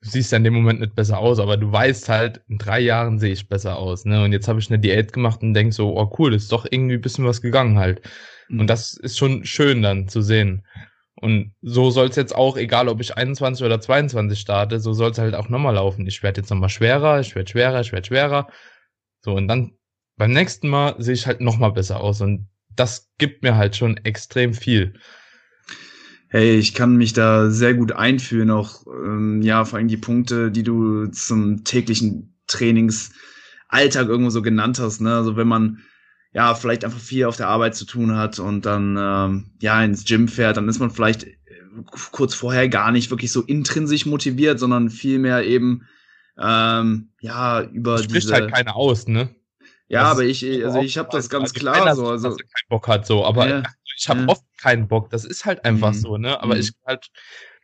siehst 0.00 0.32
ja 0.32 0.38
in 0.38 0.44
dem 0.44 0.54
Moment 0.54 0.80
nicht 0.80 0.94
besser 0.94 1.18
aus, 1.18 1.38
aber 1.38 1.56
du 1.56 1.72
weißt 1.72 2.08
halt, 2.08 2.40
in 2.48 2.58
drei 2.58 2.80
Jahren 2.80 3.18
sehe 3.18 3.32
ich 3.32 3.48
besser 3.48 3.76
aus. 3.76 4.04
Ne? 4.04 4.22
Und 4.22 4.32
jetzt 4.32 4.48
habe 4.48 4.60
ich 4.60 4.70
eine 4.70 4.78
Diät 4.78 5.12
gemacht 5.12 5.42
und 5.42 5.54
denk 5.54 5.74
so, 5.74 5.96
oh 5.96 6.14
cool, 6.18 6.34
ist 6.34 6.52
doch 6.52 6.66
irgendwie 6.70 6.94
ein 6.94 7.00
bisschen 7.00 7.24
was 7.24 7.42
gegangen 7.42 7.78
halt. 7.78 8.02
Mhm. 8.48 8.60
Und 8.60 8.66
das 8.68 8.94
ist 8.94 9.18
schon 9.18 9.44
schön 9.44 9.82
dann 9.82 10.08
zu 10.08 10.22
sehen. 10.22 10.64
Und 11.20 11.52
so 11.62 11.90
soll 11.90 12.08
es 12.08 12.16
jetzt 12.16 12.34
auch, 12.34 12.56
egal 12.56 12.88
ob 12.88 13.00
ich 13.00 13.16
21 13.16 13.64
oder 13.66 13.80
22 13.80 14.38
starte, 14.38 14.78
so 14.78 14.92
soll 14.92 15.10
es 15.10 15.18
halt 15.18 15.34
auch 15.34 15.48
nochmal 15.48 15.74
laufen. 15.74 16.06
Ich 16.06 16.22
werde 16.22 16.40
jetzt 16.40 16.50
nochmal 16.50 16.68
schwerer, 16.68 17.18
ich 17.18 17.34
werde 17.34 17.50
schwerer, 17.50 17.80
ich 17.80 17.92
werde 17.92 18.06
schwerer. 18.06 18.48
So, 19.24 19.34
und 19.34 19.48
dann 19.48 19.72
beim 20.16 20.32
nächsten 20.32 20.68
Mal 20.68 20.94
sehe 20.98 21.14
ich 21.14 21.26
halt 21.26 21.40
nochmal 21.40 21.72
besser 21.72 22.00
aus. 22.00 22.20
Und 22.20 22.48
das 22.70 23.10
gibt 23.18 23.42
mir 23.42 23.56
halt 23.56 23.74
schon 23.74 23.96
extrem 23.98 24.54
viel 24.54 24.94
hey, 26.28 26.58
ich 26.58 26.74
kann 26.74 26.96
mich 26.96 27.12
da 27.12 27.50
sehr 27.50 27.74
gut 27.74 27.92
einfühlen, 27.92 28.50
auch 28.50 28.86
ähm, 28.86 29.42
ja, 29.42 29.64
vor 29.64 29.78
allem 29.78 29.88
die 29.88 29.96
Punkte, 29.96 30.50
die 30.50 30.62
du 30.62 31.06
zum 31.06 31.64
täglichen 31.64 32.38
Trainingsalltag 32.46 34.08
irgendwo 34.08 34.30
so 34.30 34.42
genannt 34.42 34.78
hast, 34.78 35.00
ne? 35.00 35.14
Also 35.14 35.36
wenn 35.36 35.48
man 35.48 35.82
ja 36.32 36.54
vielleicht 36.54 36.84
einfach 36.84 37.00
viel 37.00 37.24
auf 37.24 37.36
der 37.36 37.48
Arbeit 37.48 37.74
zu 37.74 37.86
tun 37.86 38.16
hat 38.16 38.38
und 38.38 38.66
dann 38.66 38.96
ähm, 38.98 39.50
ja 39.60 39.82
ins 39.82 40.04
Gym 40.04 40.28
fährt, 40.28 40.58
dann 40.58 40.68
ist 40.68 40.78
man 40.78 40.90
vielleicht 40.90 41.24
äh, 41.24 41.34
kurz 42.12 42.34
vorher 42.34 42.68
gar 42.68 42.92
nicht 42.92 43.10
wirklich 43.10 43.32
so 43.32 43.42
intrinsisch 43.42 44.04
motiviert, 44.04 44.58
sondern 44.58 44.90
vielmehr 44.90 45.44
eben 45.44 45.86
ähm, 46.38 47.10
ja 47.20 47.62
über 47.62 47.92
das 47.92 48.04
spricht 48.04 48.30
halt 48.30 48.52
keiner 48.52 48.76
aus, 48.76 49.08
ne? 49.08 49.34
Ja, 49.88 50.02
das 50.02 50.12
aber 50.12 50.24
ich 50.24 50.44
also 50.64 50.80
ich 50.80 50.98
habe 50.98 51.08
das 51.10 51.30
ganz 51.30 51.54
klar 51.54 51.94
so, 51.96 52.08
also 52.08 52.28
keinen 52.28 52.68
Bock 52.68 52.86
hat 52.86 53.06
so, 53.06 53.24
aber 53.24 53.48
ja 53.48 53.62
ich 53.96 54.08
habe 54.10 54.20
ja. 54.20 54.28
oft 54.28 54.42
keinen 54.58 54.88
Bock. 54.88 55.10
Das 55.10 55.24
ist 55.24 55.44
halt 55.44 55.64
einfach 55.64 55.92
mhm. 55.92 55.98
so, 55.98 56.16
ne? 56.16 56.40
Aber 56.42 56.54
mhm. 56.54 56.60
ich 56.60 56.72
halt, 56.86 57.08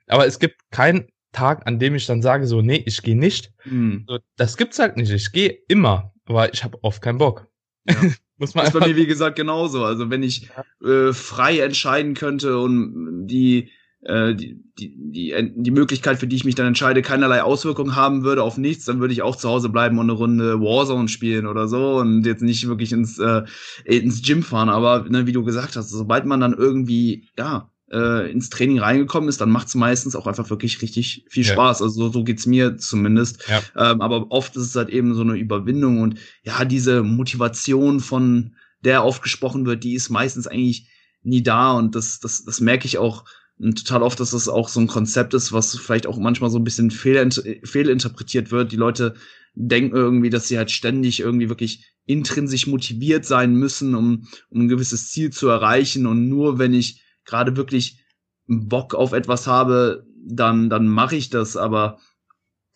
aber 0.06 0.26
es 0.26 0.38
gibt 0.38 0.60
keinen 0.70 1.08
Tag, 1.32 1.66
an 1.66 1.78
dem 1.78 1.94
ich 1.94 2.06
dann 2.06 2.22
sage 2.22 2.46
so, 2.46 2.62
nee, 2.62 2.82
ich 2.86 3.02
gehe 3.02 3.18
nicht. 3.18 3.52
Mhm. 3.64 4.04
So, 4.08 4.18
das 4.36 4.56
gibt's 4.56 4.78
halt 4.78 4.96
nicht. 4.96 5.10
Ich 5.10 5.32
gehe 5.32 5.58
immer, 5.68 6.12
aber 6.26 6.52
ich 6.52 6.64
habe 6.64 6.78
oft 6.82 7.02
keinen 7.02 7.18
Bock. 7.18 7.48
Ja. 7.88 7.96
Muss 8.36 8.54
man 8.54 8.64
das 8.64 8.74
ist 8.74 8.80
bei 8.80 8.88
mir, 8.88 8.96
wie 8.96 9.06
gesagt, 9.06 9.36
genauso. 9.36 9.84
Also 9.84 10.10
wenn 10.10 10.24
ich 10.24 10.48
äh, 10.84 11.12
frei 11.12 11.60
entscheiden 11.60 12.14
könnte 12.14 12.58
und 12.58 13.28
die 13.28 13.70
äh, 14.04 14.34
die, 14.34 14.60
die, 14.78 14.94
die, 14.96 15.52
die 15.56 15.70
Möglichkeit, 15.70 16.18
für 16.18 16.26
die 16.26 16.36
ich 16.36 16.44
mich 16.44 16.54
dann 16.54 16.66
entscheide, 16.66 17.02
keinerlei 17.02 17.42
Auswirkungen 17.42 17.96
haben 17.96 18.22
würde 18.22 18.42
auf 18.42 18.58
nichts, 18.58 18.84
dann 18.84 19.00
würde 19.00 19.12
ich 19.12 19.22
auch 19.22 19.36
zu 19.36 19.48
Hause 19.48 19.68
bleiben 19.68 19.98
und 19.98 20.10
eine 20.10 20.18
Runde 20.18 20.60
Warzone 20.60 21.08
spielen 21.08 21.46
oder 21.46 21.68
so 21.68 21.96
und 21.96 22.26
jetzt 22.26 22.42
nicht 22.42 22.66
wirklich 22.68 22.92
ins, 22.92 23.18
äh, 23.18 23.42
ins 23.84 24.22
Gym 24.22 24.42
fahren. 24.42 24.68
Aber 24.68 25.06
ne, 25.08 25.26
wie 25.26 25.32
du 25.32 25.44
gesagt 25.44 25.76
hast, 25.76 25.90
sobald 25.90 26.26
man 26.26 26.40
dann 26.40 26.54
irgendwie, 26.54 27.28
ja, 27.38 27.70
äh, 27.90 28.30
ins 28.30 28.50
Training 28.50 28.78
reingekommen 28.80 29.28
ist, 29.28 29.40
dann 29.40 29.50
macht 29.50 29.68
es 29.68 29.74
meistens 29.74 30.16
auch 30.16 30.26
einfach 30.26 30.50
wirklich 30.50 30.82
richtig 30.82 31.24
viel 31.28 31.44
Spaß. 31.44 31.78
Ja. 31.78 31.86
Also 31.86 32.06
so, 32.06 32.12
so 32.12 32.24
geht's 32.24 32.46
mir 32.46 32.76
zumindest. 32.76 33.44
Ja. 33.48 33.62
Ähm, 33.90 34.00
aber 34.00 34.30
oft 34.30 34.56
ist 34.56 34.66
es 34.66 34.76
halt 34.76 34.88
eben 34.88 35.14
so 35.14 35.22
eine 35.22 35.36
Überwindung 35.36 36.00
und 36.00 36.18
ja, 36.42 36.64
diese 36.64 37.02
Motivation 37.02 38.00
von 38.00 38.56
der 38.80 39.04
oft 39.04 39.22
gesprochen 39.22 39.64
wird, 39.64 39.84
die 39.84 39.94
ist 39.94 40.10
meistens 40.10 40.46
eigentlich 40.46 40.88
nie 41.22 41.42
da 41.42 41.72
und 41.72 41.94
das, 41.94 42.20
das, 42.20 42.44
das 42.44 42.60
merke 42.60 42.86
ich 42.86 42.98
auch 42.98 43.24
und 43.58 43.86
total 43.86 44.02
oft, 44.02 44.18
dass 44.18 44.30
das 44.30 44.48
auch 44.48 44.68
so 44.68 44.80
ein 44.80 44.88
Konzept 44.88 45.34
ist, 45.34 45.52
was 45.52 45.76
vielleicht 45.76 46.06
auch 46.06 46.18
manchmal 46.18 46.50
so 46.50 46.58
ein 46.58 46.64
bisschen 46.64 46.90
fehlinterpretiert 46.90 48.50
wird. 48.50 48.72
Die 48.72 48.76
Leute 48.76 49.14
denken 49.54 49.94
irgendwie, 49.94 50.30
dass 50.30 50.48
sie 50.48 50.58
halt 50.58 50.70
ständig 50.70 51.20
irgendwie 51.20 51.48
wirklich 51.48 51.94
intrinsisch 52.06 52.66
motiviert 52.66 53.24
sein 53.24 53.54
müssen, 53.54 53.94
um, 53.94 54.26
um 54.50 54.62
ein 54.62 54.68
gewisses 54.68 55.10
Ziel 55.10 55.30
zu 55.30 55.48
erreichen. 55.48 56.06
Und 56.06 56.28
nur 56.28 56.58
wenn 56.58 56.74
ich 56.74 57.02
gerade 57.24 57.56
wirklich 57.56 58.04
Bock 58.46 58.94
auf 58.94 59.12
etwas 59.12 59.46
habe, 59.46 60.04
dann, 60.26 60.68
dann 60.68 60.88
mache 60.88 61.16
ich 61.16 61.30
das. 61.30 61.56
Aber 61.56 61.98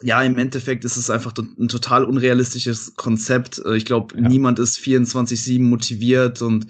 ja, 0.00 0.22
im 0.22 0.38
Endeffekt 0.38 0.84
ist 0.84 0.96
es 0.96 1.10
einfach 1.10 1.34
ein 1.36 1.68
total 1.68 2.04
unrealistisches 2.04 2.94
Konzept. 2.94 3.60
Ich 3.74 3.84
glaube, 3.84 4.14
ja. 4.14 4.28
niemand 4.28 4.60
ist 4.60 4.78
24-7 4.78 5.60
motiviert 5.60 6.40
und 6.40 6.68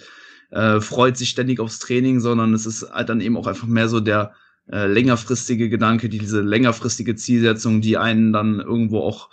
äh, 0.51 0.81
freut 0.81 1.17
sich 1.17 1.31
ständig 1.31 1.61
aufs 1.61 1.79
Training, 1.79 2.21
sondern 2.21 2.55
es 2.55 2.67
ist 2.67 2.91
halt 2.91 3.09
dann 3.09 3.21
eben 3.21 3.37
auch 3.37 3.47
einfach 3.47 3.67
mehr 3.67 3.89
so 3.89 4.01
der 4.01 4.33
äh, 4.71 4.87
längerfristige 4.87 5.69
Gedanke, 5.69 6.09
diese 6.09 6.41
längerfristige 6.41 7.17
Zielsetzung, 7.17 7.81
die 7.81 7.97
einen 7.97 8.33
dann 8.33 8.61
irgendwo 8.61 9.01
auch 9.01 9.31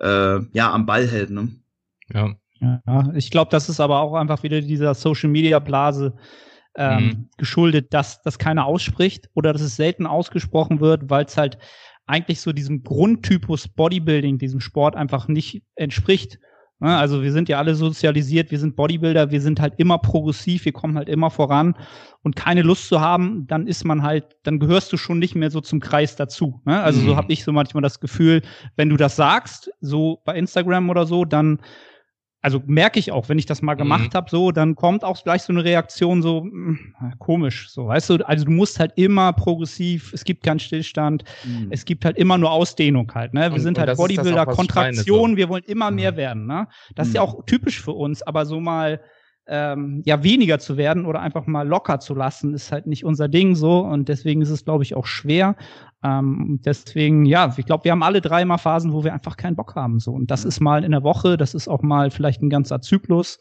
äh, 0.00 0.40
ja 0.52 0.72
am 0.72 0.86
Ball 0.86 1.06
hält. 1.06 1.30
Ne? 1.30 1.50
Ja. 2.12 2.34
ja 2.60 3.12
ich 3.14 3.30
glaube, 3.30 3.50
das 3.50 3.68
ist 3.68 3.80
aber 3.80 4.00
auch 4.00 4.14
einfach 4.14 4.42
wieder 4.42 4.60
dieser 4.60 4.94
Social 4.94 5.30
Media 5.30 5.58
Blase 5.58 6.14
ähm, 6.74 7.04
mhm. 7.04 7.28
geschuldet, 7.36 7.92
dass 7.92 8.22
das 8.22 8.38
keiner 8.38 8.64
ausspricht 8.64 9.28
oder 9.34 9.52
dass 9.52 9.62
es 9.62 9.76
selten 9.76 10.06
ausgesprochen 10.06 10.80
wird, 10.80 11.10
weil 11.10 11.24
es 11.24 11.36
halt 11.36 11.58
eigentlich 12.06 12.40
so 12.40 12.52
diesem 12.52 12.82
Grundtypus 12.82 13.68
Bodybuilding, 13.68 14.38
diesem 14.38 14.60
Sport 14.60 14.96
einfach 14.96 15.28
nicht 15.28 15.62
entspricht. 15.74 16.38
Ne, 16.80 16.96
also 16.96 17.24
wir 17.24 17.32
sind 17.32 17.48
ja 17.48 17.58
alle 17.58 17.74
sozialisiert, 17.74 18.52
wir 18.52 18.58
sind 18.60 18.76
Bodybuilder, 18.76 19.32
wir 19.32 19.40
sind 19.40 19.60
halt 19.60 19.74
immer 19.78 19.98
progressiv, 19.98 20.64
wir 20.64 20.72
kommen 20.72 20.96
halt 20.96 21.08
immer 21.08 21.28
voran 21.28 21.74
und 22.22 22.36
keine 22.36 22.62
Lust 22.62 22.86
zu 22.86 23.00
haben, 23.00 23.48
dann 23.48 23.66
ist 23.66 23.84
man 23.84 24.04
halt, 24.04 24.36
dann 24.44 24.60
gehörst 24.60 24.92
du 24.92 24.96
schon 24.96 25.18
nicht 25.18 25.34
mehr 25.34 25.50
so 25.50 25.60
zum 25.60 25.80
Kreis 25.80 26.14
dazu. 26.14 26.60
Ne? 26.64 26.80
Also 26.80 27.00
mhm. 27.00 27.06
so 27.06 27.16
habe 27.16 27.32
ich 27.32 27.42
so 27.42 27.50
manchmal 27.50 27.82
das 27.82 27.98
Gefühl, 27.98 28.42
wenn 28.76 28.90
du 28.90 28.96
das 28.96 29.16
sagst, 29.16 29.70
so 29.80 30.22
bei 30.24 30.36
Instagram 30.36 30.88
oder 30.88 31.04
so, 31.04 31.24
dann 31.24 31.58
also 32.48 32.62
merke 32.66 32.98
ich 32.98 33.12
auch, 33.12 33.28
wenn 33.28 33.38
ich 33.38 33.44
das 33.44 33.60
mal 33.60 33.74
gemacht 33.74 34.14
mhm. 34.14 34.16
habe, 34.16 34.30
so, 34.30 34.52
dann 34.52 34.74
kommt 34.74 35.04
auch 35.04 35.22
gleich 35.22 35.42
so 35.42 35.52
eine 35.52 35.64
Reaktion, 35.64 36.22
so 36.22 36.44
mh, 36.44 36.78
hm, 36.98 37.12
komisch, 37.18 37.68
so, 37.70 37.88
weißt 37.88 38.08
du, 38.08 38.26
also 38.26 38.46
du 38.46 38.50
musst 38.50 38.80
halt 38.80 38.92
immer 38.96 39.34
progressiv, 39.34 40.14
es 40.14 40.24
gibt 40.24 40.44
keinen 40.44 40.58
Stillstand, 40.58 41.24
mhm. 41.44 41.66
es 41.68 41.84
gibt 41.84 42.06
halt 42.06 42.16
immer 42.16 42.38
nur 42.38 42.50
Ausdehnung 42.50 43.12
halt, 43.14 43.34
ne? 43.34 43.42
Wir 43.42 43.52
und, 43.52 43.60
sind 43.60 43.78
halt 43.78 43.94
Bodybuilder, 43.98 44.46
Kontraktion, 44.46 45.32
so. 45.32 45.36
wir 45.36 45.50
wollen 45.50 45.64
immer 45.66 45.90
mhm. 45.90 45.96
mehr 45.96 46.16
werden, 46.16 46.46
ne? 46.46 46.68
Das 46.94 47.08
ist 47.08 47.14
ja 47.14 47.20
mhm. 47.20 47.28
auch 47.28 47.44
typisch 47.44 47.82
für 47.82 47.92
uns, 47.92 48.22
aber 48.22 48.46
so 48.46 48.60
mal 48.60 48.98
ähm, 49.46 50.02
ja 50.06 50.22
weniger 50.22 50.58
zu 50.58 50.78
werden 50.78 51.04
oder 51.04 51.20
einfach 51.20 51.46
mal 51.46 51.68
locker 51.68 52.00
zu 52.00 52.14
lassen, 52.14 52.54
ist 52.54 52.72
halt 52.72 52.86
nicht 52.86 53.04
unser 53.04 53.28
Ding 53.28 53.56
so 53.56 53.80
und 53.80 54.08
deswegen 54.08 54.40
ist 54.40 54.50
es, 54.50 54.64
glaube 54.64 54.84
ich, 54.84 54.94
auch 54.94 55.06
schwer. 55.06 55.54
Ähm, 56.02 56.60
deswegen, 56.64 57.26
ja, 57.26 57.52
ich 57.56 57.66
glaube, 57.66 57.84
wir 57.84 57.92
haben 57.92 58.02
alle 58.02 58.20
drei 58.20 58.44
mal 58.44 58.58
Phasen, 58.58 58.92
wo 58.92 59.02
wir 59.02 59.12
einfach 59.12 59.36
keinen 59.36 59.56
Bock 59.56 59.74
haben 59.74 59.98
so 59.98 60.12
und 60.12 60.30
das 60.30 60.44
ist 60.44 60.60
mal 60.60 60.84
in 60.84 60.92
der 60.92 61.02
Woche, 61.02 61.36
das 61.36 61.54
ist 61.54 61.66
auch 61.68 61.82
mal 61.82 62.10
vielleicht 62.10 62.42
ein 62.42 62.50
ganzer 62.50 62.80
Zyklus. 62.80 63.40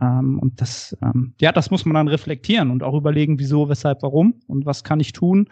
Ähm, 0.00 0.38
und 0.38 0.60
das, 0.60 0.96
ähm, 1.02 1.34
ja, 1.40 1.50
das 1.50 1.70
muss 1.72 1.84
man 1.84 1.94
dann 1.94 2.08
reflektieren 2.08 2.70
und 2.70 2.84
auch 2.84 2.94
überlegen, 2.94 3.40
wieso, 3.40 3.68
weshalb, 3.68 4.02
warum 4.02 4.40
und 4.46 4.64
was 4.64 4.84
kann 4.84 5.00
ich 5.00 5.12
tun 5.12 5.48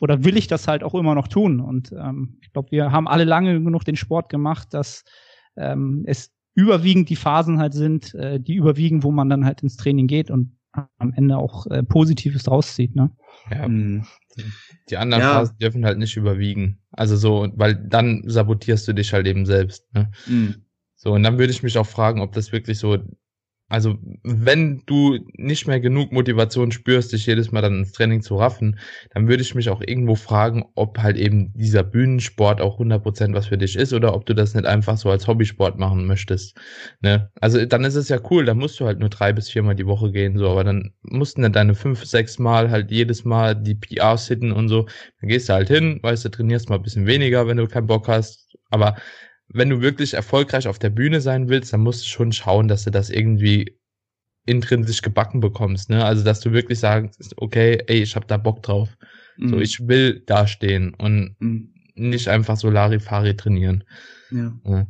oder 0.00 0.24
will 0.24 0.38
ich 0.38 0.46
das 0.46 0.68
halt 0.68 0.82
auch 0.82 0.94
immer 0.94 1.14
noch 1.14 1.28
tun. 1.28 1.60
Und 1.60 1.92
ähm, 1.92 2.38
ich 2.40 2.50
glaube, 2.52 2.70
wir 2.70 2.92
haben 2.92 3.06
alle 3.06 3.24
lange 3.24 3.62
genug 3.62 3.84
den 3.84 3.96
Sport 3.96 4.30
gemacht, 4.30 4.72
dass 4.72 5.04
ähm, 5.56 6.04
es 6.06 6.32
überwiegend 6.54 7.10
die 7.10 7.16
Phasen 7.16 7.58
halt 7.58 7.74
sind, 7.74 8.14
äh, 8.14 8.40
die 8.40 8.54
überwiegen, 8.54 9.02
wo 9.02 9.10
man 9.10 9.28
dann 9.28 9.44
halt 9.44 9.62
ins 9.62 9.76
Training 9.76 10.06
geht 10.06 10.30
und 10.30 10.56
am 10.98 11.12
Ende 11.14 11.36
auch 11.36 11.66
äh, 11.66 11.82
Positives 11.82 12.44
draus 12.44 12.74
zieht, 12.74 12.94
ne? 12.94 13.10
Ja. 13.50 13.68
Die 14.90 14.96
anderen 14.96 15.22
ja. 15.22 15.32
Phasen 15.34 15.56
dürfen 15.58 15.84
halt 15.84 15.98
nicht 15.98 16.16
überwiegen. 16.16 16.80
Also 16.90 17.16
so, 17.16 17.48
weil 17.54 17.74
dann 17.74 18.22
sabotierst 18.26 18.88
du 18.88 18.92
dich 18.92 19.12
halt 19.12 19.26
eben 19.26 19.46
selbst. 19.46 19.86
Ne? 19.94 20.10
Mhm. 20.26 20.64
So, 20.96 21.12
und 21.12 21.22
dann 21.22 21.38
würde 21.38 21.52
ich 21.52 21.62
mich 21.62 21.78
auch 21.78 21.86
fragen, 21.86 22.20
ob 22.20 22.32
das 22.32 22.52
wirklich 22.52 22.78
so 22.78 22.98
also 23.70 23.96
wenn 24.24 24.82
du 24.86 25.18
nicht 25.36 25.68
mehr 25.68 25.78
genug 25.78 26.10
Motivation 26.10 26.72
spürst, 26.72 27.12
dich 27.12 27.26
jedes 27.26 27.52
Mal 27.52 27.62
dann 27.62 27.78
ins 27.78 27.92
Training 27.92 28.20
zu 28.20 28.34
raffen, 28.34 28.80
dann 29.14 29.28
würde 29.28 29.44
ich 29.44 29.54
mich 29.54 29.70
auch 29.70 29.80
irgendwo 29.80 30.16
fragen, 30.16 30.64
ob 30.74 30.98
halt 30.98 31.16
eben 31.16 31.52
dieser 31.54 31.84
Bühnensport 31.84 32.60
auch 32.60 32.80
100% 32.80 33.32
was 33.32 33.46
für 33.46 33.58
dich 33.58 33.76
ist 33.76 33.92
oder 33.92 34.12
ob 34.14 34.26
du 34.26 34.34
das 34.34 34.54
nicht 34.54 34.66
einfach 34.66 34.96
so 34.96 35.08
als 35.08 35.28
Hobbysport 35.28 35.78
machen 35.78 36.04
möchtest. 36.04 36.58
Ne? 37.00 37.30
Also 37.40 37.64
dann 37.64 37.84
ist 37.84 37.94
es 37.94 38.08
ja 38.08 38.18
cool, 38.28 38.44
dann 38.44 38.58
musst 38.58 38.80
du 38.80 38.86
halt 38.86 38.98
nur 38.98 39.08
drei 39.08 39.32
bis 39.32 39.48
viermal 39.48 39.76
die 39.76 39.86
Woche 39.86 40.10
gehen, 40.10 40.36
so, 40.36 40.50
aber 40.50 40.64
dann 40.64 40.92
musst 41.02 41.36
du 41.36 41.42
nicht 41.42 41.54
deine 41.54 41.76
fünf, 41.76 42.04
sechs 42.04 42.40
Mal 42.40 42.70
halt 42.70 42.90
jedes 42.90 43.24
Mal 43.24 43.54
die 43.54 43.76
PRs 43.76 44.26
hitten 44.26 44.50
und 44.50 44.68
so. 44.68 44.86
Dann 45.20 45.28
gehst 45.28 45.48
du 45.48 45.52
halt 45.52 45.68
hin, 45.68 46.00
weißt 46.02 46.24
du, 46.24 46.28
trainierst 46.30 46.68
mal 46.68 46.76
ein 46.76 46.82
bisschen 46.82 47.06
weniger, 47.06 47.46
wenn 47.46 47.56
du 47.56 47.68
keinen 47.68 47.86
Bock 47.86 48.08
hast, 48.08 48.56
aber 48.70 48.96
wenn 49.52 49.70
du 49.70 49.80
wirklich 49.80 50.14
erfolgreich 50.14 50.68
auf 50.68 50.78
der 50.78 50.90
Bühne 50.90 51.20
sein 51.20 51.48
willst, 51.48 51.72
dann 51.72 51.80
musst 51.80 52.04
du 52.04 52.08
schon 52.08 52.32
schauen, 52.32 52.68
dass 52.68 52.84
du 52.84 52.90
das 52.90 53.10
irgendwie 53.10 53.76
intrinsisch 54.46 55.02
gebacken 55.02 55.40
bekommst, 55.40 55.90
ne? 55.90 56.04
Also 56.04 56.24
dass 56.24 56.40
du 56.40 56.52
wirklich 56.52 56.78
sagst, 56.78 57.34
okay, 57.36 57.82
ey, 57.86 58.02
ich 58.02 58.16
hab 58.16 58.26
da 58.26 58.36
Bock 58.36 58.62
drauf. 58.62 58.96
Mhm. 59.36 59.48
So, 59.48 59.58
ich 59.58 59.86
will 59.86 60.22
da 60.26 60.46
stehen 60.46 60.94
und 60.94 61.36
mhm. 61.38 61.74
nicht 61.94 62.28
einfach 62.28 62.56
so 62.56 62.70
Larifari 62.70 63.36
trainieren. 63.36 63.84
Ja. 64.30 64.52
ja. 64.64 64.86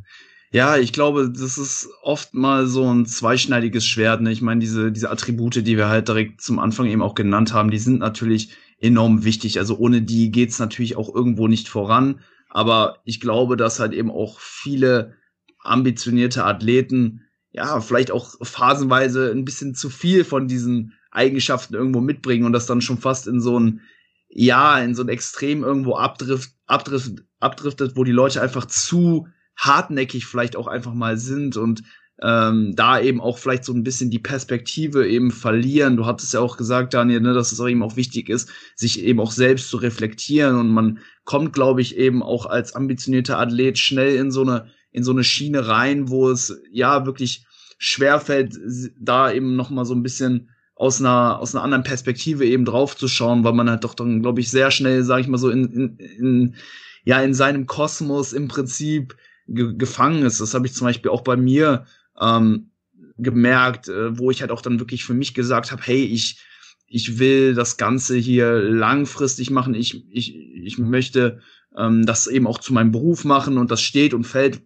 Ja, 0.53 0.77
ich 0.77 0.91
glaube, 0.91 1.31
das 1.31 1.57
ist 1.57 1.87
oft 2.03 2.33
mal 2.33 2.67
so 2.67 2.93
ein 2.93 3.05
zweischneidiges 3.05 3.85
Schwert. 3.85 4.21
Ne? 4.21 4.33
Ich 4.33 4.41
meine, 4.41 4.59
diese, 4.59 4.91
diese 4.91 5.09
Attribute, 5.09 5.65
die 5.65 5.77
wir 5.77 5.87
halt 5.87 6.09
direkt 6.09 6.41
zum 6.41 6.59
Anfang 6.59 6.87
eben 6.87 7.01
auch 7.01 7.15
genannt 7.15 7.53
haben, 7.53 7.71
die 7.71 7.79
sind 7.79 7.99
natürlich 7.99 8.53
enorm 8.77 9.23
wichtig. 9.23 9.59
Also 9.59 9.77
ohne 9.77 10.01
die 10.01 10.29
geht's 10.29 10.59
natürlich 10.59 10.97
auch 10.97 11.13
irgendwo 11.15 11.47
nicht 11.47 11.69
voran. 11.69 12.19
Aber 12.51 12.99
ich 13.05 13.21
glaube, 13.21 13.55
dass 13.55 13.79
halt 13.79 13.93
eben 13.93 14.11
auch 14.11 14.39
viele 14.39 15.15
ambitionierte 15.59 16.43
Athleten 16.43 17.21
ja 17.51 17.79
vielleicht 17.79 18.11
auch 18.11 18.35
phasenweise 18.41 19.31
ein 19.31 19.45
bisschen 19.45 19.73
zu 19.73 19.89
viel 19.89 20.23
von 20.23 20.47
diesen 20.47 20.93
Eigenschaften 21.11 21.75
irgendwo 21.75 22.01
mitbringen 22.01 22.45
und 22.45 22.53
das 22.53 22.65
dann 22.65 22.81
schon 22.81 22.97
fast 22.97 23.27
in 23.27 23.41
so 23.41 23.59
ein 23.59 23.81
ja 24.29 24.79
in 24.79 24.95
so 24.95 25.01
ein 25.01 25.09
Extrem 25.09 25.63
irgendwo 25.63 25.95
abdrift, 25.95 26.51
abdrift, 26.65 27.23
abdriftet, 27.39 27.95
wo 27.95 28.03
die 28.03 28.11
Leute 28.11 28.41
einfach 28.41 28.65
zu 28.65 29.27
hartnäckig 29.57 30.25
vielleicht 30.25 30.55
auch 30.55 30.67
einfach 30.67 30.93
mal 30.93 31.17
sind 31.17 31.57
und 31.57 31.83
ähm, 32.23 32.75
da 32.75 32.99
eben 32.99 33.19
auch 33.19 33.37
vielleicht 33.37 33.65
so 33.65 33.73
ein 33.73 33.83
bisschen 33.83 34.11
die 34.11 34.19
Perspektive 34.19 35.07
eben 35.07 35.31
verlieren. 35.31 35.97
Du 35.97 36.05
hattest 36.05 36.33
ja 36.33 36.39
auch 36.39 36.55
gesagt, 36.55 36.93
Daniel, 36.93 37.21
ne, 37.21 37.33
dass 37.33 37.51
es 37.51 37.59
auch 37.59 37.67
eben 37.67 37.83
auch 37.83 37.95
wichtig 37.95 38.29
ist, 38.29 38.49
sich 38.75 39.03
eben 39.03 39.19
auch 39.19 39.31
selbst 39.31 39.69
zu 39.69 39.77
reflektieren 39.77 40.55
und 40.55 40.69
man 40.69 40.99
kommt, 41.23 41.53
glaube 41.53 41.81
ich, 41.81 41.97
eben 41.97 42.21
auch 42.21 42.45
als 42.45 42.75
ambitionierter 42.75 43.39
Athlet 43.39 43.77
schnell 43.77 44.15
in 44.15 44.31
so 44.31 44.41
eine 44.41 44.67
in 44.91 45.03
so 45.03 45.11
eine 45.11 45.23
Schiene 45.23 45.67
rein, 45.67 46.09
wo 46.09 46.29
es 46.29 46.61
ja 46.71 47.05
wirklich 47.05 47.45
schwerfällt, 47.77 48.55
da 48.99 49.31
eben 49.31 49.55
noch 49.55 49.69
mal 49.69 49.85
so 49.85 49.95
ein 49.95 50.03
bisschen 50.03 50.49
aus 50.75 50.99
einer 50.99 51.39
aus 51.39 51.55
einer 51.55 51.63
anderen 51.63 51.83
Perspektive 51.83 52.45
eben 52.45 52.65
drauf 52.65 52.95
zu 52.95 53.07
schauen, 53.07 53.43
weil 53.43 53.53
man 53.53 53.69
halt 53.69 53.83
doch 53.83 53.95
dann, 53.95 54.21
glaube 54.21 54.41
ich, 54.41 54.51
sehr 54.51 54.69
schnell, 54.69 55.03
sage 55.03 55.21
ich 55.21 55.27
mal 55.27 55.37
so 55.37 55.49
in, 55.49 55.65
in, 55.71 55.97
in 55.97 56.55
ja 57.03 57.21
in 57.21 57.33
seinem 57.33 57.65
Kosmos 57.65 58.33
im 58.33 58.47
Prinzip 58.47 59.15
ge 59.47 59.73
gefangen 59.75 60.23
ist. 60.23 60.41
Das 60.41 60.53
habe 60.53 60.67
ich 60.67 60.73
zum 60.73 60.85
Beispiel 60.85 61.09
auch 61.09 61.21
bei 61.21 61.35
mir 61.35 61.85
ähm, 62.21 62.71
gemerkt, 63.17 63.89
äh, 63.89 64.17
wo 64.17 64.31
ich 64.31 64.41
halt 64.41 64.51
auch 64.51 64.61
dann 64.61 64.79
wirklich 64.79 65.03
für 65.03 65.13
mich 65.13 65.33
gesagt 65.33 65.71
habe, 65.71 65.81
hey, 65.83 66.03
ich, 66.03 66.39
ich 66.87 67.19
will 67.19 67.53
das 67.53 67.77
Ganze 67.77 68.17
hier 68.17 68.53
langfristig 68.59 69.49
machen. 69.49 69.73
Ich, 69.73 70.05
ich, 70.11 70.35
ich 70.35 70.77
möchte 70.77 71.39
ähm, 71.77 72.05
das 72.05 72.27
eben 72.27 72.47
auch 72.47 72.59
zu 72.59 72.73
meinem 72.73 72.91
Beruf 72.91 73.23
machen 73.23 73.57
und 73.57 73.71
das 73.71 73.81
steht 73.81 74.13
und 74.13 74.25
fällt 74.25 74.61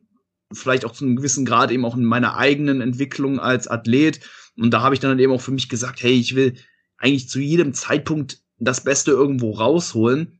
vielleicht 0.51 0.85
auch 0.85 0.91
zu 0.91 1.05
einem 1.05 1.15
gewissen 1.15 1.45
Grad 1.45 1.71
eben 1.71 1.85
auch 1.85 1.97
in 1.97 2.05
meiner 2.05 2.37
eigenen 2.37 2.81
Entwicklung 2.81 3.39
als 3.39 3.67
Athlet. 3.67 4.19
Und 4.57 4.71
da 4.71 4.81
habe 4.81 4.95
ich 4.95 5.01
dann 5.01 5.19
eben 5.19 5.33
auch 5.33 5.41
für 5.41 5.51
mich 5.51 5.69
gesagt, 5.69 6.01
hey, 6.03 6.13
ich 6.13 6.35
will 6.35 6.55
eigentlich 6.97 7.29
zu 7.29 7.39
jedem 7.39 7.73
Zeitpunkt 7.73 8.39
das 8.57 8.83
Beste 8.83 9.11
irgendwo 9.11 9.51
rausholen. 9.51 10.39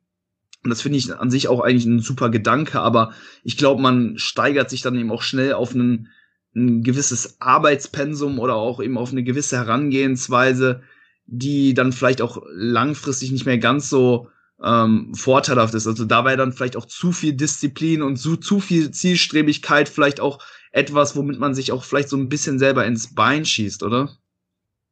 Und 0.63 0.69
das 0.69 0.82
finde 0.82 0.97
ich 0.97 1.13
an 1.13 1.30
sich 1.30 1.47
auch 1.47 1.60
eigentlich 1.60 1.86
ein 1.86 1.99
super 1.99 2.30
Gedanke, 2.30 2.80
aber 2.80 3.13
ich 3.43 3.58
glaube, 3.58 3.82
man 3.82 4.17
steigert 4.17 4.69
sich 4.69 4.82
dann 4.82 4.95
eben 4.95 5.12
auch 5.12 5.21
schnell 5.21 5.54
auf 5.54 5.75
einen 5.75 6.10
ein 6.56 6.84
gewisses 6.84 7.41
Arbeitspensum 7.41 8.39
oder 8.39 8.56
auch 8.56 8.82
eben 8.82 8.98
auf 8.98 9.12
eine 9.12 9.24
gewisse 9.24 9.58
Herangehensweise, 9.58 10.82
die 11.26 11.74
dann 11.74 11.91
vielleicht 11.91 12.22
auch 12.22 12.41
langfristig 12.52 13.32
nicht 13.32 13.46
mehr 13.46 13.58
ganz 13.58 13.89
so 13.89 14.30
ähm, 14.63 15.13
vorteilhaft 15.15 15.74
ist. 15.74 15.88
Also 15.88 16.06
da 16.06 16.24
wäre 16.24 16.38
dann 16.38 16.54
vielleicht 16.54 16.78
auch 16.78 16.86
zu 16.86 17.12
viel 17.12 17.34
Disziplin 17.34 18.02
und 18.02 18.18
zu, 18.18 18.38
zu 18.38 18.60
viel 18.60 18.91
Zielstrebigkeit 18.91 19.89
vielleicht 19.89 20.20
auch 20.20 20.39
etwas, 20.72 21.15
womit 21.15 21.39
man 21.39 21.56
sich 21.56 21.72
auch 21.72 21.84
vielleicht 21.84 22.10
so 22.10 22.18
ein 22.18 22.30
bisschen 22.30 22.60
selber 22.60 22.86
ins 22.86 23.13
Bein 23.13 23.46
schießt, 23.46 23.84
oder? 23.84 24.10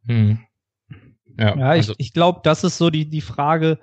Hm. 0.06 0.40
Ja, 1.38 1.58
ja 1.58 1.70
also 1.70 1.94
ich, 1.94 2.08
ich 2.08 2.14
glaube, 2.14 2.42
das 2.44 2.64
ist 2.64 2.78
so 2.78 2.90
die, 2.90 3.10
die 3.10 3.22
Frage, 3.22 3.80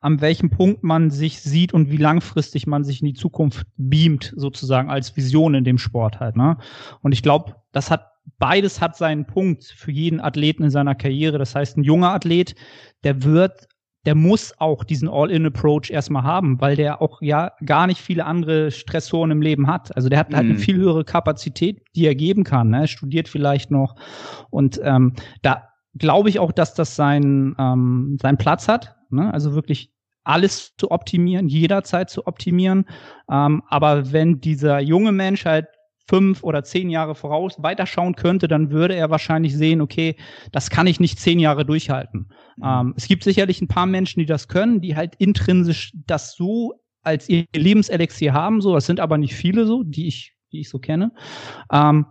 an 0.00 0.20
welchem 0.20 0.50
Punkt 0.50 0.84
man 0.84 1.10
sich 1.10 1.40
sieht 1.40 1.72
und 1.72 1.90
wie 1.90 1.96
langfristig 1.96 2.66
man 2.66 2.84
sich 2.84 3.00
in 3.00 3.06
die 3.06 3.14
Zukunft 3.14 3.66
beamt, 3.76 4.32
sozusagen 4.36 4.90
als 4.90 5.16
Vision 5.16 5.54
in 5.54 5.64
dem 5.64 5.78
Sport 5.78 6.20
halt. 6.20 6.36
Ne? 6.36 6.58
Und 7.02 7.12
ich 7.12 7.22
glaube, 7.22 7.56
das 7.72 7.90
hat 7.90 8.12
beides 8.38 8.80
hat 8.80 8.96
seinen 8.96 9.24
Punkt 9.24 9.64
für 9.64 9.92
jeden 9.92 10.20
Athleten 10.20 10.64
in 10.64 10.70
seiner 10.70 10.94
Karriere. 10.94 11.38
Das 11.38 11.54
heißt, 11.54 11.76
ein 11.76 11.84
junger 11.84 12.12
Athlet, 12.12 12.54
der 13.04 13.22
wird 13.22 13.68
der 14.06 14.14
muss 14.14 14.54
auch 14.58 14.84
diesen 14.84 15.08
All-in-Approach 15.08 15.90
erstmal 15.90 16.22
haben, 16.22 16.60
weil 16.60 16.76
der 16.76 17.02
auch 17.02 17.20
ja 17.20 17.50
gar 17.64 17.88
nicht 17.88 18.00
viele 18.00 18.24
andere 18.24 18.70
Stressoren 18.70 19.32
im 19.32 19.42
Leben 19.42 19.66
hat. 19.66 19.94
Also 19.96 20.08
der 20.08 20.20
hat 20.20 20.32
halt 20.32 20.44
eine 20.44 20.54
mhm. 20.54 20.58
viel 20.58 20.76
höhere 20.76 21.04
Kapazität, 21.04 21.82
die 21.96 22.06
er 22.06 22.14
geben 22.14 22.44
kann. 22.44 22.70
Ne? 22.70 22.86
studiert 22.86 23.28
vielleicht 23.28 23.72
noch. 23.72 23.96
Und 24.48 24.80
ähm, 24.84 25.14
da 25.42 25.64
glaube 25.96 26.28
ich 26.28 26.38
auch, 26.38 26.52
dass 26.52 26.74
das 26.74 26.94
seinen, 26.94 27.56
ähm, 27.58 28.16
seinen 28.22 28.38
Platz 28.38 28.68
hat. 28.68 28.95
Ne? 29.10 29.32
Also 29.32 29.54
wirklich 29.54 29.90
alles 30.24 30.74
zu 30.76 30.90
optimieren, 30.90 31.48
jederzeit 31.48 32.10
zu 32.10 32.26
optimieren. 32.26 32.86
Ähm, 33.30 33.62
aber 33.68 34.12
wenn 34.12 34.40
dieser 34.40 34.80
junge 34.80 35.12
Mensch 35.12 35.44
halt 35.44 35.66
fünf 36.08 36.42
oder 36.42 36.62
zehn 36.64 36.88
Jahre 36.90 37.14
voraus 37.14 37.62
weiterschauen 37.62 38.14
könnte, 38.14 38.48
dann 38.48 38.70
würde 38.70 38.94
er 38.94 39.10
wahrscheinlich 39.10 39.56
sehen, 39.56 39.80
okay, 39.80 40.16
das 40.52 40.70
kann 40.70 40.86
ich 40.86 41.00
nicht 41.00 41.18
zehn 41.18 41.38
Jahre 41.38 41.64
durchhalten. 41.64 42.28
Mhm. 42.56 42.64
Ähm, 42.64 42.94
es 42.96 43.08
gibt 43.08 43.24
sicherlich 43.24 43.60
ein 43.60 43.68
paar 43.68 43.86
Menschen, 43.86 44.20
die 44.20 44.26
das 44.26 44.48
können, 44.48 44.80
die 44.80 44.96
halt 44.96 45.14
intrinsisch 45.16 45.92
das 46.06 46.34
so 46.34 46.74
als 47.02 47.28
ihr 47.28 47.44
Lebenselixier 47.54 48.32
haben, 48.32 48.60
so. 48.60 48.74
Das 48.74 48.86
sind 48.86 48.98
aber 48.98 49.16
nicht 49.16 49.34
viele 49.34 49.64
so, 49.64 49.84
die 49.84 50.08
ich, 50.08 50.34
die 50.52 50.60
ich 50.60 50.68
so 50.68 50.78
kenne. 50.78 51.12
Ähm, 51.72 52.06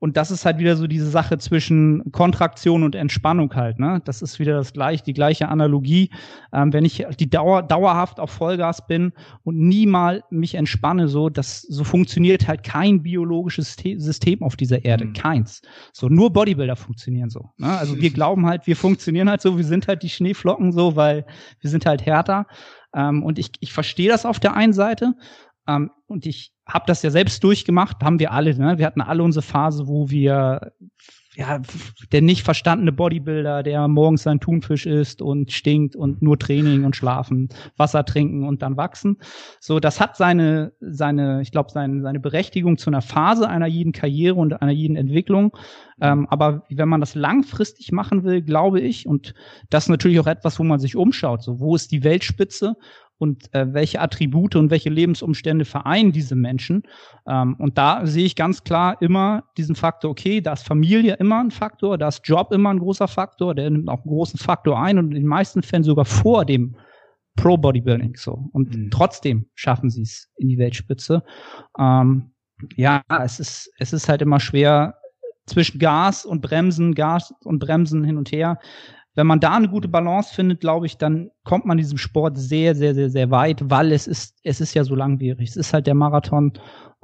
und 0.00 0.16
das 0.16 0.30
ist 0.30 0.46
halt 0.46 0.58
wieder 0.58 0.76
so 0.76 0.86
diese 0.86 1.08
Sache 1.08 1.36
zwischen 1.36 2.10
Kontraktion 2.10 2.82
und 2.82 2.94
Entspannung 2.94 3.54
halt. 3.54 3.78
Ne? 3.78 4.00
Das 4.06 4.22
ist 4.22 4.38
wieder 4.38 4.54
das 4.54 4.72
gleiche, 4.72 5.04
die 5.04 5.12
gleiche 5.12 5.48
Analogie. 5.48 6.10
Ähm, 6.54 6.72
wenn 6.72 6.86
ich 6.86 7.06
die 7.18 7.28
Dauer, 7.28 7.62
dauerhaft 7.62 8.18
auf 8.18 8.30
Vollgas 8.30 8.86
bin 8.86 9.12
und 9.44 9.58
nie 9.58 9.86
mal 9.86 10.24
mich 10.30 10.54
entspanne, 10.54 11.06
so 11.06 11.28
das 11.28 11.60
so 11.62 11.84
funktioniert 11.84 12.48
halt 12.48 12.64
kein 12.64 13.02
biologisches 13.02 13.76
System 13.76 14.42
auf 14.42 14.56
dieser 14.56 14.86
Erde, 14.86 15.04
mhm. 15.04 15.12
keins. 15.12 15.60
So 15.92 16.08
nur 16.08 16.32
Bodybuilder 16.32 16.76
funktionieren 16.76 17.28
so. 17.28 17.50
Ne? 17.58 17.68
Also 17.68 18.00
wir 18.00 18.10
glauben 18.14 18.46
halt, 18.46 18.66
wir 18.66 18.76
funktionieren 18.76 19.28
halt 19.28 19.42
so, 19.42 19.58
wir 19.58 19.64
sind 19.64 19.86
halt 19.86 20.02
die 20.02 20.08
Schneeflocken 20.08 20.72
so, 20.72 20.96
weil 20.96 21.26
wir 21.60 21.68
sind 21.68 21.84
halt 21.84 22.06
härter. 22.06 22.46
Ähm, 22.94 23.22
und 23.22 23.38
ich, 23.38 23.50
ich 23.60 23.74
verstehe 23.74 24.08
das 24.08 24.24
auf 24.24 24.40
der 24.40 24.54
einen 24.54 24.72
Seite. 24.72 25.14
Ähm, 25.68 25.90
und 26.06 26.24
ich 26.24 26.52
habe 26.70 26.84
das 26.86 27.02
ja 27.02 27.10
selbst 27.10 27.42
durchgemacht, 27.44 28.02
haben 28.02 28.18
wir 28.18 28.32
alle. 28.32 28.56
Ne? 28.56 28.78
Wir 28.78 28.86
hatten 28.86 29.00
alle 29.00 29.22
unsere 29.22 29.42
Phase, 29.42 29.86
wo 29.86 30.10
wir 30.10 30.72
ja 31.36 31.60
der 32.12 32.22
nicht 32.22 32.42
verstandene 32.42 32.92
Bodybuilder, 32.92 33.62
der 33.62 33.86
morgens 33.88 34.24
sein 34.24 34.40
Thunfisch 34.40 34.86
isst 34.86 35.22
und 35.22 35.52
stinkt 35.52 35.94
und 35.94 36.22
nur 36.22 36.38
Training 36.38 36.84
und 36.84 36.96
Schlafen, 36.96 37.48
Wasser 37.76 38.04
trinken 38.04 38.46
und 38.46 38.62
dann 38.62 38.76
wachsen. 38.76 39.16
So, 39.60 39.78
das 39.78 40.00
hat 40.00 40.16
seine 40.16 40.72
seine, 40.80 41.40
ich 41.42 41.52
glaube, 41.52 41.70
seine 41.70 42.02
seine 42.02 42.20
Berechtigung 42.20 42.78
zu 42.78 42.90
einer 42.90 43.02
Phase 43.02 43.48
einer 43.48 43.66
jeden 43.66 43.92
Karriere 43.92 44.34
und 44.34 44.60
einer 44.60 44.72
jeden 44.72 44.96
Entwicklung. 44.96 45.56
Ähm, 46.00 46.26
aber 46.28 46.64
wenn 46.68 46.88
man 46.88 47.00
das 47.00 47.14
langfristig 47.14 47.92
machen 47.92 48.24
will, 48.24 48.42
glaube 48.42 48.80
ich, 48.80 49.06
und 49.06 49.34
das 49.68 49.84
ist 49.84 49.90
natürlich 49.90 50.18
auch 50.18 50.26
etwas, 50.26 50.58
wo 50.58 50.64
man 50.64 50.80
sich 50.80 50.96
umschaut. 50.96 51.42
So, 51.42 51.60
wo 51.60 51.76
ist 51.76 51.92
die 51.92 52.04
Weltspitze? 52.04 52.74
Und 53.20 53.52
äh, 53.54 53.72
welche 53.74 54.00
Attribute 54.00 54.56
und 54.56 54.70
welche 54.70 54.88
Lebensumstände 54.88 55.66
vereinen 55.66 56.10
diese 56.10 56.34
Menschen. 56.34 56.84
Ähm, 57.28 57.54
und 57.58 57.76
da 57.76 58.06
sehe 58.06 58.24
ich 58.24 58.34
ganz 58.34 58.64
klar 58.64 59.00
immer 59.02 59.44
diesen 59.58 59.76
Faktor, 59.76 60.10
okay, 60.10 60.40
da 60.40 60.54
ist 60.54 60.66
Familie 60.66 61.14
immer 61.14 61.40
ein 61.40 61.50
Faktor, 61.50 61.98
da 61.98 62.08
ist 62.08 62.26
Job 62.26 62.50
immer 62.52 62.70
ein 62.70 62.78
großer 62.78 63.08
Faktor, 63.08 63.54
der 63.54 63.68
nimmt 63.68 63.88
auch 63.88 64.02
einen 64.04 64.10
großen 64.10 64.38
Faktor 64.38 64.80
ein 64.80 64.98
und 64.98 65.08
in 65.08 65.20
den 65.20 65.26
meisten 65.26 65.62
Fällen 65.62 65.84
sogar 65.84 66.06
vor 66.06 66.46
dem 66.46 66.76
Pro 67.36 67.58
Bodybuilding 67.58 68.16
so. 68.16 68.48
Und 68.52 68.74
mhm. 68.74 68.90
trotzdem 68.90 69.46
schaffen 69.54 69.90
sie 69.90 70.02
es 70.02 70.30
in 70.36 70.48
die 70.48 70.58
Weltspitze. 70.58 71.22
Ähm, 71.78 72.32
ja, 72.76 73.02
es 73.22 73.38
ist, 73.38 73.70
es 73.78 73.92
ist 73.92 74.08
halt 74.08 74.22
immer 74.22 74.40
schwer 74.40 74.96
zwischen 75.46 75.78
Gas 75.78 76.24
und 76.24 76.40
Bremsen, 76.40 76.94
Gas 76.94 77.34
und 77.44 77.58
Bremsen 77.58 78.02
hin 78.04 78.16
und 78.16 78.32
her. 78.32 78.58
Wenn 79.20 79.26
man 79.26 79.40
da 79.40 79.54
eine 79.54 79.68
gute 79.68 79.86
Balance 79.86 80.34
findet, 80.34 80.60
glaube 80.60 80.86
ich, 80.86 80.96
dann 80.96 81.30
kommt 81.44 81.66
man 81.66 81.76
diesem 81.76 81.98
Sport 81.98 82.38
sehr, 82.38 82.74
sehr, 82.74 82.94
sehr, 82.94 83.10
sehr 83.10 83.30
weit, 83.30 83.68
weil 83.68 83.92
es 83.92 84.06
ist, 84.06 84.38
es 84.44 84.62
ist 84.62 84.72
ja 84.72 84.82
so 84.82 84.94
langwierig. 84.94 85.50
Es 85.50 85.56
ist 85.56 85.74
halt 85.74 85.86
der 85.86 85.94
Marathon. 85.94 86.54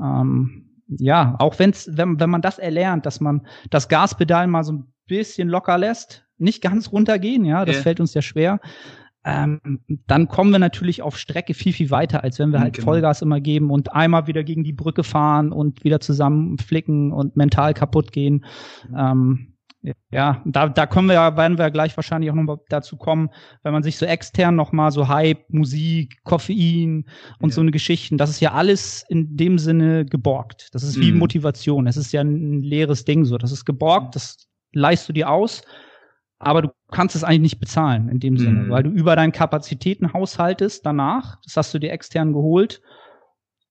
Ähm, 0.00 0.70
ja, 0.88 1.36
auch 1.38 1.58
wenn's, 1.58 1.90
wenn, 1.92 2.18
wenn 2.18 2.30
man 2.30 2.40
das 2.40 2.58
erlernt, 2.58 3.04
dass 3.04 3.20
man 3.20 3.46
das 3.68 3.88
Gaspedal 3.88 4.46
mal 4.46 4.64
so 4.64 4.72
ein 4.72 4.92
bisschen 5.06 5.48
locker 5.48 5.76
lässt, 5.76 6.26
nicht 6.38 6.62
ganz 6.62 6.90
runtergehen, 6.90 7.44
ja, 7.44 7.66
das 7.66 7.76
yeah. 7.76 7.82
fällt 7.82 8.00
uns 8.00 8.14
ja 8.14 8.22
schwer 8.22 8.60
ähm, 9.26 9.80
dann 10.06 10.28
kommen 10.28 10.52
wir 10.52 10.60
natürlich 10.60 11.02
auf 11.02 11.18
Strecke 11.18 11.52
viel, 11.52 11.72
viel 11.72 11.90
weiter, 11.90 12.22
als 12.22 12.38
wenn 12.38 12.52
wir 12.52 12.60
halt 12.60 12.74
genau. 12.74 12.84
Vollgas 12.84 13.22
immer 13.22 13.40
geben 13.40 13.72
und 13.72 13.92
einmal 13.92 14.28
wieder 14.28 14.44
gegen 14.44 14.62
die 14.62 14.72
Brücke 14.72 15.02
fahren 15.02 15.50
und 15.50 15.82
wieder 15.82 15.98
zusammen 15.98 16.58
flicken 16.58 17.12
und 17.12 17.36
mental 17.36 17.74
kaputt 17.74 18.12
gehen. 18.12 18.44
Ähm, 18.96 19.55
ja, 20.10 20.42
da, 20.44 20.68
da 20.68 20.86
können 20.86 21.08
wir 21.08 21.14
ja, 21.14 21.36
werden 21.36 21.58
wir 21.58 21.70
gleich 21.70 21.96
wahrscheinlich 21.96 22.30
auch 22.30 22.34
noch 22.34 22.58
dazu 22.68 22.96
kommen, 22.96 23.30
wenn 23.62 23.72
man 23.72 23.82
sich 23.82 23.98
so 23.98 24.06
extern 24.06 24.56
nochmal 24.56 24.90
so 24.90 25.08
Hype, 25.08 25.48
Musik, 25.48 26.22
Koffein 26.24 27.04
und 27.38 27.50
ja. 27.50 27.54
so 27.54 27.60
eine 27.60 27.70
Geschichten, 27.70 28.18
das 28.18 28.30
ist 28.30 28.40
ja 28.40 28.52
alles 28.52 29.04
in 29.08 29.36
dem 29.36 29.58
Sinne 29.58 30.04
geborgt. 30.04 30.68
Das 30.72 30.82
ist 30.82 31.00
wie 31.00 31.12
mhm. 31.12 31.18
Motivation. 31.18 31.84
Das 31.84 31.96
ist 31.96 32.12
ja 32.12 32.20
ein 32.20 32.62
leeres 32.62 33.04
Ding 33.04 33.24
so. 33.24 33.38
Das 33.38 33.52
ist 33.52 33.64
geborgt, 33.64 34.16
das 34.16 34.48
leist 34.72 35.08
du 35.08 35.12
dir 35.12 35.30
aus 35.30 35.62
aber 36.38 36.62
du 36.62 36.68
kannst 36.90 37.16
es 37.16 37.24
eigentlich 37.24 37.40
nicht 37.40 37.60
bezahlen 37.60 38.08
in 38.08 38.20
dem 38.20 38.36
Sinne, 38.36 38.64
mhm. 38.64 38.70
weil 38.70 38.82
du 38.82 38.90
über 38.90 39.16
deinen 39.16 39.32
Kapazitäten 39.32 40.12
haushaltest 40.12 40.84
danach, 40.84 41.38
das 41.44 41.56
hast 41.56 41.74
du 41.74 41.78
dir 41.78 41.92
extern 41.92 42.32
geholt. 42.32 42.82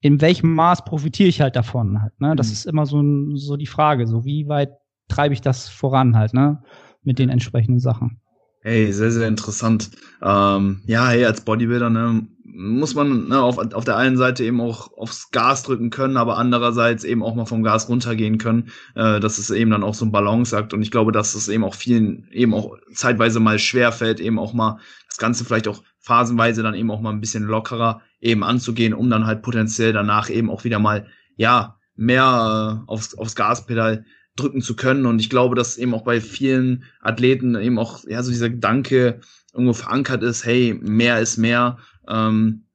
In 0.02 0.22
welchem 0.22 0.54
Maß 0.54 0.86
profitiere 0.86 1.30
ich 1.30 1.42
halt 1.42 1.56
davon 1.56 2.02
halt, 2.02 2.20
ne? 2.20 2.36
Das 2.36 2.48
mhm. 2.48 2.54
ist 2.54 2.66
immer 2.66 2.86
so, 2.86 3.04
so 3.36 3.58
die 3.58 3.66
Frage, 3.68 4.08
so 4.08 4.26
wie 4.26 4.48
weit 4.48 4.72
treibe 5.08 5.34
ich 5.34 5.42
das 5.42 5.70
voran 5.70 6.16
halt, 6.18 6.34
ne? 6.34 6.64
Mit 7.04 7.20
den 7.20 7.30
entsprechenden 7.30 7.80
Sachen. 7.80 8.20
Hey, 8.62 8.92
sehr, 8.92 9.12
sehr 9.12 9.28
interessant. 9.28 9.92
Ähm, 10.24 10.82
ja, 10.88 11.10
hey, 11.10 11.24
als 11.26 11.42
Bodybuilder, 11.42 11.92
ne, 11.92 12.26
muss 12.44 12.96
man 12.96 13.28
ne, 13.28 13.40
auf, 13.40 13.58
auf 13.58 13.84
der 13.84 13.98
einen 13.98 14.18
Seite 14.18 14.44
eben 14.44 14.62
auch 14.62 14.92
aufs 14.98 15.30
Gas 15.30 15.64
drücken 15.64 15.90
können, 15.90 16.18
aber 16.18 16.38
andererseits 16.38 17.04
eben 17.04 17.22
auch 17.22 17.36
mal 17.36 17.46
vom 17.46 17.64
Gas 17.64 17.90
runtergehen 17.90 18.38
können. 18.38 18.72
Äh, 18.96 19.20
dass 19.20 19.38
es 19.38 19.52
eben 19.52 19.72
dann 19.72 19.84
auch 19.84 19.94
so 19.94 20.06
ein 20.06 20.12
Balanceakt. 20.12 20.74
Und 20.74 20.82
ich 20.82 20.90
glaube, 20.90 21.12
dass 21.12 21.36
es 21.36 21.48
eben 21.48 21.64
auch 21.64 21.76
vielen 21.76 22.28
eben 22.32 22.54
auch 22.54 22.78
zeitweise 22.94 23.40
mal 23.40 23.60
schwer 23.60 23.92
fällt, 23.92 24.20
eben 24.20 24.40
auch 24.40 24.54
mal 24.54 24.80
das 25.08 25.18
Ganze 25.18 25.46
vielleicht 25.46 25.68
auch 25.68 25.84
phasenweise 26.00 26.64
dann 26.64 26.76
eben 26.76 26.90
auch 26.92 27.02
mal 27.02 27.12
ein 27.12 27.22
bisschen 27.22 27.44
lockerer 27.44 28.02
eben 28.20 28.44
anzugehen, 28.44 28.94
um 28.94 29.10
dann 29.10 29.28
halt 29.28 29.42
potenziell 29.42 29.94
danach 29.94 30.30
eben 30.30 30.50
auch 30.50 30.64
wieder 30.64 30.80
mal, 30.80 31.08
ja, 31.36 31.78
mehr 31.96 32.84
äh, 32.88 32.92
aufs, 32.92 33.16
aufs 33.16 33.36
Gaspedal 33.36 34.06
drücken 34.36 34.62
zu 34.62 34.76
können. 34.76 35.06
Und 35.06 35.20
ich 35.20 35.30
glaube, 35.30 35.56
dass 35.56 35.78
eben 35.78 35.94
auch 35.94 36.04
bei 36.04 36.22
vielen 36.22 36.84
Athleten 37.02 37.56
eben 37.56 37.80
auch, 37.80 38.04
ja, 38.08 38.22
so 38.24 38.32
dieser 38.32 38.50
Gedanke 38.50 39.20
irgendwo 39.54 39.74
verankert 39.74 40.24
ist, 40.24 40.46
hey, 40.46 40.78
mehr 40.82 41.20
ist 41.20 41.38
mehr. 41.38 41.78
Ähm, 42.08 42.66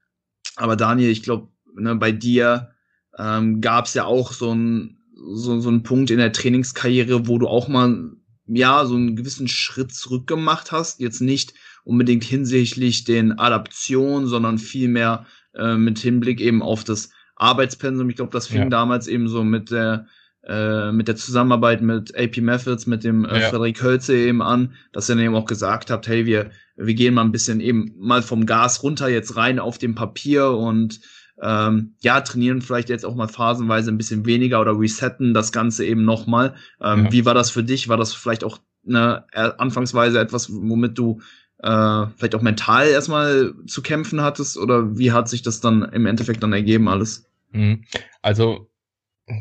aber 0.56 0.76
Daniel, 0.76 1.10
ich 1.10 1.22
glaube, 1.22 1.48
ne, 1.74 1.94
bei 1.96 2.12
dir 2.12 2.70
ähm, 3.18 3.60
gab 3.60 3.86
es 3.86 3.94
ja 3.94 4.04
auch 4.04 4.32
so 4.32 4.54
ein 4.54 4.96
so, 5.32 5.60
so 5.60 5.70
ein 5.70 5.82
Punkt 5.82 6.10
in 6.10 6.18
der 6.18 6.32
Trainingskarriere, 6.32 7.28
wo 7.28 7.38
du 7.38 7.46
auch 7.46 7.68
mal 7.68 8.12
ja 8.46 8.84
so 8.86 8.94
einen 8.94 9.16
gewissen 9.16 9.48
Schritt 9.48 9.92
zurück 9.92 10.26
gemacht 10.26 10.72
hast. 10.72 11.00
Jetzt 11.00 11.20
nicht 11.20 11.54
unbedingt 11.84 12.24
hinsichtlich 12.24 13.04
den 13.04 13.38
Adaptionen, 13.38 14.26
sondern 14.26 14.58
vielmehr 14.58 15.26
äh, 15.54 15.76
mit 15.76 15.98
Hinblick 15.98 16.40
eben 16.40 16.62
auf 16.62 16.84
das 16.84 17.10
Arbeitspensum. 17.36 18.08
Ich 18.10 18.16
glaube, 18.16 18.32
das 18.32 18.48
fing 18.48 18.62
ja. 18.62 18.68
damals 18.68 19.08
eben 19.08 19.28
so 19.28 19.44
mit 19.44 19.70
der 19.70 20.06
äh, 20.46 20.90
mit 20.92 21.08
der 21.08 21.16
Zusammenarbeit 21.16 21.82
mit 21.82 22.16
AP 22.16 22.38
Methods, 22.38 22.86
mit 22.86 23.04
dem 23.04 23.24
äh, 23.24 23.40
ja. 23.40 23.48
Frederik 23.48 23.82
Hölze 23.82 24.16
eben 24.16 24.42
an, 24.42 24.74
dass 24.92 25.08
ihr 25.08 25.14
dann 25.14 25.24
eben 25.24 25.34
auch 25.34 25.44
gesagt 25.44 25.90
habt, 25.90 26.08
hey, 26.08 26.24
wir, 26.26 26.50
wir 26.76 26.94
gehen 26.94 27.14
mal 27.14 27.22
ein 27.22 27.32
bisschen 27.32 27.60
eben 27.60 27.94
mal 27.98 28.22
vom 28.22 28.46
Gas 28.46 28.82
runter 28.82 29.08
jetzt 29.08 29.36
rein 29.36 29.58
auf 29.58 29.78
dem 29.78 29.94
Papier 29.94 30.50
und 30.50 31.00
ähm, 31.42 31.94
ja, 32.00 32.20
trainieren 32.20 32.62
vielleicht 32.62 32.88
jetzt 32.88 33.04
auch 33.04 33.14
mal 33.14 33.28
phasenweise 33.28 33.90
ein 33.90 33.98
bisschen 33.98 34.26
weniger 34.26 34.60
oder 34.60 34.78
resetten 34.78 35.34
das 35.34 35.52
Ganze 35.52 35.84
eben 35.84 36.04
nochmal. 36.04 36.54
Ähm, 36.80 37.06
ja. 37.06 37.12
Wie 37.12 37.24
war 37.24 37.34
das 37.34 37.50
für 37.50 37.62
dich? 37.62 37.88
War 37.88 37.96
das 37.96 38.12
vielleicht 38.12 38.44
auch 38.44 38.58
eine 38.86 39.24
anfangsweise 39.58 40.18
etwas, 40.18 40.50
womit 40.50 40.96
du 40.96 41.20
äh, 41.58 42.06
vielleicht 42.16 42.34
auch 42.34 42.42
mental 42.42 42.88
erstmal 42.88 43.54
zu 43.66 43.82
kämpfen 43.82 44.22
hattest? 44.22 44.56
Oder 44.56 44.96
wie 44.96 45.12
hat 45.12 45.28
sich 45.28 45.42
das 45.42 45.60
dann 45.60 45.82
im 45.82 46.06
Endeffekt 46.06 46.42
dann 46.42 46.52
ergeben 46.52 46.88
alles? 46.88 47.26
Mhm. 47.52 47.84
Also 48.22 48.69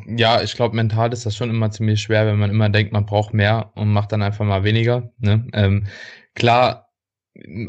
ja, 0.08 0.42
ich 0.42 0.56
glaube, 0.56 0.76
mental 0.76 1.14
ist 1.14 1.26
das 1.26 1.36
schon 1.36 1.50
immer 1.50 1.72
ziemlich 1.72 2.02
schwer, 2.02 2.26
wenn 2.26 2.40
man 2.40 2.50
immer 2.50 2.70
denkt, 2.70 2.94
man 2.94 3.06
braucht 3.06 3.34
mehr 3.34 3.72
und 3.76 3.92
macht 3.92 4.12
dann 4.12 4.22
einfach 4.22 4.46
mal 4.46 4.64
weniger. 4.64 5.12
Ne? 5.20 5.48
Ähm, 5.54 5.88
klar, 6.36 6.90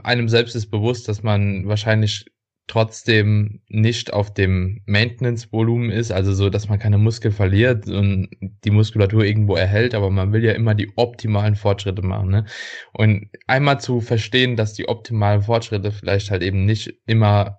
einem 0.03 0.29
selbst 0.29 0.55
ist 0.57 0.71
bewusst, 0.71 1.09
dass 1.09 1.23
man 1.23 1.67
wahrscheinlich 1.67 2.27
trotzdem 2.71 3.63
nicht 3.69 4.13
auf 4.13 4.33
dem 4.33 4.81
Maintenance-Volumen 4.87 5.91
ist, 5.91 6.13
also 6.13 6.33
so, 6.33 6.51
dass 6.51 6.69
man 6.69 6.79
keine 6.79 6.99
Muskeln 6.99 7.35
verliert 7.35 7.89
und 7.89 8.29
die 8.65 8.71
Muskulatur 8.71 9.25
irgendwo 9.25 9.57
erhält, 9.57 9.93
aber 9.93 10.09
man 10.09 10.33
will 10.33 10.45
ja 10.45 10.53
immer 10.53 10.77
die 10.77 10.93
optimalen 10.97 11.57
Fortschritte 11.57 12.03
machen. 12.03 12.31
Ne? 12.31 12.45
Und 12.93 13.29
einmal 13.49 13.81
zu 13.81 14.01
verstehen, 14.01 14.55
dass 14.55 14.75
die 14.75 14.89
optimalen 14.89 15.43
Fortschritte 15.43 15.91
vielleicht 15.91 16.31
halt 16.31 16.43
eben 16.43 16.65
nicht 16.65 16.95
immer 17.07 17.59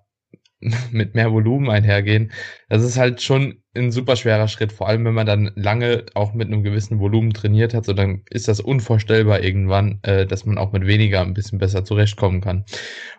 mit 0.90 1.14
mehr 1.14 1.30
Volumen 1.30 1.68
einhergehen, 1.68 2.32
das 2.70 2.82
ist 2.82 2.96
halt 2.96 3.20
schon 3.20 3.61
ein 3.74 3.90
super 3.90 4.16
schwerer 4.16 4.48
Schritt, 4.48 4.72
vor 4.72 4.88
allem 4.88 5.04
wenn 5.04 5.14
man 5.14 5.26
dann 5.26 5.50
lange 5.54 6.04
auch 6.14 6.34
mit 6.34 6.48
einem 6.48 6.62
gewissen 6.62 7.00
Volumen 7.00 7.32
trainiert 7.32 7.72
hat, 7.74 7.86
so 7.86 7.94
dann 7.94 8.22
ist 8.28 8.48
das 8.48 8.60
unvorstellbar 8.60 9.40
irgendwann, 9.40 9.98
äh, 10.02 10.26
dass 10.26 10.44
man 10.44 10.58
auch 10.58 10.72
mit 10.72 10.86
weniger 10.86 11.22
ein 11.22 11.34
bisschen 11.34 11.58
besser 11.58 11.84
zurechtkommen 11.84 12.40
kann. 12.42 12.64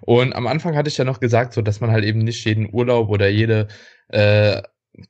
Und 0.01 0.33
am 0.35 0.45
Anfang 0.47 0.75
hatte 0.75 0.89
ich 0.89 0.97
ja 0.97 1.05
noch 1.05 1.19
gesagt, 1.19 1.53
so 1.53 1.61
dass 1.61 1.81
man 1.81 1.91
halt 1.91 2.03
eben 2.05 2.19
nicht 2.19 2.45
jeden 2.45 2.71
Urlaub 2.71 3.09
oder 3.09 3.29
jede 3.29 3.67
äh, 4.09 4.61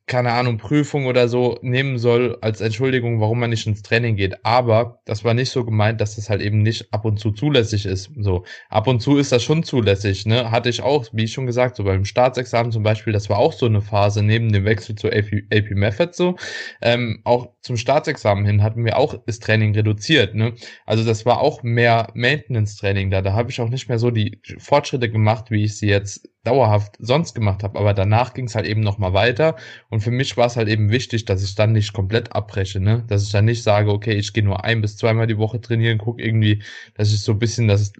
keine 0.06 0.32
Ahnung, 0.32 0.58
Prüfung 0.58 1.08
oder 1.08 1.28
so 1.28 1.60
nehmen 1.62 1.98
soll 1.98 2.38
als 2.40 2.62
Entschuldigung, 2.62 3.20
warum 3.20 3.40
man 3.40 3.50
nicht 3.50 3.68
ins 3.68 3.82
Training 3.82 4.16
geht. 4.16 4.46
Aber 4.46 5.02
das 5.06 5.26
war 5.26 5.34
nicht 5.34 5.50
so 5.50 5.66
gemeint, 5.66 6.00
dass 6.00 6.16
das 6.16 6.30
halt 6.30 6.42
eben 6.42 6.62
nicht 6.62 6.94
ab 6.94 7.04
und 7.04 7.20
zu 7.20 7.32
zulässig 7.32 7.86
ist. 7.86 8.10
So, 8.18 8.46
ab 8.70 8.88
und 8.88 9.02
zu 9.02 9.18
ist 9.18 9.34
das 9.34 9.44
schon 9.44 9.64
zulässig, 9.64 10.26
ne? 10.26 10.52
Hatte 10.52 10.70
ich 10.70 10.82
auch, 10.82 11.06
wie 11.12 11.26
ich 11.26 11.34
schon 11.34 11.46
gesagt, 11.48 11.76
so 11.76 11.84
beim 11.84 12.06
Staatsexamen 12.06 12.72
zum 12.72 12.84
Beispiel, 12.84 13.12
das 13.12 13.30
war 13.30 13.38
auch 13.40 13.52
so 13.52 13.66
eine 13.66 13.82
Phase 13.82 14.24
neben 14.24 14.54
dem 14.54 14.64
Wechsel 14.64 14.96
zu 14.96 15.08
AP, 15.08 15.44
AP 15.54 15.72
Method 15.72 16.14
so. 16.14 16.38
Ähm, 16.82 17.20
auch 17.26 17.50
zum 17.62 17.76
Staatsexamen 17.76 18.46
hin 18.46 18.64
hatten 18.64 18.86
wir 18.86 18.98
auch 18.98 19.16
das 19.26 19.40
Training 19.40 19.76
reduziert, 19.76 20.34
ne? 20.34 20.54
Also 20.86 21.04
das 21.04 21.26
war 21.26 21.42
auch 21.42 21.62
mehr 21.62 22.08
Maintenance-Training 22.14 23.12
da. 23.12 23.22
Da 23.22 23.34
habe 23.34 23.52
ich 23.52 23.60
auch 23.60 23.70
nicht 23.70 23.90
mehr 23.90 24.00
so 24.00 24.12
die 24.12 24.40
Fortschritte 24.60 25.10
gemacht, 25.10 25.52
wie 25.52 25.64
ich 25.66 25.78
sie 25.78 25.88
jetzt 25.90 26.30
dauerhaft 26.44 26.96
sonst 27.00 27.34
gemacht 27.36 27.64
habe. 27.64 27.80
Aber 27.80 27.94
danach 27.94 28.34
ging 28.34 28.46
es 28.46 28.56
halt 28.56 28.66
eben 28.66 28.82
nochmal 28.82 29.14
weiter. 29.14 29.56
Und 29.90 30.02
für 30.02 30.12
mich 30.12 30.36
war 30.38 30.48
es 30.48 30.58
halt 30.58 30.68
eben 30.68 30.92
wichtig, 30.92 31.26
dass 31.26 31.44
ich 31.44 31.56
dann 31.56 31.72
nicht 31.72 31.94
komplett 31.94 32.34
abbreche, 32.36 32.80
ne? 32.80 33.04
Dass 33.08 33.24
ich 33.24 33.32
dann 33.32 33.46
nicht 33.46 33.64
sage, 33.64 33.92
okay, 33.92 34.14
ich 34.14 34.34
gehe 34.34 34.44
nur 34.44 34.64
ein 34.64 34.82
bis 34.82 34.98
zweimal 34.98 35.28
die 35.28 35.38
Woche 35.38 35.62
trainieren, 35.62 35.98
guck 35.98 36.20
irgendwie, 36.22 36.62
dass 36.96 37.14
ich 37.14 37.22
so 37.22 37.34
ein 37.34 37.40
bisschen 37.40 37.68
das 37.68 37.94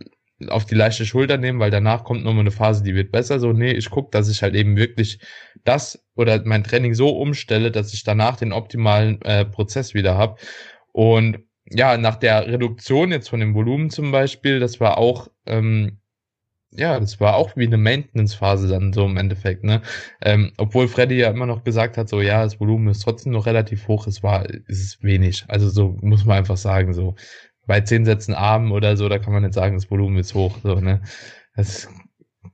auf 0.50 0.66
die 0.66 0.76
leichte 0.76 1.06
Schulter 1.06 1.38
nehme, 1.38 1.60
weil 1.60 1.72
danach 1.72 2.04
kommt 2.04 2.24
nochmal 2.24 2.42
eine 2.42 2.52
Phase, 2.52 2.84
die 2.84 2.96
wird 2.96 3.12
besser. 3.12 3.40
So, 3.40 3.54
nee, 3.54 3.72
ich 3.72 3.90
guck, 3.90 4.12
dass 4.12 4.30
ich 4.30 4.42
halt 4.42 4.56
eben 4.56 4.76
wirklich 4.76 5.20
das 5.64 6.04
oder 6.16 6.42
mein 6.46 6.64
Training 6.64 6.94
so 6.94 7.10
umstelle, 7.10 7.72
dass 7.72 7.94
ich 7.94 8.04
danach 8.04 8.36
den 8.38 8.52
optimalen 8.52 9.22
äh, 9.22 9.46
Prozess 9.46 9.94
wieder 9.94 10.18
habe. 10.18 10.38
Und 10.92 11.40
ja, 11.70 11.98
nach 11.98 12.18
der 12.18 12.48
Reduktion 12.48 13.12
jetzt 13.12 13.30
von 13.30 13.40
dem 13.40 13.56
Volumen 13.56 13.90
zum 13.90 14.12
Beispiel, 14.12 14.60
das 14.60 14.80
war 14.80 14.98
auch 14.98 15.30
ähm, 15.46 16.00
ja, 16.76 17.00
das 17.00 17.20
war 17.20 17.36
auch 17.36 17.56
wie 17.56 17.68
eine 17.68 17.78
Maintenance-Phase 17.78 18.68
dann 18.68 18.94
so 18.94 19.06
im 19.06 19.18
Endeffekt, 19.18 19.64
ne? 19.64 19.82
Ähm, 20.22 20.52
obwohl 20.58 20.88
Freddy 20.88 21.16
ja 21.16 21.30
immer 21.30 21.46
noch 21.46 21.64
gesagt 21.64 21.98
hat, 21.98 22.10
so 22.10 22.22
ja, 22.22 22.44
das 22.44 22.60
Volumen 22.60 22.88
ist 22.88 23.04
trotzdem 23.04 23.32
noch 23.32 23.46
relativ 23.46 23.88
hoch, 23.88 24.08
es 24.08 24.24
war, 24.24 24.50
ist 24.50 24.84
es 24.84 25.04
wenig. 25.04 25.46
Also 25.48 25.70
so 25.70 25.98
muss 26.02 26.26
man 26.26 26.38
einfach 26.38 26.58
sagen, 26.58 26.94
so 26.94 27.16
bei 27.68 27.82
zehn 27.82 28.06
Sätzen 28.06 28.34
Arm 28.34 28.72
oder 28.72 28.98
so, 28.98 29.08
da 29.10 29.20
kann 29.20 29.34
man 29.34 29.44
nicht 29.44 29.54
sagen, 29.54 29.76
das 29.76 29.90
Volumen 29.92 30.18
ist 30.18 30.34
hoch, 30.34 30.58
so, 30.64 30.76
ne? 30.76 31.02
Das 31.56 31.88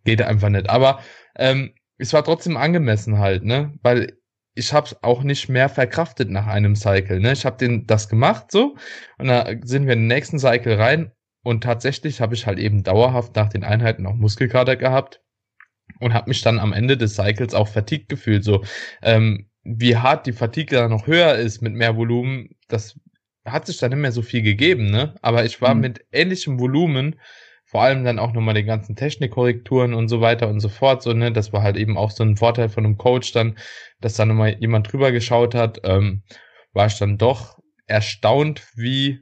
geht 0.03 0.21
einfach 0.21 0.49
nicht. 0.49 0.69
Aber 0.69 0.99
ähm, 1.37 1.73
es 1.97 2.13
war 2.13 2.23
trotzdem 2.23 2.57
angemessen 2.57 3.19
halt, 3.19 3.43
ne? 3.43 3.73
Weil 3.81 4.19
ich 4.55 4.73
habe 4.73 4.89
auch 5.01 5.23
nicht 5.23 5.47
mehr 5.47 5.69
verkraftet 5.69 6.29
nach 6.29 6.47
einem 6.47 6.75
Cycle. 6.75 7.19
Ne? 7.19 7.31
Ich 7.31 7.45
habe 7.45 7.57
den 7.57 7.87
das 7.87 8.09
gemacht 8.09 8.51
so 8.51 8.75
und 9.17 9.27
da 9.27 9.47
sind 9.63 9.85
wir 9.85 9.93
in 9.93 9.99
den 9.99 10.07
nächsten 10.07 10.37
Cycle 10.37 10.75
rein 10.75 11.11
und 11.43 11.63
tatsächlich 11.63 12.21
habe 12.21 12.35
ich 12.35 12.45
halt 12.47 12.59
eben 12.59 12.83
dauerhaft 12.83 13.35
nach 13.35 13.49
den 13.49 13.63
Einheiten 13.63 14.05
auch 14.05 14.15
Muskelkater 14.15 14.75
gehabt. 14.75 15.21
und 15.99 16.13
habe 16.13 16.29
mich 16.29 16.41
dann 16.41 16.59
am 16.59 16.73
Ende 16.73 16.97
des 16.97 17.15
Cycles 17.15 17.53
auch 17.53 17.67
fatigued 17.67 18.09
gefühlt. 18.09 18.43
So, 18.43 18.63
ähm, 19.01 19.49
wie 19.63 19.97
hart 19.97 20.25
die 20.27 20.33
Fatigue 20.33 20.77
da 20.77 20.87
noch 20.87 21.07
höher 21.07 21.35
ist 21.35 21.61
mit 21.61 21.73
mehr 21.73 21.97
Volumen, 21.97 22.49
das 22.67 22.99
hat 23.45 23.65
sich 23.67 23.77
dann 23.77 23.91
nicht 23.91 23.99
mehr 23.99 24.11
so 24.11 24.21
viel 24.21 24.41
gegeben, 24.41 24.89
ne? 24.91 25.15
Aber 25.21 25.45
ich 25.45 25.61
war 25.61 25.73
mhm. 25.75 25.81
mit 25.81 26.05
ähnlichem 26.11 26.59
Volumen, 26.59 27.19
vor 27.65 27.83
allem 27.83 28.03
dann 28.03 28.19
auch 28.19 28.33
nochmal 28.33 28.55
die 28.55 28.63
ganzen 28.63 28.95
Technikkorrekturen 28.95 29.93
und 29.93 30.07
so 30.07 30.21
weiter 30.21 30.49
und 30.49 30.59
so 30.59 30.69
fort, 30.69 31.01
so, 31.03 31.13
ne? 31.13 31.31
Das 31.31 31.53
war 31.53 31.63
halt 31.63 31.77
eben 31.77 31.97
auch 31.97 32.11
so 32.11 32.23
ein 32.23 32.37
Vorteil 32.37 32.69
von 32.69 32.85
einem 32.85 32.97
Coach 32.97 33.31
dann, 33.31 33.57
dass 34.01 34.15
da 34.15 34.25
nochmal 34.25 34.57
jemand 34.59 34.91
drüber 34.91 35.11
geschaut 35.11 35.55
hat, 35.55 35.81
ähm, 35.83 36.23
war 36.73 36.87
ich 36.87 36.97
dann 36.97 37.17
doch 37.17 37.59
erstaunt, 37.87 38.67
wie, 38.75 39.21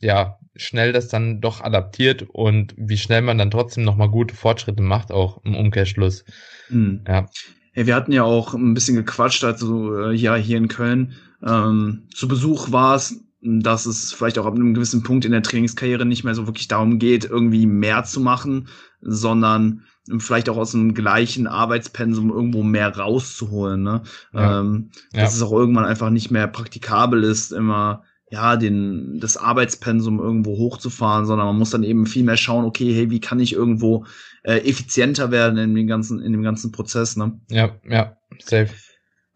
ja, 0.00 0.38
schnell 0.58 0.92
das 0.92 1.08
dann 1.08 1.40
doch 1.40 1.62
adaptiert 1.62 2.26
und 2.30 2.74
wie 2.76 2.98
schnell 2.98 3.22
man 3.22 3.38
dann 3.38 3.50
trotzdem 3.50 3.84
nochmal 3.84 4.10
gute 4.10 4.34
Fortschritte 4.34 4.82
macht, 4.82 5.10
auch 5.10 5.42
im 5.44 5.54
Umkehrschluss. 5.54 6.24
Mhm. 6.68 7.02
Ja. 7.06 7.26
ja. 7.74 7.86
Wir 7.86 7.94
hatten 7.94 8.12
ja 8.12 8.24
auch 8.24 8.54
ein 8.54 8.74
bisschen 8.74 8.96
gequatscht, 8.96 9.44
also 9.44 9.96
äh, 9.96 10.14
ja, 10.14 10.34
hier 10.34 10.58
in 10.58 10.68
Köln 10.68 11.14
ähm, 11.46 12.08
zu 12.12 12.26
Besuch 12.26 12.72
warst, 12.72 13.14
dass 13.40 13.86
es 13.86 14.12
vielleicht 14.12 14.38
auch 14.38 14.46
ab 14.46 14.54
einem 14.54 14.74
gewissen 14.74 15.04
Punkt 15.04 15.24
in 15.24 15.32
der 15.32 15.42
Trainingskarriere 15.42 16.04
nicht 16.04 16.24
mehr 16.24 16.34
so 16.34 16.46
wirklich 16.46 16.66
darum 16.66 16.98
geht, 16.98 17.24
irgendwie 17.24 17.66
mehr 17.66 18.02
zu 18.02 18.20
machen, 18.20 18.68
sondern 19.00 19.84
vielleicht 20.18 20.48
auch 20.48 20.56
aus 20.56 20.72
dem 20.72 20.94
gleichen 20.94 21.46
Arbeitspensum 21.46 22.30
irgendwo 22.30 22.62
mehr 22.62 22.96
rauszuholen. 22.96 23.82
Ne? 23.82 24.02
Ja. 24.32 24.60
Ähm, 24.60 24.90
ja. 25.12 25.22
Dass 25.22 25.36
es 25.36 25.42
auch 25.42 25.52
irgendwann 25.52 25.84
einfach 25.84 26.10
nicht 26.10 26.30
mehr 26.30 26.48
praktikabel 26.48 27.22
ist, 27.22 27.52
immer 27.52 28.02
ja, 28.30 28.56
den, 28.56 29.18
das 29.20 29.36
Arbeitspensum 29.36 30.18
irgendwo 30.18 30.56
hochzufahren, 30.56 31.26
sondern 31.26 31.46
man 31.46 31.58
muss 31.58 31.70
dann 31.70 31.82
eben 31.82 32.06
viel 32.06 32.24
mehr 32.24 32.36
schauen, 32.36 32.64
okay, 32.64 32.92
hey, 32.92 33.10
wie 33.10 33.20
kann 33.20 33.40
ich 33.40 33.54
irgendwo 33.54 34.04
äh, 34.42 34.58
effizienter 34.68 35.30
werden 35.30 35.58
in 35.58 35.74
dem 35.74 35.86
ganzen, 35.86 36.20
in 36.20 36.32
dem 36.32 36.42
ganzen 36.42 36.70
Prozess, 36.72 37.16
ne? 37.16 37.40
Ja, 37.50 37.76
ja, 37.88 38.16
safe. 38.38 38.70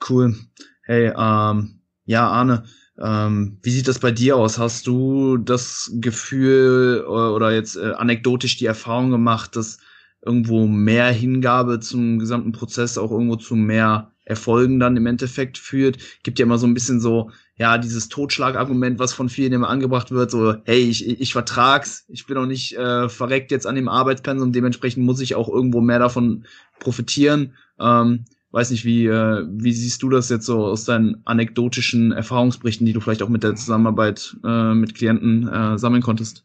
Cool. 0.09 0.37
Hey, 0.85 1.13
ähm, 1.17 1.81
ja, 2.05 2.29
Arne, 2.29 2.65
ähm, 3.01 3.59
wie 3.63 3.71
sieht 3.71 3.89
das 3.89 3.99
bei 3.99 4.11
dir 4.11 4.37
aus? 4.37 4.59
Hast 4.59 4.87
du 4.87 5.39
das 5.39 5.91
Gefühl 5.95 7.05
äh, 7.05 7.09
oder 7.09 7.53
jetzt 7.53 7.77
äh, 7.77 7.93
anekdotisch 7.93 8.57
die 8.57 8.67
Erfahrung 8.67 9.11
gemacht, 9.11 9.57
dass 9.57 9.79
irgendwo 10.25 10.67
mehr 10.67 11.11
Hingabe 11.11 11.81
zum 11.81 12.19
gesamten 12.19 12.53
Prozess 12.53 12.99
auch 12.99 13.11
irgendwo 13.11 13.37
zu 13.37 13.57
mehr 13.57 14.13
Erfolgen 14.25 14.79
dann 14.79 14.97
im 14.97 15.07
Endeffekt 15.07 15.57
führt? 15.57 15.99
Gibt 16.23 16.39
ja 16.39 16.45
immer 16.45 16.59
so 16.59 16.67
ein 16.67 16.75
bisschen 16.75 17.01
so 17.01 17.31
ja, 17.63 17.79
dieses 17.79 18.09
Totschlagargument, 18.09 18.99
was 18.99 19.13
von 19.13 19.29
vielen 19.29 19.53
immer 19.53 19.69
angebracht 19.69 20.11
wird, 20.11 20.33
so, 20.33 20.57
hey, 20.65 20.81
ich, 20.81 21.09
ich 21.09 21.33
vertrag's, 21.33 22.05
ich 22.09 22.27
bin 22.27 22.37
auch 22.37 22.45
nicht 22.45 22.77
äh, 22.77 23.09
verreckt 23.09 23.53
jetzt 23.53 23.69
an 23.69 23.77
dem 23.77 23.89
Arbeitspensum, 23.89 24.51
dementsprechend 24.51 25.05
muss 25.05 25.21
ich 25.21 25.37
auch 25.37 25.49
irgendwo 25.49 25.81
mehr 25.81 26.01
davon 26.01 26.45
profitieren. 26.81 27.53
Ähm, 27.79 28.25
weiß 28.51 28.73
nicht, 28.73 28.85
wie, 28.85 29.07
äh, 29.07 29.47
wie 29.49 29.73
siehst 29.73 30.03
du 30.03 30.09
das 30.09 30.29
jetzt 30.29 30.47
so 30.47 30.65
aus 30.65 30.87
deinen 30.87 31.23
anekdotischen 31.25 32.11
Erfahrungsberichten, 32.11 32.85
die 32.85 32.95
du 32.95 32.99
vielleicht 33.01 33.23
auch 33.23 33.29
mit 33.29 33.45
der 33.45 33.55
Zusammenarbeit 33.55 34.37
äh, 34.45 34.75
mit 34.75 34.97
Klienten 34.97 35.47
äh, 35.47 35.79
sammeln 35.79 36.03
konntest? 36.03 36.45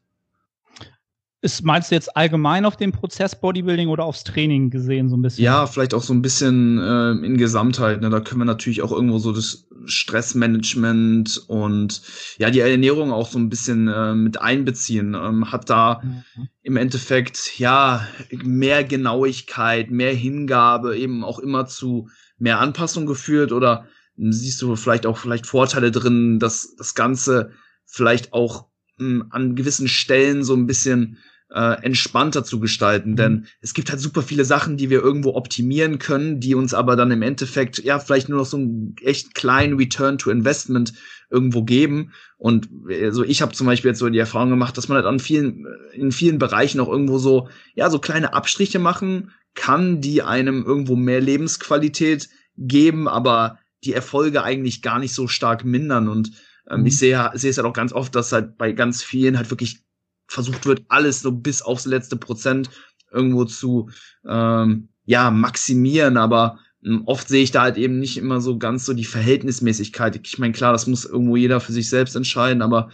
Ist, 1.42 1.64
meinst 1.64 1.92
du 1.92 1.96
jetzt 1.96 2.18
allgemein 2.18 2.66
auf 2.66 2.78
den 2.78 2.92
Prozess 2.92 3.40
Bodybuilding 3.40 3.90
oder 3.90 4.06
aufs 4.06 4.24
Training 4.24 4.72
gesehen 4.72 5.08
so 5.08 5.16
ein 5.16 5.22
bisschen? 5.22 5.44
Ja, 5.44 5.68
vielleicht 5.68 5.94
auch 5.94 6.02
so 6.02 6.12
ein 6.12 6.24
bisschen 6.24 6.80
äh, 6.80 7.12
in 7.12 7.38
Gesamtheit. 7.38 8.02
Ne? 8.02 8.10
Da 8.10 8.22
können 8.22 8.42
wir 8.42 8.46
natürlich 8.46 8.82
auch 8.82 8.92
irgendwo 8.92 9.20
so 9.20 9.32
das 9.32 9.68
Stressmanagement 9.86 11.44
und 11.48 12.02
ja 12.40 12.50
die 12.50 12.62
Ernährung 12.62 13.12
auch 13.12 13.30
so 13.30 13.38
ein 13.38 13.50
bisschen 13.50 13.88
äh, 13.88 14.16
mit 14.16 14.42
einbeziehen. 14.42 15.14
Ähm, 15.14 15.52
hat 15.52 15.70
da 15.70 16.02
mhm. 16.04 16.50
im 16.64 16.76
Endeffekt 16.76 17.60
ja 17.60 18.08
mehr 18.32 18.84
Genauigkeit, 18.84 19.92
mehr 19.92 20.16
Hingabe, 20.16 20.98
eben 20.98 21.24
auch 21.24 21.38
immer 21.38 21.68
zu 21.68 22.10
mehr 22.40 22.60
Anpassung 22.60 23.06
geführt 23.06 23.52
oder 23.52 23.86
siehst 24.18 24.60
du 24.64 24.76
vielleicht 24.76 25.06
auch 25.06 25.20
vielleicht 25.20 25.46
Vorteile 25.46 25.92
drin, 25.92 26.40
dass 26.40 26.76
das 26.76 26.96
Ganze 26.96 27.52
vielleicht 27.86 28.34
auch 28.34 28.66
an 29.00 29.56
gewissen 29.56 29.88
Stellen 29.88 30.44
so 30.44 30.56
ein 30.56 30.68
bisschen 30.68 31.18
äh, 31.50 31.82
entspannter 31.84 32.44
zu 32.44 32.60
gestalten, 32.60 33.12
mhm. 33.12 33.16
denn 33.16 33.48
es 33.62 33.74
gibt 33.74 33.90
halt 33.90 34.02
super 34.02 34.22
viele 34.22 34.44
Sachen, 34.44 34.78
die 34.78 34.90
wir 34.90 35.02
irgendwo 35.02 35.36
optimieren 35.36 35.98
können, 35.98 36.40
die 36.40 36.56
uns 36.56 36.74
aber 36.74 36.96
dann 36.96 37.12
im 37.12 37.22
Endeffekt 37.22 37.78
ja 37.80 38.00
vielleicht 38.00 38.28
nur 38.28 38.40
noch 38.40 38.46
so 38.46 38.58
einen 38.58 38.96
echt 39.02 39.34
kleinen 39.34 39.78
Return 39.78 40.18
to 40.18 40.30
Investment 40.30 40.94
irgendwo 41.30 41.64
geben. 41.64 42.12
Und 42.38 42.70
also 42.90 43.24
ich 43.24 43.42
habe 43.42 43.54
zum 43.54 43.68
Beispiel 43.68 43.90
jetzt 43.90 44.00
so 44.00 44.10
die 44.10 44.18
Erfahrung 44.18 44.50
gemacht, 44.50 44.78
dass 44.78 44.90
man 44.90 44.98
halt 44.98 45.06
an 45.06 45.20
vielen 45.20 45.66
in 45.94 46.12
vielen 46.12 46.38
Bereichen 46.38 46.80
auch 46.80 46.90
irgendwo 46.90 47.18
so 47.18 47.50
ja 47.76 47.90
so 47.90 48.00
kleine 48.00 48.34
Abstriche 48.34 48.80
machen 48.80 49.32
kann, 49.56 50.02
die 50.02 50.22
einem 50.22 50.66
irgendwo 50.66 50.96
mehr 50.96 51.22
Lebensqualität 51.22 52.30
geben, 52.58 53.08
aber 53.08 53.60
die 53.84 53.94
Erfolge 53.94 54.44
eigentlich 54.44 54.82
gar 54.82 55.00
nicht 55.00 55.14
so 55.14 55.28
stark 55.28 55.64
mindern 55.64 56.08
und 56.08 56.32
ähm, 56.70 56.82
mhm. 56.82 56.86
Ich 56.88 56.98
sehe, 56.98 57.32
sehe 57.34 57.50
es 57.50 57.58
halt 57.58 57.68
auch 57.68 57.74
ganz 57.74 57.94
oft, 57.94 58.16
dass 58.16 58.32
halt 58.32 58.58
bei 58.58 58.72
ganz 58.72 59.04
vielen 59.04 59.38
halt 59.38 59.50
wirklich 59.50 59.82
versucht 60.28 60.66
wird, 60.66 60.84
alles 60.90 61.22
so 61.22 61.32
bis 61.32 61.62
aufs 61.62 61.86
letzte 61.86 62.18
Prozent 62.18 62.70
irgendwo 63.12 63.46
zu 63.46 63.90
ähm, 64.28 64.90
ja 65.06 65.32
maximieren, 65.32 66.18
aber 66.18 66.60
ähm, 66.84 67.04
oft 67.06 67.28
sehe 67.30 67.44
ich 67.44 67.52
da 67.52 67.62
halt 67.62 67.78
eben 67.78 68.00
nicht 68.00 68.18
immer 68.18 68.42
so 68.42 68.58
ganz 68.58 68.86
so 68.86 68.94
die 68.94 69.06
Verhältnismäßigkeit. 69.06 70.20
Ich 70.24 70.38
meine, 70.38 70.54
klar, 70.54 70.74
das 70.74 70.88
muss 70.88 71.06
irgendwo 71.06 71.38
jeder 71.38 71.60
für 71.60 71.72
sich 71.72 71.90
selbst 71.90 72.16
entscheiden, 72.16 72.62
aber 72.62 72.90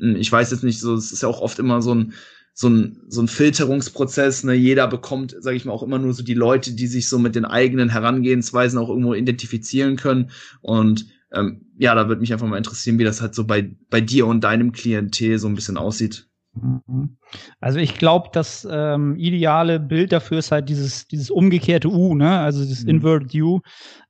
ähm, 0.00 0.16
ich 0.16 0.32
weiß 0.32 0.50
jetzt 0.50 0.64
nicht 0.64 0.80
so, 0.80 0.94
es 0.94 1.12
ist 1.12 1.22
ja 1.22 1.28
auch 1.28 1.40
oft 1.40 1.58
immer 1.58 1.82
so 1.82 1.94
ein 1.94 2.14
so 2.54 2.68
ein, 2.68 3.04
so 3.06 3.22
ein 3.22 3.28
Filterungsprozess. 3.28 4.42
Ne? 4.42 4.54
Jeder 4.54 4.88
bekommt, 4.88 5.36
sage 5.38 5.56
ich 5.56 5.64
mal, 5.64 5.70
auch 5.70 5.84
immer 5.84 6.00
nur 6.00 6.12
so 6.12 6.24
die 6.24 6.34
Leute, 6.34 6.72
die 6.72 6.88
sich 6.88 7.08
so 7.08 7.16
mit 7.20 7.36
den 7.36 7.44
eigenen 7.44 7.88
Herangehensweisen 7.88 8.80
auch 8.80 8.88
irgendwo 8.88 9.14
identifizieren 9.14 9.94
können. 9.94 10.32
Und 10.60 11.06
ähm, 11.32 11.66
ja, 11.76 11.94
da 11.94 12.08
würde 12.08 12.20
mich 12.20 12.32
einfach 12.32 12.46
mal 12.46 12.56
interessieren, 12.56 12.98
wie 12.98 13.04
das 13.04 13.20
halt 13.20 13.34
so 13.34 13.46
bei, 13.46 13.70
bei 13.90 14.00
dir 14.00 14.26
und 14.26 14.42
deinem 14.44 14.72
Klientel 14.72 15.38
so 15.38 15.48
ein 15.48 15.54
bisschen 15.54 15.76
aussieht. 15.76 16.28
Mhm. 16.54 17.16
Also 17.60 17.78
ich 17.78 17.98
glaube, 17.98 18.30
das 18.32 18.66
ähm, 18.70 19.16
ideale 19.16 19.80
Bild 19.80 20.12
dafür 20.12 20.38
ist 20.38 20.50
halt 20.50 20.68
dieses, 20.68 21.06
dieses 21.06 21.30
umgekehrte 21.30 21.88
U, 21.88 22.14
ne? 22.14 22.38
Also 22.38 22.62
dieses 22.62 22.84
mhm. 22.84 22.90
Inverted 22.90 23.34
U. 23.42 23.60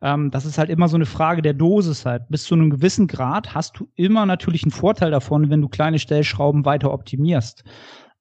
Ähm, 0.00 0.30
das 0.30 0.46
ist 0.46 0.58
halt 0.58 0.70
immer 0.70 0.88
so 0.88 0.96
eine 0.96 1.06
Frage 1.06 1.42
der 1.42 1.54
Dosis 1.54 2.06
halt. 2.06 2.28
Bis 2.28 2.44
zu 2.44 2.54
einem 2.54 2.70
gewissen 2.70 3.06
Grad 3.06 3.54
hast 3.54 3.78
du 3.78 3.88
immer 3.94 4.26
natürlich 4.26 4.62
einen 4.62 4.70
Vorteil 4.70 5.10
davon, 5.10 5.50
wenn 5.50 5.60
du 5.60 5.68
kleine 5.68 5.98
Stellschrauben 5.98 6.64
weiter 6.64 6.92
optimierst. 6.92 7.64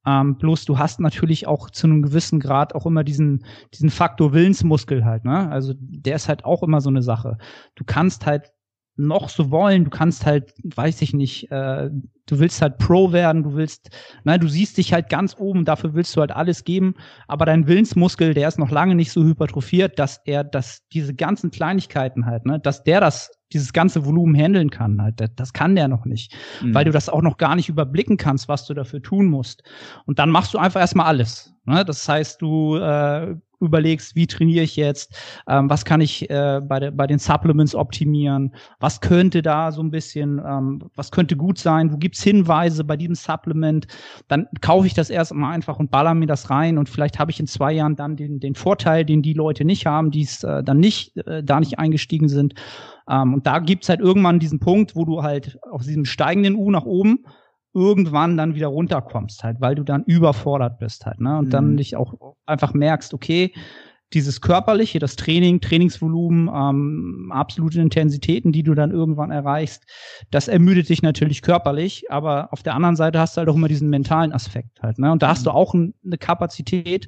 Ähm, 0.05 0.37
bloß 0.37 0.65
du 0.65 0.77
hast 0.77 0.99
natürlich 0.99 1.47
auch 1.47 1.69
zu 1.69 1.87
einem 1.87 2.01
gewissen 2.01 2.39
Grad 2.39 2.73
auch 2.75 2.85
immer 2.85 3.03
diesen, 3.03 3.43
diesen 3.73 3.89
Faktor 3.89 4.33
Willensmuskel 4.33 5.03
halt, 5.05 5.25
ne? 5.25 5.49
Also 5.49 5.73
der 5.77 6.15
ist 6.15 6.29
halt 6.29 6.45
auch 6.45 6.63
immer 6.63 6.81
so 6.81 6.89
eine 6.89 7.01
Sache. 7.01 7.37
Du 7.75 7.83
kannst 7.85 8.25
halt 8.25 8.51
noch 8.97 9.29
so 9.29 9.51
wollen. 9.51 9.85
Du 9.85 9.89
kannst 9.89 10.25
halt, 10.25 10.53
weiß 10.63 11.01
ich 11.01 11.13
nicht, 11.13 11.51
äh, 11.51 11.89
du 12.25 12.39
willst 12.39 12.61
halt 12.61 12.77
Pro 12.77 13.11
werden, 13.11 13.43
du 13.43 13.55
willst, 13.55 13.89
nein, 14.23 14.39
du 14.39 14.47
siehst 14.47 14.77
dich 14.77 14.93
halt 14.93 15.09
ganz 15.09 15.35
oben, 15.37 15.65
dafür 15.65 15.93
willst 15.93 16.15
du 16.15 16.21
halt 16.21 16.31
alles 16.31 16.63
geben, 16.63 16.95
aber 17.27 17.45
dein 17.45 17.67
Willensmuskel, 17.67 18.33
der 18.33 18.47
ist 18.47 18.59
noch 18.59 18.71
lange 18.71 18.95
nicht 18.95 19.11
so 19.11 19.23
hypertrophiert, 19.23 19.97
dass 19.97 20.21
er 20.25 20.43
das, 20.43 20.87
diese 20.91 21.13
ganzen 21.13 21.51
Kleinigkeiten 21.51 22.25
halt, 22.25 22.45
ne, 22.45 22.59
dass 22.59 22.83
der 22.83 22.99
das, 22.99 23.31
dieses 23.53 23.71
ganze 23.71 24.05
Volumen 24.05 24.35
handeln 24.35 24.69
kann 24.69 25.01
halt, 25.01 25.21
das, 25.21 25.29
das 25.35 25.53
kann 25.53 25.75
der 25.75 25.87
noch 25.87 26.05
nicht, 26.05 26.35
mhm. 26.61 26.73
weil 26.73 26.85
du 26.85 26.91
das 26.91 27.07
auch 27.07 27.21
noch 27.21 27.37
gar 27.37 27.55
nicht 27.55 27.69
überblicken 27.69 28.17
kannst, 28.17 28.49
was 28.49 28.65
du 28.65 28.73
dafür 28.73 29.01
tun 29.01 29.27
musst. 29.27 29.63
Und 30.05 30.19
dann 30.19 30.29
machst 30.29 30.53
du 30.53 30.57
einfach 30.57 30.81
erstmal 30.81 31.05
alles. 31.05 31.53
Ne? 31.65 31.85
Das 31.85 32.07
heißt, 32.09 32.41
du 32.41 32.75
äh, 32.75 33.35
überlegst, 33.59 34.15
wie 34.15 34.27
trainiere 34.27 34.63
ich 34.63 34.75
jetzt, 34.75 35.15
ähm, 35.47 35.69
was 35.69 35.85
kann 35.85 36.01
ich 36.01 36.29
äh, 36.29 36.61
bei, 36.63 36.79
de, 36.79 36.91
bei 36.91 37.07
den 37.07 37.19
Supplements 37.19 37.75
optimieren, 37.75 38.53
was 38.79 39.01
könnte 39.01 39.41
da 39.41 39.71
so 39.71 39.81
ein 39.81 39.91
bisschen, 39.91 40.41
ähm, 40.45 40.83
was 40.95 41.11
könnte 41.11 41.35
gut 41.35 41.57
sein, 41.57 41.91
wo 41.91 41.97
gibt's 41.97 42.21
Hinweise 42.21 42.83
bei 42.83 42.97
diesem 42.97 43.15
Supplement, 43.15 43.87
dann 44.27 44.47
kaufe 44.61 44.87
ich 44.87 44.93
das 44.93 45.09
erst 45.09 45.33
mal 45.33 45.51
einfach 45.51 45.79
und 45.79 45.91
baller 45.91 46.13
mir 46.13 46.27
das 46.27 46.49
rein 46.49 46.77
und 46.77 46.89
vielleicht 46.89 47.19
habe 47.19 47.31
ich 47.31 47.39
in 47.39 47.47
zwei 47.47 47.71
Jahren 47.73 47.95
dann 47.95 48.15
den, 48.15 48.39
den 48.39 48.55
Vorteil, 48.55 49.05
den 49.05 49.21
die 49.21 49.33
Leute 49.33 49.65
nicht 49.65 49.85
haben, 49.85 50.11
die 50.11 50.21
es 50.21 50.43
äh, 50.43 50.63
dann 50.63 50.79
nicht, 50.79 51.17
äh, 51.17 51.43
da 51.43 51.59
nicht 51.59 51.79
eingestiegen 51.79 52.29
sind. 52.29 52.53
Ähm, 53.09 53.33
und 53.33 53.47
da 53.47 53.59
gibt's 53.59 53.89
halt 53.89 54.01
irgendwann 54.01 54.39
diesen 54.39 54.59
Punkt, 54.59 54.95
wo 54.95 55.05
du 55.05 55.23
halt 55.23 55.57
auf 55.69 55.83
diesem 55.83 56.05
steigenden 56.05 56.55
U 56.55 56.71
nach 56.71 56.85
oben 56.85 57.25
irgendwann 57.77 58.37
dann 58.37 58.55
wieder 58.55 58.67
runterkommst, 58.67 59.43
halt, 59.43 59.61
weil 59.61 59.75
du 59.75 59.83
dann 59.83 60.03
überfordert 60.03 60.79
bist 60.79 61.05
halt, 61.05 61.21
ne? 61.21 61.37
Und 61.37 61.45
mhm. 61.45 61.51
dann 61.51 61.77
dich 61.77 61.95
auch 61.95 62.35
einfach 62.45 62.73
merkst, 62.73 63.13
okay, 63.13 63.53
dieses 64.13 64.41
körperliche, 64.41 64.99
das 64.99 65.17
Training, 65.17 65.59
Trainingsvolumen, 65.59 66.49
ähm, 66.53 67.31
absolute 67.33 67.81
Intensitäten, 67.81 68.51
die 68.51 68.63
du 68.63 68.73
dann 68.73 68.91
irgendwann 68.91 69.31
erreichst, 69.31 69.85
das 70.31 70.47
ermüdet 70.47 70.89
dich 70.89 71.01
natürlich 71.01 71.41
körperlich, 71.41 72.09
aber 72.09 72.51
auf 72.51 72.63
der 72.63 72.73
anderen 72.73 72.95
Seite 72.95 73.19
hast 73.19 73.35
du 73.35 73.39
halt 73.39 73.49
auch 73.49 73.55
immer 73.55 73.67
diesen 73.67 73.89
mentalen 73.89 74.31
Aspekt 74.31 74.81
halt, 74.81 74.97
ne? 74.97 75.11
Und 75.11 75.21
da 75.21 75.29
hast 75.29 75.45
du 75.45 75.51
mhm. 75.51 75.55
auch 75.55 75.73
ein, 75.73 75.93
eine 76.03 76.17
Kapazität, 76.17 77.07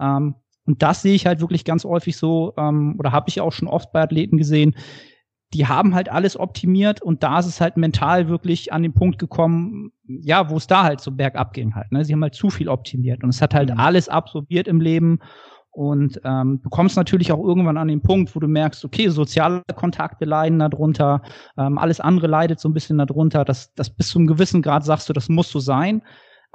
ähm, 0.00 0.36
und 0.66 0.82
das 0.82 1.02
sehe 1.02 1.14
ich 1.14 1.26
halt 1.26 1.40
wirklich 1.40 1.64
ganz 1.64 1.84
häufig 1.84 2.16
so, 2.16 2.52
ähm, 2.56 2.96
oder 2.98 3.12
habe 3.12 3.28
ich 3.28 3.40
auch 3.40 3.52
schon 3.52 3.68
oft 3.68 3.92
bei 3.92 4.02
Athleten 4.02 4.36
gesehen, 4.36 4.74
die 5.54 5.66
haben 5.66 5.94
halt 5.94 6.08
alles 6.10 6.38
optimiert 6.38 7.00
und 7.00 7.22
da 7.22 7.38
ist 7.38 7.46
es 7.46 7.60
halt 7.60 7.76
mental 7.76 8.28
wirklich 8.28 8.72
an 8.72 8.82
den 8.82 8.92
Punkt 8.92 9.18
gekommen, 9.18 9.92
ja, 10.04 10.50
wo 10.50 10.56
es 10.56 10.66
da 10.66 10.82
halt 10.82 11.00
so 11.00 11.12
bergab 11.12 11.52
ging 11.52 11.74
halt. 11.74 11.92
Ne? 11.92 12.04
Sie 12.04 12.12
haben 12.12 12.22
halt 12.22 12.34
zu 12.34 12.50
viel 12.50 12.68
optimiert 12.68 13.22
und 13.22 13.30
es 13.30 13.40
hat 13.40 13.54
halt 13.54 13.70
mhm. 13.70 13.78
alles 13.78 14.08
absorbiert 14.08 14.66
im 14.66 14.80
Leben 14.80 15.20
Und 15.76 16.18
ähm, 16.24 16.60
du 16.62 16.70
kommst 16.70 16.96
natürlich 16.96 17.32
auch 17.32 17.44
irgendwann 17.44 17.76
an 17.76 17.88
den 17.88 18.00
Punkt, 18.00 18.34
wo 18.34 18.40
du 18.40 18.48
merkst, 18.48 18.82
okay, 18.82 19.08
soziale 19.10 19.62
Kontakte 19.74 20.24
leiden 20.24 20.58
darunter, 20.58 21.20
ähm, 21.58 21.76
alles 21.76 22.00
andere 22.00 22.28
leidet 22.28 22.58
so 22.60 22.70
ein 22.70 22.72
bisschen 22.72 22.96
darunter. 22.96 23.44
Das, 23.44 23.74
das 23.74 23.90
bis 23.90 24.08
zu 24.08 24.18
einem 24.18 24.26
gewissen 24.26 24.62
Grad 24.62 24.86
sagst 24.86 25.06
du, 25.06 25.12
das 25.12 25.28
muss 25.28 25.50
so 25.50 25.60
sein. 25.60 26.00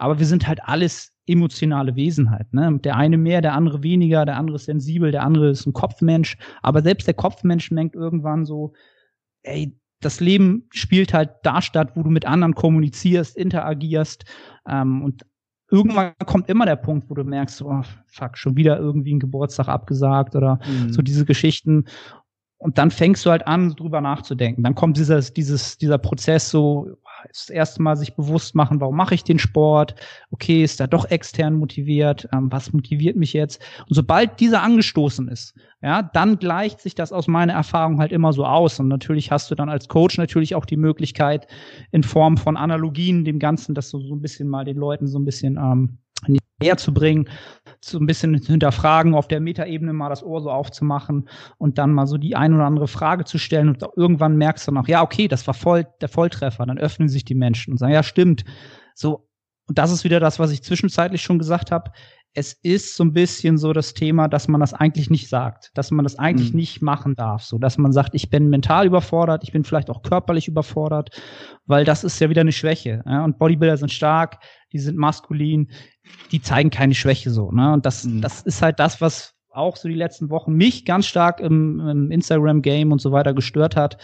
Aber 0.02 0.18
wir 0.18 0.26
sind 0.26 0.48
halt 0.48 0.64
alles 0.64 1.14
emotionale 1.28 1.96
Wesen 1.96 2.32
halt. 2.32 2.52
Ne? 2.54 2.80
Der 2.84 2.96
eine 2.96 3.18
mehr, 3.18 3.42
der 3.42 3.54
andere 3.54 3.84
weniger, 3.84 4.26
der 4.26 4.36
andere 4.36 4.56
ist 4.56 4.66
sensibel, 4.66 5.12
der 5.12 5.22
andere 5.22 5.52
ist 5.52 5.68
ein 5.68 5.74
Kopfmensch. 5.74 6.38
Aber 6.64 6.82
selbst 6.82 7.06
der 7.06 7.14
Kopfmensch 7.14 7.70
merkt 7.70 7.96
irgendwann 7.96 8.44
so, 8.46 8.74
ey, 9.44 9.78
das 10.00 10.20
Leben 10.20 10.68
spielt 10.72 11.14
halt 11.14 11.30
da 11.44 11.62
statt, 11.62 11.92
wo 11.94 12.02
du 12.02 12.10
mit 12.10 12.26
anderen 12.26 12.56
kommunizierst, 12.56 13.38
interagierst. 13.38 14.26
Ähm, 14.68 15.04
und 15.04 15.24
irgendwann 15.70 16.14
kommt 16.26 16.50
immer 16.50 16.66
der 16.66 16.78
Punkt, 16.78 17.08
wo 17.12 17.14
du 17.14 17.24
merkst, 17.24 17.62
oh, 17.62 17.84
fuck, 18.08 18.40
schon 18.40 18.58
wieder 18.58 18.80
irgendwie 18.80 19.14
ein 19.14 19.20
Geburtstag 19.20 19.68
abgesagt 19.68 20.36
oder 20.36 20.60
mhm. 20.68 20.92
so 20.92 21.04
diese 21.04 21.26
Geschichten. 21.26 21.86
Und 22.58 22.80
dann 22.80 22.90
fängst 22.90 23.24
du 23.24 23.30
halt 23.30 23.46
an, 23.46 23.76
drüber 23.76 24.02
nachzudenken. 24.02 24.64
Dann 24.64 24.74
kommt 24.74 24.98
dieses, 24.98 25.32
dieses, 25.32 25.78
dieser 25.78 26.00
Prozess 26.00 26.50
so, 26.50 26.98
das 27.30 27.50
erste 27.50 27.82
Mal 27.82 27.96
sich 27.96 28.16
bewusst 28.16 28.56
machen, 28.56 28.82
warum 28.82 28.96
mache 28.96 29.16
ich 29.16 29.24
den 29.24 29.40
Sport? 29.40 29.96
Okay, 30.32 30.64
ist 30.64 30.80
da 30.80 30.88
doch 30.88 31.06
extern 31.06 31.56
motiviert? 31.56 32.28
Ähm, 32.34 32.52
was 32.52 32.74
motiviert 32.74 33.16
mich 33.16 33.34
jetzt? 33.34 33.62
Und 33.88 33.96
sobald 33.96 34.40
dieser 34.40 34.62
angestoßen 34.64 35.28
ist, 35.28 35.56
ja, 35.82 36.04
dann 36.04 36.38
gleicht 36.38 36.80
sich 36.80 36.96
das 36.96 37.12
aus 37.12 37.28
meiner 37.28 37.54
Erfahrung 37.54 38.00
halt 38.00 38.12
immer 38.12 38.34
so 38.34 38.46
aus. 38.46 38.80
Und 38.80 38.88
natürlich 38.88 39.32
hast 39.32 39.50
du 39.50 39.56
dann 39.56 39.70
als 39.70 39.88
Coach 39.88 40.18
natürlich 40.18 40.56
auch 40.56 40.66
die 40.66 40.78
Möglichkeit, 40.78 41.48
in 41.92 42.04
Form 42.04 42.38
von 42.38 42.58
Analogien 42.58 43.26
dem 43.26 43.40
Ganzen, 43.40 43.76
das 43.76 43.90
so, 43.90 44.00
so 44.00 44.16
ein 44.16 44.22
bisschen 44.22 44.48
mal 44.48 44.66
den 44.66 44.78
Leuten 44.78 45.08
so 45.08 45.18
ein 45.18 45.26
bisschen 45.26 45.58
ähm, 45.58 45.98
näher 46.62 46.78
zu 46.78 46.94
bringen, 46.94 47.28
so 47.82 47.98
ein 47.98 48.06
bisschen 48.06 48.36
hinterfragen, 48.36 49.16
auf 49.16 49.28
der 49.28 49.40
Metaebene 49.40 49.94
mal 49.94 50.10
das 50.10 50.24
Ohr 50.24 50.42
so 50.42 50.52
aufzumachen 50.52 51.28
und 51.58 51.78
dann 51.78 51.92
mal 51.92 52.08
so 52.08 52.18
die 52.18 52.36
ein 52.36 52.54
oder 52.54 52.66
andere 52.66 52.88
Frage 52.88 53.26
zu 53.26 53.38
stellen 53.38 53.70
und 53.70 53.84
irgendwann 53.96 54.38
merkst 54.38 54.68
du 54.68 54.72
noch, 54.72 54.88
ja, 54.88 55.02
okay, 55.02 55.28
das 55.28 55.48
war 55.48 55.54
voll 55.54 55.88
der 56.00 56.10
Volltreffer, 56.10 56.66
dann 56.66 56.78
öffnen 56.78 57.10
sich 57.10 57.26
die 57.26 57.36
Menschen 57.36 57.72
und 57.72 57.78
sagen, 57.78 57.94
ja, 57.94 58.04
stimmt. 58.04 58.44
So, 58.96 59.28
und 59.68 59.78
das 59.78 59.92
ist 59.92 60.04
wieder 60.04 60.20
das, 60.20 60.40
was 60.40 60.52
ich 60.52 60.64
zwischenzeitlich 60.64 61.22
schon 61.22 61.40
gesagt 61.40 61.72
habe 61.72 61.92
es 62.34 62.54
ist 62.54 62.96
so 62.96 63.04
ein 63.04 63.14
bisschen 63.14 63.58
so 63.58 63.74
das 63.74 63.94
Thema, 63.94 64.30
dass 64.30 64.48
man 64.48 64.62
das 64.62 64.74
eigentlich 64.74 65.10
nicht 65.10 65.28
sagt, 65.28 65.72
dass 65.74 65.92
man 65.92 66.04
das 66.04 66.18
eigentlich 66.18 66.52
mhm. 66.52 66.60
nicht 66.60 66.82
machen 66.82 67.16
darf, 67.16 67.44
so 67.44 67.58
dass 67.58 67.78
man 67.78 67.92
sagt, 67.92 68.16
ich 68.16 68.30
bin 68.30 68.50
mental 68.50 68.86
überfordert, 68.86 69.44
ich 69.44 69.52
bin 69.52 69.66
vielleicht 69.66 69.90
auch 69.90 70.02
körperlich 70.02 70.48
überfordert, 70.48 71.10
weil 71.66 71.84
das 71.84 72.04
ist 72.04 72.20
ja 72.20 72.30
wieder 72.30 72.42
eine 72.42 72.54
Schwäche. 72.54 73.04
Ja? 73.06 73.26
Und 73.26 73.38
Bodybuilder 73.38 73.78
sind 73.78 73.92
stark, 73.92 74.38
die 74.74 74.80
sind 74.80 74.98
maskulin, 74.98 75.70
die 76.32 76.42
zeigen 76.42 76.70
keine 76.70 76.96
Schwäche 76.96 77.30
so. 77.30 77.52
Ne? 77.52 77.74
Und 77.74 77.86
das, 77.86 78.04
mhm. 78.04 78.22
das 78.22 78.42
ist 78.42 78.62
halt 78.62 78.80
das, 78.80 79.02
was 79.02 79.36
auch 79.50 79.76
so 79.76 79.88
die 79.88 79.96
letzten 79.96 80.30
Wochen 80.30 80.54
mich 80.54 80.86
ganz 80.86 81.06
stark 81.06 81.40
im, 81.40 81.80
im 81.80 82.12
Instagram-Game 82.12 82.92
und 82.92 83.02
so 83.02 83.12
weiter 83.12 83.34
gestört 83.34 83.76
hat, 83.76 83.98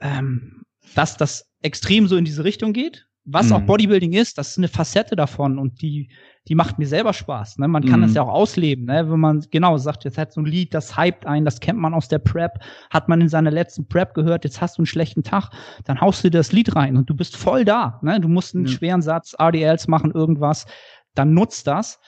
ähm, 0.00 0.62
dass 0.94 1.16
das 1.16 1.50
extrem 1.62 2.06
so 2.06 2.16
in 2.16 2.24
diese 2.24 2.44
Richtung 2.44 2.72
geht. 2.72 3.06
Was 3.32 3.48
mhm. 3.48 3.52
auch 3.54 3.60
Bodybuilding 3.62 4.12
ist, 4.12 4.38
das 4.38 4.50
ist 4.50 4.58
eine 4.58 4.68
Facette 4.68 5.16
davon 5.16 5.58
und 5.58 5.82
die 5.82 6.10
die 6.48 6.54
macht 6.54 6.78
mir 6.78 6.86
selber 6.86 7.12
Spaß. 7.12 7.58
Ne? 7.58 7.68
Man 7.68 7.84
kann 7.84 8.00
mhm. 8.00 8.04
das 8.04 8.14
ja 8.14 8.22
auch 8.22 8.32
ausleben, 8.32 8.86
ne? 8.86 9.10
wenn 9.10 9.20
man 9.20 9.44
genau 9.50 9.76
sagt, 9.78 10.04
jetzt 10.04 10.18
hat 10.18 10.32
so 10.32 10.40
ein 10.40 10.46
Lied, 10.46 10.72
das 10.72 10.96
hypt 10.96 11.26
ein, 11.26 11.44
das 11.44 11.60
kennt 11.60 11.78
man 11.78 11.94
aus 11.94 12.08
der 12.08 12.18
Prep, 12.18 12.58
hat 12.90 13.08
man 13.08 13.20
in 13.20 13.28
seiner 13.28 13.50
letzten 13.50 13.86
Prep 13.86 14.14
gehört, 14.14 14.44
jetzt 14.44 14.60
hast 14.60 14.78
du 14.78 14.80
einen 14.80 14.86
schlechten 14.86 15.22
Tag, 15.22 15.50
dann 15.84 16.00
haust 16.00 16.24
du 16.24 16.30
dir 16.30 16.38
das 16.38 16.52
Lied 16.52 16.74
rein 16.74 16.96
und 16.96 17.10
du 17.10 17.14
bist 17.14 17.36
voll 17.36 17.64
da. 17.64 18.00
Ne? 18.02 18.20
Du 18.20 18.28
musst 18.28 18.54
einen 18.54 18.64
mhm. 18.64 18.68
schweren 18.68 19.02
Satz, 19.02 19.34
RDLs 19.38 19.86
machen, 19.86 20.12
irgendwas, 20.12 20.66
dann 21.14 21.34
nutzt 21.34 21.66
das. 21.66 22.00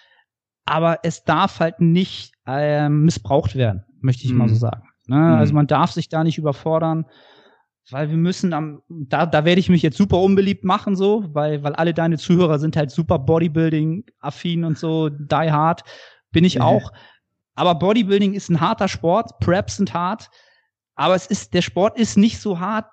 Aber 0.65 1.01
es 1.03 1.25
darf 1.25 1.61
halt 1.61 1.81
nicht 1.81 2.33
äh, 2.47 2.89
missbraucht 2.89 3.55
werden, 3.57 3.85
möchte 4.01 4.25
ich 4.25 4.33
mhm. 4.33 4.39
mal 4.39 4.49
so 4.49 4.55
sagen. 4.55 4.89
Ne? 5.07 5.37
Also 5.37 5.53
mhm. 5.53 5.57
man 5.57 5.67
darf 5.67 5.93
sich 5.93 6.09
da 6.09 6.25
nicht 6.25 6.39
überfordern 6.39 7.05
weil 7.91 8.11
wir 8.11 8.17
müssen 8.17 8.53
am, 8.53 8.83
da, 8.89 9.27
da 9.27 9.45
werde 9.45 9.61
ich 9.61 9.69
mich 9.69 9.83
jetzt 9.83 9.97
super 9.97 10.21
unbeliebt 10.21 10.65
machen, 10.65 10.97
so, 10.97 11.25
weil, 11.33 11.63
weil 11.63 11.75
alle 11.75 11.95
deine 11.95 12.19
Zuhörer 12.19 12.59
sind 12.59 12.77
halt 12.77 12.91
super 12.91 13.19
Bodybuilding-affin 13.19 14.65
und 14.65 14.79
so, 14.79 15.09
die 15.09 15.35
hard, 15.35 15.83
bin 16.31 16.45
ich 16.45 16.57
mhm. 16.57 16.63
auch. 16.63 16.93
Aber 17.55 17.75
Bodybuilding 17.75 18.35
ist 18.35 18.49
ein 18.49 18.61
harter 18.61 18.89
Sport, 18.89 19.39
Preps 19.41 19.77
sind 19.77 19.93
hart, 19.93 20.31
aber 20.95 21.15
es 21.15 21.27
ist, 21.27 21.55
der 21.55 21.63
Sport 21.63 21.99
ist 21.99 22.17
nicht 22.17 22.41
so 22.41 22.61
hart 22.61 22.87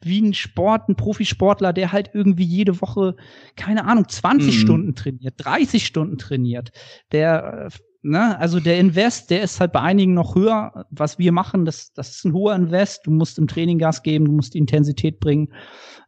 wie 0.00 0.20
ein 0.20 0.34
Sport, 0.34 0.88
ein 0.88 0.96
Profisportler, 0.96 1.72
der 1.72 1.92
halt 1.92 2.10
irgendwie 2.12 2.44
jede 2.44 2.80
Woche, 2.80 3.16
keine 3.56 3.86
Ahnung, 3.86 4.08
20 4.08 4.54
mhm. 4.54 4.60
Stunden 4.60 4.94
trainiert, 4.94 5.34
30 5.38 5.86
Stunden 5.86 6.18
trainiert, 6.18 6.70
der 7.12 7.66
äh, 7.66 7.78
ne, 8.06 8.38
also 8.38 8.60
der 8.60 8.78
Invest, 8.78 9.30
der 9.30 9.42
ist 9.42 9.60
halt 9.60 9.72
bei 9.72 9.80
einigen 9.80 10.14
noch 10.14 10.34
höher. 10.34 10.86
Was 10.90 11.18
wir 11.18 11.32
machen, 11.32 11.64
das, 11.64 11.92
das 11.92 12.16
ist 12.16 12.24
ein 12.24 12.32
hoher 12.32 12.54
Invest. 12.54 13.06
Du 13.06 13.10
musst 13.10 13.38
im 13.38 13.46
Training 13.46 13.78
Gas 13.78 14.02
geben, 14.02 14.24
du 14.26 14.32
musst 14.32 14.54
die 14.54 14.58
Intensität 14.58 15.20
bringen. 15.20 15.52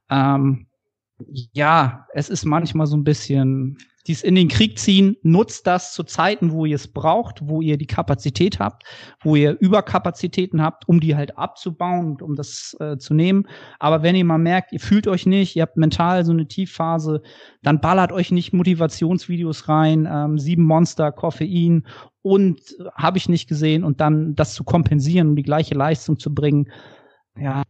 Ähm, 0.09 0.67
ja, 1.53 2.07
es 2.15 2.29
ist 2.29 2.45
manchmal 2.45 2.87
so 2.87 2.97
ein 2.97 3.05
bisschen 3.05 3.79
dies 4.09 4.23
in 4.23 4.35
den 4.35 4.49
Krieg 4.49 4.79
ziehen, 4.79 5.17
nutzt 5.23 5.67
das 5.67 5.93
zu 5.93 6.03
Zeiten, 6.03 6.51
wo 6.51 6.65
ihr 6.65 6.77
es 6.77 6.89
braucht, 6.89 7.41
wo 7.43 7.61
ihr 7.61 7.77
die 7.77 7.87
Kapazität 7.87 8.59
habt, 8.59 8.85
wo 9.21 9.37
ihr 9.37 9.57
Überkapazitäten 9.61 10.63
habt, 10.63 10.89
um 10.89 10.99
die 10.99 11.15
halt 11.15 11.37
abzubauen 11.37 12.13
und 12.13 12.23
um 12.23 12.35
das 12.35 12.77
äh, 12.81 12.97
zu 12.97 13.15
nehmen. 13.15 13.47
Aber 13.79 14.03
wenn 14.03 14.17
ihr 14.17 14.25
mal 14.25 14.39
merkt, 14.39 14.73
ihr 14.73 14.81
fühlt 14.81 15.07
euch 15.07 15.27
nicht, 15.27 15.55
ihr 15.57 15.63
habt 15.63 15.77
mental 15.77 16.25
so 16.25 16.33
eine 16.33 16.49
Tiefphase, 16.49 17.23
dann 17.63 17.81
ballert 17.81 18.11
euch 18.11 18.33
nicht 18.33 18.53
Motivationsvideos 18.53 19.69
rein, 19.69 20.09
ähm, 20.11 20.39
sieben 20.39 20.65
Monster, 20.65 21.13
Koffein 21.13 21.87
und 22.23 22.61
äh, 22.81 22.85
habe 22.95 23.19
ich 23.19 23.29
nicht 23.29 23.49
gesehen 23.49 23.85
und 23.85 24.01
dann 24.01 24.35
das 24.35 24.55
zu 24.55 24.65
kompensieren, 24.65 25.29
um 25.29 25.37
die 25.37 25.43
gleiche 25.43 25.75
Leistung 25.75 26.19
zu 26.19 26.35
bringen 26.35 26.69
ja. 27.41 27.63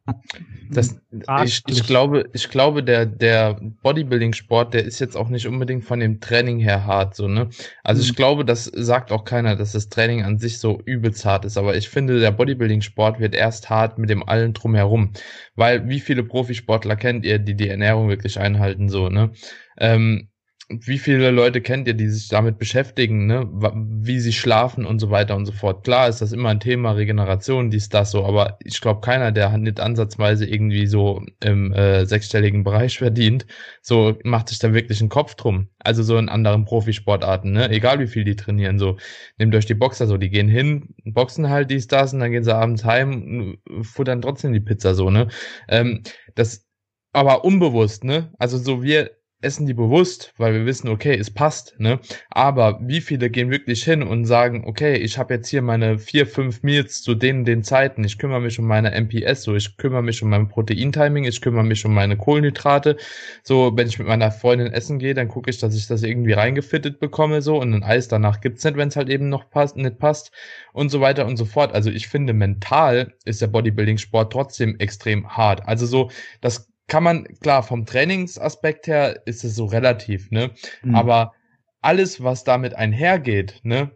Das, 0.70 1.00
ich, 1.44 1.62
ich 1.66 1.86
glaube, 1.86 2.28
ich 2.32 2.48
glaube, 2.50 2.82
der, 2.82 3.06
der 3.06 3.58
Bodybuilding-Sport, 3.82 4.74
der 4.74 4.84
ist 4.84 4.98
jetzt 4.98 5.16
auch 5.16 5.28
nicht 5.28 5.46
unbedingt 5.46 5.84
von 5.84 6.00
dem 6.00 6.20
Training 6.20 6.58
her 6.58 6.84
hart, 6.86 7.14
so, 7.14 7.28
ne? 7.28 7.48
Also 7.82 8.02
ich 8.02 8.12
mhm. 8.12 8.16
glaube, 8.16 8.44
das 8.44 8.64
sagt 8.64 9.12
auch 9.12 9.24
keiner, 9.24 9.56
dass 9.56 9.72
das 9.72 9.88
Training 9.88 10.22
an 10.22 10.38
sich 10.38 10.58
so 10.58 10.80
übelst 10.84 11.24
hart 11.24 11.44
ist, 11.44 11.56
aber 11.56 11.76
ich 11.76 11.88
finde, 11.88 12.20
der 12.20 12.32
Bodybuilding-Sport 12.32 13.20
wird 13.20 13.34
erst 13.34 13.70
hart 13.70 13.98
mit 13.98 14.10
dem 14.10 14.28
allen 14.28 14.52
drumherum. 14.52 15.12
Weil, 15.56 15.88
wie 15.88 16.00
viele 16.00 16.22
Profisportler 16.22 16.96
kennt 16.96 17.24
ihr, 17.24 17.38
die 17.38 17.54
die 17.54 17.68
Ernährung 17.68 18.08
wirklich 18.08 18.38
einhalten, 18.38 18.88
so, 18.88 19.08
ne? 19.08 19.32
Ähm, 19.78 20.28
wie 20.70 20.98
viele 20.98 21.30
Leute 21.30 21.62
kennt 21.62 21.88
ihr, 21.88 21.94
die 21.94 22.08
sich 22.08 22.28
damit 22.28 22.58
beschäftigen, 22.58 23.26
ne? 23.26 23.48
wie 23.50 24.20
sie 24.20 24.34
schlafen 24.34 24.84
und 24.84 24.98
so 24.98 25.10
weiter 25.10 25.34
und 25.34 25.46
so 25.46 25.52
fort. 25.52 25.82
Klar 25.82 26.08
ist 26.08 26.20
das 26.20 26.32
immer 26.32 26.50
ein 26.50 26.60
Thema, 26.60 26.92
Regeneration, 26.92 27.70
dies, 27.70 27.88
das 27.88 28.10
so, 28.10 28.26
aber 28.26 28.58
ich 28.62 28.80
glaube, 28.82 29.00
keiner, 29.00 29.32
der 29.32 29.56
nicht 29.56 29.80
ansatzweise 29.80 30.44
irgendwie 30.44 30.86
so 30.86 31.22
im 31.42 31.72
äh, 31.72 32.04
sechsstelligen 32.04 32.64
Bereich 32.64 32.98
verdient, 32.98 33.46
so 33.80 34.18
macht 34.24 34.50
sich 34.50 34.58
da 34.58 34.74
wirklich 34.74 35.00
einen 35.00 35.08
Kopf 35.08 35.36
drum. 35.36 35.68
Also 35.78 36.02
so 36.02 36.18
in 36.18 36.28
anderen 36.28 36.66
Profisportarten, 36.66 37.52
ne? 37.52 37.70
egal 37.70 37.98
wie 38.00 38.06
viel 38.06 38.24
die 38.24 38.36
trainieren, 38.36 38.78
so. 38.78 38.98
Nehmt 39.38 39.54
euch 39.54 39.66
die 39.66 39.74
Boxer 39.74 40.06
so, 40.06 40.18
die 40.18 40.28
gehen 40.28 40.48
hin, 40.48 40.94
boxen 41.04 41.48
halt 41.48 41.70
dies, 41.70 41.86
das 41.86 42.12
und 42.12 42.20
dann 42.20 42.30
gehen 42.30 42.44
sie 42.44 42.54
abends 42.54 42.84
heim, 42.84 43.58
futtern 43.80 44.20
trotzdem 44.20 44.52
die 44.52 44.60
Pizza 44.60 44.94
so, 44.94 45.08
ne. 45.08 45.28
Ähm, 45.68 46.02
das 46.34 46.66
aber 47.12 47.44
unbewusst, 47.44 48.04
ne? 48.04 48.32
Also 48.38 48.58
so 48.58 48.82
wir 48.82 49.17
essen 49.40 49.66
die 49.66 49.74
bewusst, 49.74 50.34
weil 50.36 50.52
wir 50.52 50.66
wissen, 50.66 50.88
okay, 50.88 51.16
es 51.16 51.30
passt, 51.30 51.78
ne? 51.78 52.00
Aber 52.28 52.80
wie 52.82 53.00
viele 53.00 53.30
gehen 53.30 53.50
wirklich 53.50 53.84
hin 53.84 54.02
und 54.02 54.24
sagen, 54.24 54.64
okay, 54.66 54.96
ich 54.96 55.16
habe 55.16 55.34
jetzt 55.34 55.48
hier 55.48 55.62
meine 55.62 55.98
vier, 55.98 56.26
fünf 56.26 56.62
Meals 56.64 57.02
zu 57.02 57.14
den 57.14 57.44
den 57.44 57.62
Zeiten, 57.62 58.02
ich 58.02 58.18
kümmere 58.18 58.40
mich 58.40 58.58
um 58.58 58.66
meine 58.66 58.90
MPS, 58.90 59.42
so 59.42 59.54
ich 59.54 59.76
kümmere 59.76 60.02
mich 60.02 60.22
um 60.22 60.30
mein 60.30 60.48
Proteintiming, 60.48 61.24
ich 61.24 61.40
kümmere 61.40 61.64
mich 61.64 61.84
um 61.84 61.94
meine 61.94 62.16
Kohlenhydrate. 62.16 62.96
So, 63.44 63.72
wenn 63.76 63.86
ich 63.86 63.98
mit 63.98 64.08
meiner 64.08 64.32
Freundin 64.32 64.72
essen 64.72 64.98
gehe, 64.98 65.14
dann 65.14 65.28
gucke 65.28 65.50
ich, 65.50 65.58
dass 65.58 65.76
ich 65.76 65.86
das 65.86 66.02
irgendwie 66.02 66.32
reingefittet 66.32 66.98
bekomme, 66.98 67.40
so 67.40 67.60
und 67.60 67.72
ein 67.74 67.84
Eis 67.84 68.08
danach 68.08 68.40
gibt's 68.40 68.64
nicht, 68.64 68.76
wenn 68.76 68.88
es 68.88 68.96
halt 68.96 69.08
eben 69.08 69.28
noch 69.28 69.50
passt, 69.50 69.76
nicht 69.76 69.98
passt 69.98 70.32
und 70.72 70.88
so 70.90 71.00
weiter 71.00 71.26
und 71.26 71.36
so 71.36 71.44
fort. 71.44 71.74
Also 71.74 71.90
ich 71.90 72.08
finde, 72.08 72.32
mental 72.32 73.14
ist 73.24 73.40
der 73.40 73.46
Bodybuilding-Sport 73.48 74.32
trotzdem 74.32 74.76
extrem 74.78 75.28
hart. 75.36 75.66
Also 75.68 75.86
so, 75.86 76.10
das 76.40 76.68
kann 76.88 77.04
man, 77.04 77.24
klar, 77.40 77.62
vom 77.62 77.86
Trainingsaspekt 77.86 78.86
her 78.86 79.22
ist 79.26 79.44
es 79.44 79.54
so 79.54 79.66
relativ, 79.66 80.30
ne? 80.30 80.50
Mhm. 80.82 80.94
Aber 80.94 81.34
alles, 81.80 82.22
was 82.24 82.44
damit 82.44 82.74
einhergeht, 82.74 83.60
ne? 83.62 83.92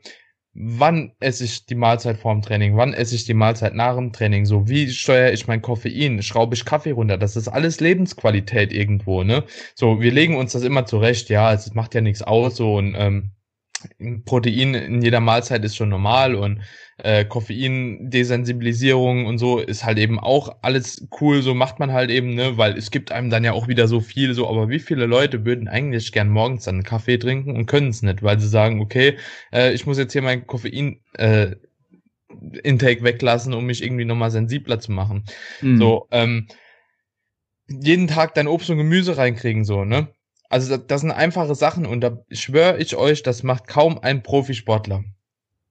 Wann 0.55 1.12
esse 1.18 1.45
ich 1.45 1.64
die 1.64 1.74
Mahlzeit 1.74 2.18
vorm 2.18 2.43
Training? 2.43 2.76
Wann 2.76 2.93
esse 2.93 3.14
ich 3.14 3.24
die 3.24 3.32
Mahlzeit 3.32 3.74
nach 3.74 3.97
dem 3.97 4.12
Training? 4.12 4.45
So, 4.45 4.68
wie 4.68 4.90
steuere 4.90 5.32
ich 5.32 5.47
mein 5.47 5.62
Koffein? 5.62 6.22
Schraube 6.22 6.55
ich 6.55 6.66
Kaffee 6.66 6.90
runter? 6.90 7.16
Das 7.16 7.36
ist 7.36 7.49
alles 7.49 7.80
Lebensqualität 7.80 8.70
irgendwo, 8.70 9.24
ne? 9.24 9.45
So, 9.74 10.03
wir 10.03 10.12
legen 10.12 10.36
uns 10.36 10.53
das 10.53 10.62
immer 10.62 10.84
zurecht, 10.84 11.30
ja, 11.30 11.53
es 11.55 11.72
macht 11.72 11.95
ja 11.95 12.03
nichts 12.03 12.22
aus, 12.22 12.57
so, 12.57 12.76
und, 12.76 12.95
ähm, 12.97 13.30
Protein 14.24 14.74
in 14.74 15.03
jeder 15.03 15.20
Mahlzeit 15.20 15.64
ist 15.64 15.76
schon 15.76 15.89
normal 15.89 16.35
und 16.35 16.61
äh, 16.99 17.24
Koffein-Desensibilisierung 17.24 19.26
und 19.26 19.39
so 19.39 19.59
ist 19.59 19.85
halt 19.85 19.99
eben 19.99 20.20
auch 20.20 20.57
alles 20.62 21.07
cool, 21.20 21.43
so 21.43 21.55
macht 21.55 21.78
man 21.78 21.93
halt 21.93 22.11
eben, 22.11 22.35
ne, 22.35 22.59
weil 22.59 22.76
es 22.76 22.91
gibt 22.91 23.12
einem 23.12 23.30
dann 23.30 23.45
ja 23.45 23.53
auch 23.53 23.68
wieder 23.68 23.89
so 23.89 24.01
viel, 24.01 24.35
so, 24.35 24.49
aber 24.49 24.68
wie 24.68 24.78
viele 24.78 25.07
Leute 25.07 25.45
würden 25.45 25.68
eigentlich 25.68 26.12
gern 26.12 26.28
morgens 26.28 26.64
dann 26.64 26.76
einen 26.76 26.85
Kaffee 26.85 27.18
trinken 27.18 27.57
und 27.57 27.66
können 27.66 27.89
es 27.89 28.03
nicht, 28.03 28.22
weil 28.22 28.39
sie 28.39 28.49
sagen, 28.49 28.80
okay, 28.80 29.16
äh, 29.53 29.72
ich 29.72 29.87
muss 29.87 29.99
jetzt 29.99 30.12
hier 30.12 30.22
mein 30.22 30.47
Koffein 30.47 31.01
äh, 31.14 31.57
Intake 32.62 33.03
weglassen, 33.03 33.53
um 33.53 33.66
mich 33.66 33.83
irgendwie 33.83 34.05
nochmal 34.05 34.30
sensibler 34.30 34.80
zu 34.80 34.93
machen. 34.93 35.24
Mhm. 35.61 35.78
So, 35.78 36.07
ähm, 36.11 36.47
jeden 37.68 38.07
Tag 38.07 38.35
dein 38.35 38.49
Obst 38.49 38.70
und 38.70 38.78
Gemüse 38.78 39.16
reinkriegen, 39.16 39.64
so, 39.64 39.85
ne? 39.85 40.09
Also 40.53 40.77
das, 40.77 40.87
das 40.87 41.01
sind 41.01 41.11
einfache 41.11 41.55
Sachen 41.55 41.87
und 41.87 42.03
da 42.03 42.19
schwöre 42.31 42.77
ich 42.77 42.95
euch, 42.95 43.23
das 43.23 43.43
macht 43.43 43.69
kaum 43.69 43.99
ein 43.99 44.23
Profisportler. 44.23 45.03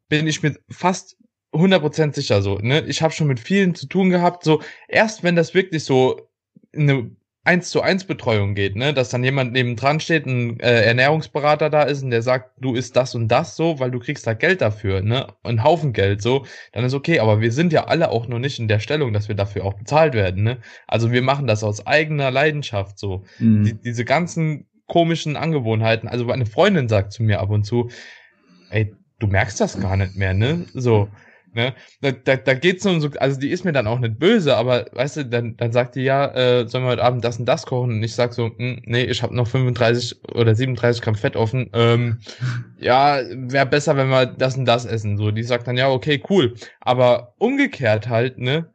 Bin 0.09 0.25
ich 0.25 0.41
mir 0.41 0.55
fast 0.69 1.17
100% 1.53 2.15
sicher 2.15 2.41
so, 2.41 2.55
ne? 2.55 2.81
Ich 2.87 3.03
habe 3.03 3.13
schon 3.13 3.27
mit 3.27 3.39
vielen 3.39 3.75
zu 3.75 3.85
tun 3.85 4.09
gehabt, 4.09 4.43
so 4.43 4.61
erst 4.87 5.23
wenn 5.23 5.35
das 5.35 5.53
wirklich 5.53 5.83
so 5.83 6.27
eine 6.75 7.11
eins 7.43 7.71
zu 7.71 7.81
eins 7.81 8.05
Betreuung 8.05 8.53
geht, 8.53 8.75
ne, 8.75 8.93
dass 8.93 9.09
dann 9.09 9.23
jemand 9.23 9.51
nebendran 9.53 9.99
steht, 9.99 10.27
ein 10.27 10.59
äh, 10.59 10.83
Ernährungsberater 10.83 11.71
da 11.71 11.83
ist 11.83 12.03
und 12.03 12.11
der 12.11 12.21
sagt, 12.21 12.51
du 12.59 12.75
isst 12.75 12.95
das 12.95 13.15
und 13.15 13.29
das 13.29 13.55
so, 13.55 13.79
weil 13.79 13.89
du 13.89 13.99
kriegst 13.99 14.27
da 14.27 14.33
Geld 14.33 14.61
dafür, 14.61 15.01
ne, 15.01 15.27
einen 15.43 15.63
Haufen 15.63 15.91
Geld 15.91 16.21
so, 16.21 16.45
dann 16.71 16.85
ist 16.85 16.93
okay, 16.93 17.19
aber 17.19 17.41
wir 17.41 17.51
sind 17.51 17.73
ja 17.73 17.85
alle 17.85 18.11
auch 18.11 18.27
noch 18.27 18.37
nicht 18.37 18.59
in 18.59 18.67
der 18.67 18.79
Stellung, 18.79 19.11
dass 19.11 19.27
wir 19.27 19.35
dafür 19.35 19.65
auch 19.65 19.73
bezahlt 19.73 20.13
werden, 20.13 20.43
ne? 20.43 20.59
Also 20.87 21.11
wir 21.11 21.23
machen 21.23 21.47
das 21.47 21.63
aus 21.63 21.85
eigener 21.87 22.29
Leidenschaft 22.29 22.99
so. 22.99 23.23
Mhm. 23.39 23.63
Die, 23.63 23.73
diese 23.73 24.05
ganzen 24.05 24.67
komischen 24.91 25.37
Angewohnheiten, 25.37 26.09
also 26.09 26.25
meine 26.25 26.45
Freundin 26.45 26.89
sagt 26.89 27.13
zu 27.13 27.23
mir 27.23 27.39
ab 27.39 27.49
und 27.49 27.63
zu, 27.63 27.89
ey, 28.71 28.93
du 29.19 29.27
merkst 29.27 29.61
das 29.61 29.79
gar 29.79 29.95
nicht 29.95 30.17
mehr, 30.17 30.33
ne? 30.33 30.65
So. 30.73 31.07
Ne? 31.53 31.73
Da, 32.01 32.11
da, 32.11 32.35
da 32.35 32.53
geht's 32.53 32.85
um 32.85 32.99
so, 32.99 33.09
also 33.19 33.39
die 33.39 33.51
ist 33.51 33.63
mir 33.63 33.71
dann 33.71 33.87
auch 33.87 33.99
nicht 33.99 34.19
böse, 34.19 34.55
aber 34.55 34.87
weißt 34.91 35.17
du, 35.17 35.25
dann, 35.25 35.55
dann 35.55 35.71
sagt 35.71 35.95
die 35.95 36.01
ja, 36.01 36.27
äh, 36.33 36.67
sollen 36.67 36.83
wir 36.83 36.91
heute 36.91 37.03
Abend 37.03 37.23
das 37.23 37.39
und 37.39 37.45
das 37.45 37.65
kochen? 37.65 37.91
Und 37.91 38.03
ich 38.03 38.15
sag 38.15 38.33
so, 38.33 38.51
hm, 38.57 38.81
nee, 38.85 39.03
ich 39.03 39.23
habe 39.23 39.33
noch 39.33 39.47
35 39.47 40.29
oder 40.33 40.55
37 40.55 41.01
Gramm 41.01 41.15
Fett 41.15 41.37
offen. 41.37 41.69
Ähm, 41.73 42.19
ja, 42.77 43.19
wäre 43.31 43.65
besser, 43.65 43.95
wenn 43.95 44.09
wir 44.09 44.25
das 44.25 44.57
und 44.57 44.65
das 44.65 44.85
essen. 44.85 45.17
So, 45.17 45.31
die 45.31 45.43
sagt 45.43 45.67
dann 45.67 45.77
ja, 45.77 45.89
okay, 45.89 46.21
cool. 46.29 46.53
Aber 46.81 47.33
umgekehrt 47.37 48.09
halt, 48.09 48.39
ne? 48.39 48.69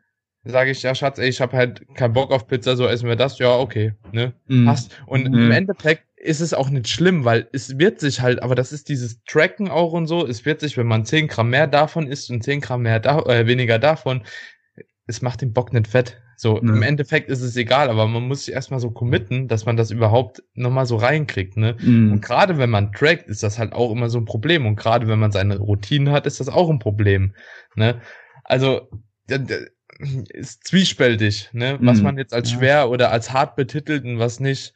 Sage 0.44 0.70
ich, 0.70 0.82
ja, 0.82 0.94
Schatz, 0.94 1.18
ey, 1.18 1.28
ich 1.28 1.40
habe 1.40 1.56
halt 1.56 1.82
keinen 1.94 2.12
Bock 2.12 2.30
auf 2.30 2.46
Pizza, 2.46 2.76
so 2.76 2.86
essen 2.86 3.08
wir 3.08 3.16
das, 3.16 3.38
ja, 3.38 3.56
okay, 3.56 3.94
ne? 4.12 4.32
Mhm. 4.46 4.66
Passt. 4.66 4.96
Und 5.06 5.28
mhm. 5.28 5.34
im 5.34 5.50
Endeffekt 5.50 6.05
ist 6.16 6.40
es 6.40 6.54
auch 6.54 6.70
nicht 6.70 6.88
schlimm, 6.88 7.24
weil 7.24 7.48
es 7.52 7.78
wird 7.78 8.00
sich 8.00 8.20
halt, 8.20 8.42
aber 8.42 8.54
das 8.54 8.72
ist 8.72 8.88
dieses 8.88 9.22
Tracken 9.24 9.68
auch 9.68 9.92
und 9.92 10.06
so, 10.06 10.26
es 10.26 10.44
wird 10.44 10.60
sich, 10.60 10.76
wenn 10.76 10.86
man 10.86 11.04
10 11.04 11.28
Gramm 11.28 11.50
mehr 11.50 11.66
davon 11.66 12.06
isst 12.08 12.30
und 12.30 12.42
10 12.42 12.60
Gramm 12.60 12.82
mehr 12.82 13.00
da, 13.00 13.20
äh, 13.20 13.46
weniger 13.46 13.78
davon, 13.78 14.22
es 15.06 15.22
macht 15.22 15.42
den 15.42 15.52
Bock 15.52 15.72
nicht 15.72 15.86
fett. 15.86 16.20
So, 16.38 16.58
ne. 16.58 16.72
im 16.72 16.82
Endeffekt 16.82 17.30
ist 17.30 17.40
es 17.40 17.56
egal, 17.56 17.88
aber 17.88 18.06
man 18.06 18.28
muss 18.28 18.44
sich 18.44 18.54
erstmal 18.54 18.80
so 18.80 18.90
committen, 18.90 19.48
dass 19.48 19.64
man 19.64 19.78
das 19.78 19.90
überhaupt 19.90 20.42
nochmal 20.52 20.84
so 20.84 20.96
reinkriegt, 20.96 21.56
ne? 21.56 21.76
Mm. 21.80 22.12
Und 22.12 22.20
gerade 22.20 22.58
wenn 22.58 22.68
man 22.68 22.92
trackt, 22.92 23.28
ist 23.28 23.42
das 23.42 23.58
halt 23.58 23.72
auch 23.72 23.90
immer 23.90 24.10
so 24.10 24.18
ein 24.18 24.26
Problem. 24.26 24.66
Und 24.66 24.76
gerade 24.76 25.08
wenn 25.08 25.18
man 25.18 25.32
seine 25.32 25.56
Routinen 25.56 26.12
hat, 26.12 26.26
ist 26.26 26.38
das 26.38 26.50
auch 26.50 26.68
ein 26.68 26.78
Problem, 26.78 27.34
ne? 27.74 28.02
Also, 28.44 28.90
ist 30.28 30.64
zwiespältig, 30.64 31.48
ne? 31.54 31.78
Was 31.80 32.00
mm. 32.00 32.04
man 32.04 32.18
jetzt 32.18 32.34
als 32.34 32.50
schwer 32.50 32.90
oder 32.90 33.10
als 33.12 33.32
hart 33.32 33.56
betitelt 33.56 34.04
und 34.04 34.18
was 34.18 34.38
nicht. 34.38 34.74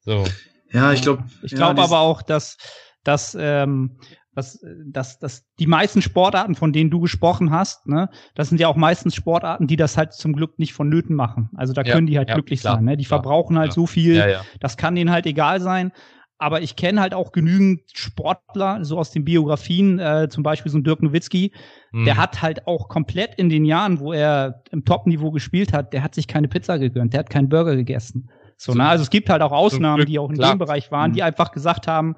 So. 0.00 0.24
Ja, 0.70 0.92
ich 0.92 1.02
glaube. 1.02 1.24
Ich 1.42 1.54
glaube 1.54 1.80
ja, 1.80 1.84
aber 1.84 2.00
auch, 2.00 2.22
dass, 2.22 2.56
dass, 3.04 3.36
ähm, 3.38 3.98
dass, 4.34 4.60
dass, 4.84 5.18
dass 5.18 5.44
die 5.58 5.66
meisten 5.66 6.02
Sportarten, 6.02 6.54
von 6.54 6.72
denen 6.72 6.90
du 6.90 7.00
gesprochen 7.00 7.50
hast, 7.50 7.86
ne, 7.86 8.10
das 8.34 8.48
sind 8.48 8.60
ja 8.60 8.68
auch 8.68 8.76
meistens 8.76 9.14
Sportarten, 9.14 9.66
die 9.66 9.76
das 9.76 9.96
halt 9.96 10.12
zum 10.12 10.34
Glück 10.34 10.58
nicht 10.58 10.74
vonnöten 10.74 11.16
machen. 11.16 11.50
Also 11.56 11.72
da 11.72 11.82
ja, 11.82 11.94
können 11.94 12.06
die 12.06 12.18
halt 12.18 12.28
ja, 12.28 12.34
glücklich 12.34 12.60
klar, 12.60 12.76
sein. 12.76 12.84
Ne? 12.84 12.96
Die 12.96 13.04
klar, 13.04 13.22
verbrauchen 13.22 13.58
halt 13.58 13.72
klar. 13.72 13.74
so 13.74 13.86
viel, 13.86 14.38
das 14.60 14.76
kann 14.76 14.94
denen 14.94 15.10
halt 15.10 15.26
egal 15.26 15.60
sein. 15.60 15.92
Aber 16.38 16.60
ich 16.60 16.76
kenne 16.76 17.00
halt 17.00 17.14
auch 17.14 17.32
genügend 17.32 17.80
Sportler, 17.94 18.84
so 18.84 18.98
aus 18.98 19.10
den 19.10 19.24
Biografien, 19.24 19.98
äh, 19.98 20.28
zum 20.28 20.42
Beispiel 20.42 20.70
so 20.70 20.76
ein 20.76 20.84
Dirk 20.84 21.02
Nowitzki, 21.02 21.52
mhm. 21.92 22.04
der 22.04 22.18
hat 22.18 22.42
halt 22.42 22.66
auch 22.66 22.88
komplett 22.88 23.36
in 23.36 23.48
den 23.48 23.64
Jahren, 23.64 24.00
wo 24.00 24.12
er 24.12 24.62
im 24.70 24.84
Top-Niveau 24.84 25.30
gespielt 25.30 25.72
hat, 25.72 25.94
der 25.94 26.02
hat 26.02 26.14
sich 26.14 26.28
keine 26.28 26.48
Pizza 26.48 26.78
gegönnt, 26.78 27.14
der 27.14 27.20
hat 27.20 27.30
keinen 27.30 27.48
Burger 27.48 27.74
gegessen. 27.74 28.28
So, 28.56 28.74
ne? 28.74 28.86
Also 28.86 29.02
es 29.02 29.10
gibt 29.10 29.28
halt 29.28 29.42
auch 29.42 29.52
Ausnahmen, 29.52 29.96
Glück, 29.96 30.08
die 30.08 30.18
auch 30.18 30.30
in 30.30 30.36
klar. 30.36 30.54
dem 30.54 30.58
Bereich 30.58 30.90
waren, 30.90 31.12
die 31.12 31.20
mhm. 31.20 31.26
einfach 31.26 31.52
gesagt 31.52 31.86
haben, 31.86 32.16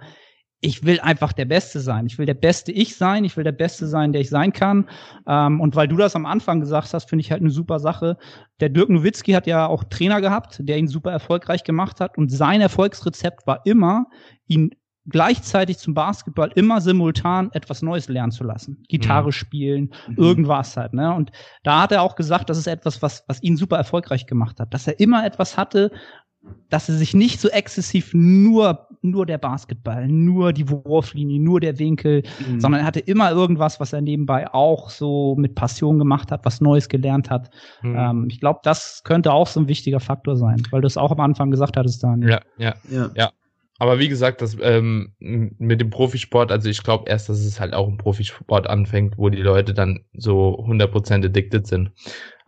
ich 0.60 0.84
will 0.84 0.98
einfach 1.00 1.32
der 1.32 1.44
Beste 1.44 1.80
sein. 1.80 2.06
Ich 2.06 2.18
will 2.18 2.26
der 2.26 2.34
beste 2.34 2.72
Ich 2.72 2.96
sein. 2.96 3.24
Ich 3.24 3.36
will 3.36 3.44
der 3.44 3.52
Beste 3.52 3.86
sein, 3.86 4.12
der 4.12 4.20
ich 4.20 4.28
sein 4.28 4.52
kann. 4.52 4.88
Ähm, 5.26 5.60
und 5.60 5.76
weil 5.76 5.86
du 5.86 5.96
das 5.96 6.16
am 6.16 6.26
Anfang 6.26 6.60
gesagt 6.60 6.92
hast, 6.94 7.08
finde 7.08 7.20
ich 7.20 7.30
halt 7.30 7.42
eine 7.42 7.50
super 7.50 7.78
Sache. 7.78 8.16
Der 8.58 8.68
Dirk 8.68 8.88
Nowitzki 8.88 9.32
hat 9.32 9.46
ja 9.46 9.66
auch 9.66 9.84
Trainer 9.84 10.20
gehabt, 10.20 10.60
der 10.60 10.78
ihn 10.78 10.88
super 10.88 11.12
erfolgreich 11.12 11.62
gemacht 11.62 12.00
hat. 12.00 12.18
Und 12.18 12.30
sein 12.30 12.60
Erfolgsrezept 12.60 13.46
war 13.46 13.60
immer, 13.66 14.06
ihn 14.46 14.72
gleichzeitig 15.08 15.78
zum 15.78 15.94
Basketball 15.94 16.50
immer 16.54 16.80
simultan 16.80 17.50
etwas 17.52 17.80
Neues 17.80 18.08
lernen 18.08 18.32
zu 18.32 18.44
lassen. 18.44 18.82
Gitarre 18.88 19.28
mhm. 19.28 19.32
spielen, 19.32 19.94
mhm. 20.08 20.16
irgendwas 20.16 20.76
halt, 20.76 20.92
ne? 20.92 21.14
Und 21.14 21.30
da 21.62 21.82
hat 21.82 21.92
er 21.92 22.02
auch 22.02 22.14
gesagt, 22.14 22.50
das 22.50 22.58
ist 22.58 22.66
etwas, 22.66 23.00
was, 23.00 23.24
was 23.26 23.42
ihn 23.42 23.56
super 23.56 23.76
erfolgreich 23.76 24.26
gemacht 24.26 24.60
hat. 24.60 24.74
Dass 24.74 24.86
er 24.86 25.00
immer 25.00 25.24
etwas 25.24 25.56
hatte, 25.56 25.90
dass 26.70 26.88
er 26.88 26.96
sich 26.96 27.14
nicht 27.14 27.40
so 27.40 27.48
exzessiv 27.48 28.12
nur 28.12 28.88
nur 29.00 29.26
der 29.26 29.38
Basketball, 29.38 30.08
nur 30.08 30.52
die 30.52 30.68
Wurflinie, 30.68 31.40
nur 31.40 31.60
der 31.60 31.78
Winkel, 31.78 32.22
mhm. 32.46 32.60
sondern 32.60 32.80
er 32.80 32.86
hatte 32.86 33.00
immer 33.00 33.30
irgendwas, 33.30 33.78
was 33.80 33.92
er 33.92 34.00
nebenbei 34.00 34.52
auch 34.52 34.90
so 34.90 35.36
mit 35.36 35.54
Passion 35.54 35.98
gemacht 35.98 36.32
hat, 36.32 36.44
was 36.44 36.60
Neues 36.60 36.88
gelernt 36.88 37.30
hat. 37.30 37.50
Mhm. 37.82 37.96
Ähm, 37.96 38.26
ich 38.28 38.40
glaube, 38.40 38.60
das 38.64 39.02
könnte 39.04 39.32
auch 39.32 39.46
so 39.46 39.60
ein 39.60 39.68
wichtiger 39.68 40.00
Faktor 40.00 40.36
sein, 40.36 40.62
weil 40.70 40.80
du 40.80 40.86
es 40.86 40.96
auch 40.96 41.12
am 41.12 41.20
Anfang 41.20 41.50
gesagt 41.50 41.76
hattest, 41.76 42.02
Daniel. 42.02 42.30
Ja, 42.30 42.40
ja, 42.58 42.74
ja. 42.90 43.10
ja. 43.14 43.30
Aber 43.80 44.00
wie 44.00 44.08
gesagt, 44.08 44.42
das 44.42 44.56
ähm, 44.60 45.12
mit 45.20 45.80
dem 45.80 45.90
Profisport, 45.90 46.50
also 46.50 46.68
ich 46.68 46.82
glaube 46.82 47.08
erst, 47.08 47.28
dass 47.28 47.38
es 47.38 47.60
halt 47.60 47.74
auch 47.74 47.86
im 47.86 47.96
Profisport 47.96 48.66
anfängt, 48.66 49.16
wo 49.16 49.28
die 49.28 49.40
Leute 49.40 49.72
dann 49.72 50.00
so 50.14 50.58
100% 50.66 51.24
addicted 51.24 51.66
sind. 51.68 51.92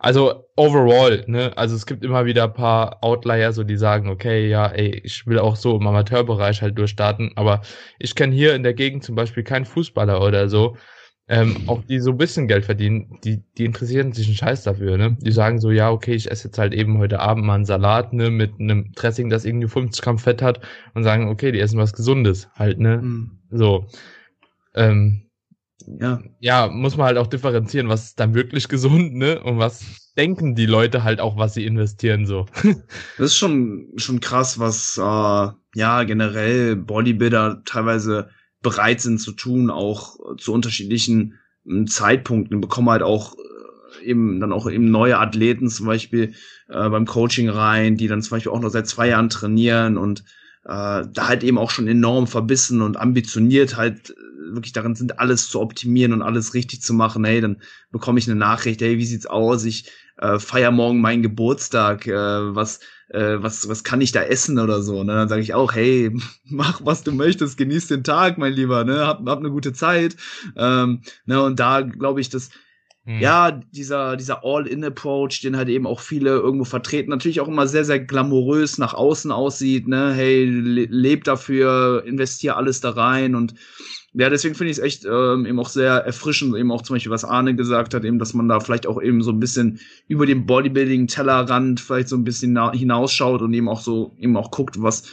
Also 0.03 0.45
overall, 0.55 1.23
ne, 1.27 1.55
also 1.55 1.75
es 1.75 1.85
gibt 1.85 2.03
immer 2.03 2.25
wieder 2.25 2.45
ein 2.45 2.53
paar 2.53 3.03
Outlier, 3.03 3.53
so 3.53 3.63
die 3.63 3.77
sagen, 3.77 4.09
okay, 4.09 4.49
ja, 4.49 4.65
ey, 4.65 4.99
ich 5.03 5.27
will 5.27 5.37
auch 5.37 5.55
so 5.55 5.77
im 5.77 5.85
Amateurbereich 5.85 6.63
halt 6.63 6.75
durchstarten, 6.75 7.33
aber 7.35 7.61
ich 7.99 8.15
kenne 8.15 8.33
hier 8.33 8.55
in 8.55 8.63
der 8.63 8.73
Gegend 8.73 9.03
zum 9.03 9.13
Beispiel 9.13 9.43
keinen 9.43 9.65
Fußballer 9.65 10.19
oder 10.23 10.49
so, 10.49 10.75
ähm, 11.27 11.55
auch 11.67 11.83
die 11.83 11.99
so 11.99 12.09
ein 12.09 12.17
bisschen 12.17 12.47
Geld 12.47 12.65
verdienen, 12.65 13.19
die, 13.23 13.43
die 13.59 13.65
interessieren 13.65 14.11
sich 14.11 14.25
einen 14.25 14.37
Scheiß 14.37 14.63
dafür, 14.63 14.97
ne? 14.97 15.17
Die 15.21 15.31
sagen 15.31 15.59
so, 15.59 15.69
ja, 15.69 15.91
okay, 15.91 16.15
ich 16.15 16.31
esse 16.31 16.47
jetzt 16.47 16.57
halt 16.57 16.73
eben 16.73 16.97
heute 16.97 17.19
Abend 17.19 17.45
mal 17.45 17.53
einen 17.53 17.65
Salat, 17.65 18.11
ne, 18.11 18.31
mit 18.31 18.59
einem 18.59 18.93
Dressing, 18.95 19.29
das 19.29 19.45
irgendwie 19.45 19.67
50 19.67 20.01
Gramm 20.01 20.17
Fett 20.17 20.41
hat 20.41 20.61
und 20.95 21.03
sagen, 21.03 21.29
okay, 21.29 21.51
die 21.51 21.59
essen 21.59 21.77
was 21.77 21.93
Gesundes, 21.93 22.49
halt, 22.55 22.79
ne? 22.79 22.97
Mhm. 22.97 23.39
So. 23.51 23.85
Ähm, 24.73 25.29
ja. 25.99 26.21
ja, 26.39 26.67
muss 26.67 26.97
man 26.97 27.07
halt 27.07 27.17
auch 27.17 27.27
differenzieren, 27.27 27.89
was 27.89 28.05
ist 28.05 28.19
dann 28.19 28.33
wirklich 28.33 28.67
gesund, 28.67 29.15
ne? 29.15 29.41
Und 29.41 29.57
was 29.57 30.11
denken 30.17 30.55
die 30.55 30.65
Leute 30.65 31.03
halt 31.03 31.19
auch, 31.19 31.37
was 31.37 31.53
sie 31.53 31.65
investieren, 31.65 32.25
so. 32.25 32.45
das 33.17 33.27
ist 33.27 33.37
schon, 33.37 33.87
schon 33.97 34.19
krass, 34.19 34.59
was, 34.59 34.97
äh, 34.97 35.47
ja, 35.75 36.03
generell 36.03 36.75
Bodybuilder 36.75 37.63
teilweise 37.65 38.29
bereit 38.61 39.01
sind 39.01 39.19
zu 39.19 39.31
tun, 39.31 39.69
auch 39.69 40.17
zu 40.37 40.53
unterschiedlichen 40.53 41.39
ähm, 41.67 41.87
Zeitpunkten, 41.87 42.61
bekommen 42.61 42.89
halt 42.89 43.03
auch 43.03 43.35
äh, 43.35 44.05
eben 44.05 44.39
dann 44.39 44.51
auch 44.51 44.69
eben 44.69 44.91
neue 44.91 45.17
Athleten 45.17 45.69
zum 45.69 45.87
Beispiel 45.87 46.33
äh, 46.69 46.89
beim 46.89 47.05
Coaching 47.05 47.49
rein, 47.49 47.97
die 47.97 48.07
dann 48.07 48.21
zum 48.21 48.35
Beispiel 48.35 48.51
auch 48.51 48.61
noch 48.61 48.69
seit 48.69 48.87
zwei 48.87 49.09
Jahren 49.09 49.29
trainieren 49.29 49.97
und 49.97 50.23
äh, 50.65 51.03
da 51.11 51.27
halt 51.27 51.43
eben 51.43 51.57
auch 51.57 51.71
schon 51.71 51.87
enorm 51.87 52.27
verbissen 52.27 52.81
und 52.81 52.97
ambitioniert 52.97 53.77
halt 53.77 54.13
wirklich 54.53 54.73
darin 54.73 54.95
sind, 54.95 55.19
alles 55.19 55.49
zu 55.49 55.59
optimieren 55.59 56.13
und 56.13 56.21
alles 56.21 56.53
richtig 56.53 56.81
zu 56.81 56.93
machen. 56.93 57.23
Hey, 57.23 57.41
dann 57.41 57.61
bekomme 57.91 58.19
ich 58.19 58.27
eine 58.29 58.39
Nachricht, 58.39 58.81
hey, 58.81 58.97
wie 58.97 59.05
sieht's 59.05 59.25
aus? 59.25 59.65
Ich 59.65 59.91
äh, 60.17 60.39
feier 60.39 60.71
morgen 60.71 61.01
meinen 61.01 61.23
Geburtstag, 61.23 62.07
äh, 62.07 62.13
was 62.13 62.79
äh, 63.09 63.41
was, 63.41 63.67
was 63.67 63.83
kann 63.83 64.01
ich 64.01 64.11
da 64.11 64.21
essen 64.23 64.57
oder 64.59 64.81
so. 64.81 65.03
Ne? 65.03 65.13
Dann 65.13 65.29
sage 65.29 65.41
ich 65.41 65.53
auch, 65.53 65.73
hey, 65.73 66.15
mach 66.45 66.81
was 66.83 67.03
du 67.03 67.11
möchtest, 67.11 67.57
genieß 67.57 67.87
den 67.87 68.03
Tag, 68.03 68.37
mein 68.37 68.53
Lieber, 68.53 68.83
ne? 68.83 69.05
hab, 69.05 69.25
hab 69.27 69.39
eine 69.39 69.51
gute 69.51 69.73
Zeit. 69.73 70.15
Ähm, 70.55 71.01
ne? 71.25 71.41
Und 71.43 71.59
da 71.59 71.81
glaube 71.81 72.21
ich, 72.21 72.29
dass 72.29 72.49
hm. 73.03 73.19
ja, 73.19 73.51
dieser, 73.51 74.15
dieser 74.15 74.45
All-In-Approach, 74.45 75.41
den 75.41 75.57
halt 75.57 75.69
eben 75.69 75.87
auch 75.87 75.99
viele 75.99 76.31
irgendwo 76.31 76.65
vertreten, 76.65 77.09
natürlich 77.09 77.41
auch 77.41 77.47
immer 77.47 77.67
sehr, 77.67 77.83
sehr 77.83 77.99
glamourös 77.99 78.77
nach 78.77 78.93
außen 78.93 79.31
aussieht, 79.31 79.87
ne, 79.87 80.13
hey, 80.13 80.45
le 80.45 80.85
leb 80.85 81.23
dafür, 81.23 82.03
investier 82.05 82.57
alles 82.57 82.79
da 82.79 82.91
rein 82.91 83.33
und 83.33 83.55
ja, 84.13 84.29
deswegen 84.29 84.55
finde 84.55 84.71
ich 84.71 84.77
es 84.77 84.83
echt 84.83 85.05
ähm, 85.05 85.45
eben 85.45 85.59
auch 85.59 85.69
sehr 85.69 85.93
erfrischend, 85.93 86.55
eben 86.55 86.71
auch 86.71 86.81
zum 86.81 86.95
Beispiel, 86.95 87.11
was 87.11 87.23
Arne 87.23 87.55
gesagt 87.55 87.93
hat, 87.93 88.03
eben, 88.03 88.19
dass 88.19 88.33
man 88.33 88.49
da 88.49 88.59
vielleicht 88.59 88.85
auch 88.85 89.01
eben 89.01 89.21
so 89.21 89.31
ein 89.31 89.39
bisschen 89.39 89.79
über 90.07 90.25
den 90.25 90.45
Bodybuilding-Tellerrand 90.45 91.79
vielleicht 91.79 92.09
so 92.09 92.17
ein 92.17 92.25
bisschen 92.25 92.57
hinausschaut 92.73 93.41
und 93.41 93.53
eben 93.53 93.69
auch 93.69 93.81
so 93.81 94.15
eben 94.19 94.35
auch 94.35 94.51
guckt, 94.51 94.81
was 94.81 95.03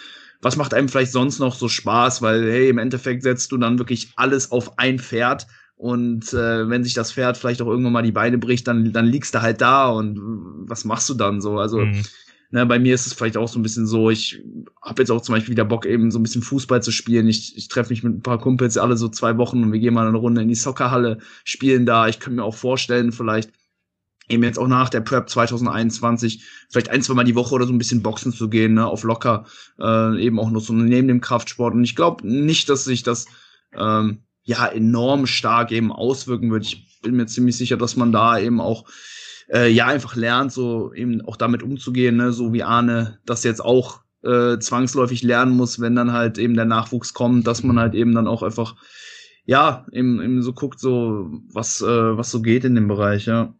was 0.41 0.57
macht 0.57 0.73
einem 0.73 0.89
vielleicht 0.89 1.13
sonst 1.13 1.41
noch 1.41 1.55
so 1.55 1.69
Spaß, 1.69 2.23
weil 2.23 2.49
hey, 2.51 2.69
im 2.69 2.79
Endeffekt 2.79 3.25
setzt 3.25 3.51
du 3.51 3.57
dann 3.57 3.79
wirklich 3.79 4.13
alles 4.17 4.53
auf 4.53 4.79
ein 4.79 4.99
Pferd 4.99 5.47
und 5.77 6.33
äh, 6.33 6.69
wenn 6.69 6.83
sich 6.83 6.95
das 6.95 7.13
Pferd 7.13 7.37
vielleicht 7.37 7.63
auch 7.63 7.69
irgendwann 7.69 7.93
mal 7.93 8.03
die 8.03 8.13
Beine 8.13 8.39
bricht, 8.39 8.67
dann, 8.67 8.93
dann 8.93 9.07
liegst 9.07 9.35
du 9.35 9.43
halt 9.43 9.61
da 9.61 9.89
und 9.89 10.19
was 10.69 10.85
machst 10.85 11.09
du 11.09 11.15
dann 11.15 11.41
so? 11.41 11.59
Also 11.59 11.79
mhm. 11.79 12.03
Ne, 12.51 12.67
bei 12.67 12.79
mir 12.79 12.95
ist 12.95 13.07
es 13.07 13.13
vielleicht 13.13 13.37
auch 13.37 13.49
so 13.49 13.59
ein 13.59 13.63
bisschen 13.63 13.87
so, 13.87 14.11
ich 14.11 14.43
habe 14.83 15.03
jetzt 15.03 15.11
auch 15.11 15.21
zum 15.21 15.35
Beispiel 15.35 15.53
wieder 15.53 15.65
Bock, 15.65 15.87
eben 15.87 16.11
so 16.11 16.19
ein 16.19 16.23
bisschen 16.23 16.43
Fußball 16.43 16.83
zu 16.83 16.91
spielen. 16.91 17.29
Ich, 17.29 17.57
ich 17.57 17.69
treffe 17.69 17.91
mich 17.91 18.03
mit 18.03 18.15
ein 18.15 18.23
paar 18.23 18.39
Kumpels 18.39 18.79
alle 18.79 18.97
so 18.97 19.09
zwei 19.09 19.37
Wochen 19.37 19.63
und 19.63 19.73
wir 19.73 19.81
gehen 19.81 19.95
mal 19.95 20.07
eine 20.07 20.17
Runde 20.17 20.43
in 20.43 20.49
die 20.49 20.55
Soccerhalle, 20.55 21.19
spielen 21.45 21.87
da. 21.87 22.09
Ich 22.09 22.21
könnte 22.21 22.37
mir 22.37 22.45
auch 22.45 22.55
vorstellen, 22.55 23.13
vielleicht 23.13 23.51
eben 24.29 24.43
jetzt 24.43 24.59
auch 24.59 24.69
nach 24.69 24.89
der 24.91 25.01
Prep 25.01 25.29
2021 25.29 26.45
vielleicht 26.69 26.91
ein, 26.91 27.03
zwei 27.03 27.15
Mal 27.15 27.25
die 27.25 27.35
Woche 27.35 27.55
oder 27.55 27.67
so 27.67 27.73
ein 27.73 27.79
bisschen 27.79 28.03
Boxen 28.03 28.33
zu 28.33 28.49
gehen, 28.49 28.75
ne, 28.75 28.87
auf 28.87 29.03
locker, 29.03 29.47
äh, 29.79 30.23
eben 30.23 30.39
auch 30.39 30.51
nur 30.51 30.61
so 30.61 30.73
neben 30.73 31.09
dem 31.09 31.21
Kraftsport. 31.21 31.75
Und 31.75 31.85
ich 31.85 31.97
glaube 31.97 32.27
nicht, 32.27 32.69
dass 32.69 32.85
sich 32.85 33.03
das 33.03 33.27
ähm, 33.75 34.23
ja 34.43 34.67
enorm 34.67 35.27
stark 35.27 35.73
eben 35.73 35.93
auswirken 35.93 36.51
wird. 36.51 36.65
Ich 36.65 37.01
bin 37.01 37.15
mir 37.15 37.27
ziemlich 37.27 37.57
sicher, 37.57 37.77
dass 37.77 37.97
man 37.97 38.13
da 38.13 38.39
eben 38.39 38.61
auch 38.61 38.85
äh, 39.53 39.69
ja 39.69 39.87
einfach 39.87 40.17
lernt, 40.17 40.53
so 40.53 40.93
eben 40.95 41.21
auch 41.23 41.37
damit 41.37 41.63
umzugehen, 41.63 42.17
ne, 42.17 42.33
so 42.33 42.53
wie 42.53 42.63
Arne 42.63 43.19
das 43.25 43.45
jetzt 43.45 43.65
auch 43.65 44.01
äh, 44.23 44.59
zwangsläufig 44.59 45.23
lernen 45.23 45.57
muss, 45.57 45.81
wenn 45.81 45.95
dann 45.95 46.13
halt 46.13 46.39
eben 46.39 46.55
der 46.55 46.65
Nachwuchs 46.65 47.15
kommt, 47.15 47.47
dass 47.47 47.63
man 47.63 47.79
halt 47.79 47.95
eben 47.95 48.15
dann 48.15 48.27
auch 48.27 48.43
einfach 48.43 48.77
ja 49.45 49.87
eben, 49.93 50.21
eben 50.21 50.43
so 50.43 50.53
guckt, 50.53 50.81
so 50.81 51.31
was 51.53 51.81
äh, 51.81 52.17
was 52.17 52.31
so 52.31 52.43
geht 52.43 52.65
in 52.65 52.75
dem 52.75 52.89
Bereich, 52.89 53.27
ja. 53.27 53.55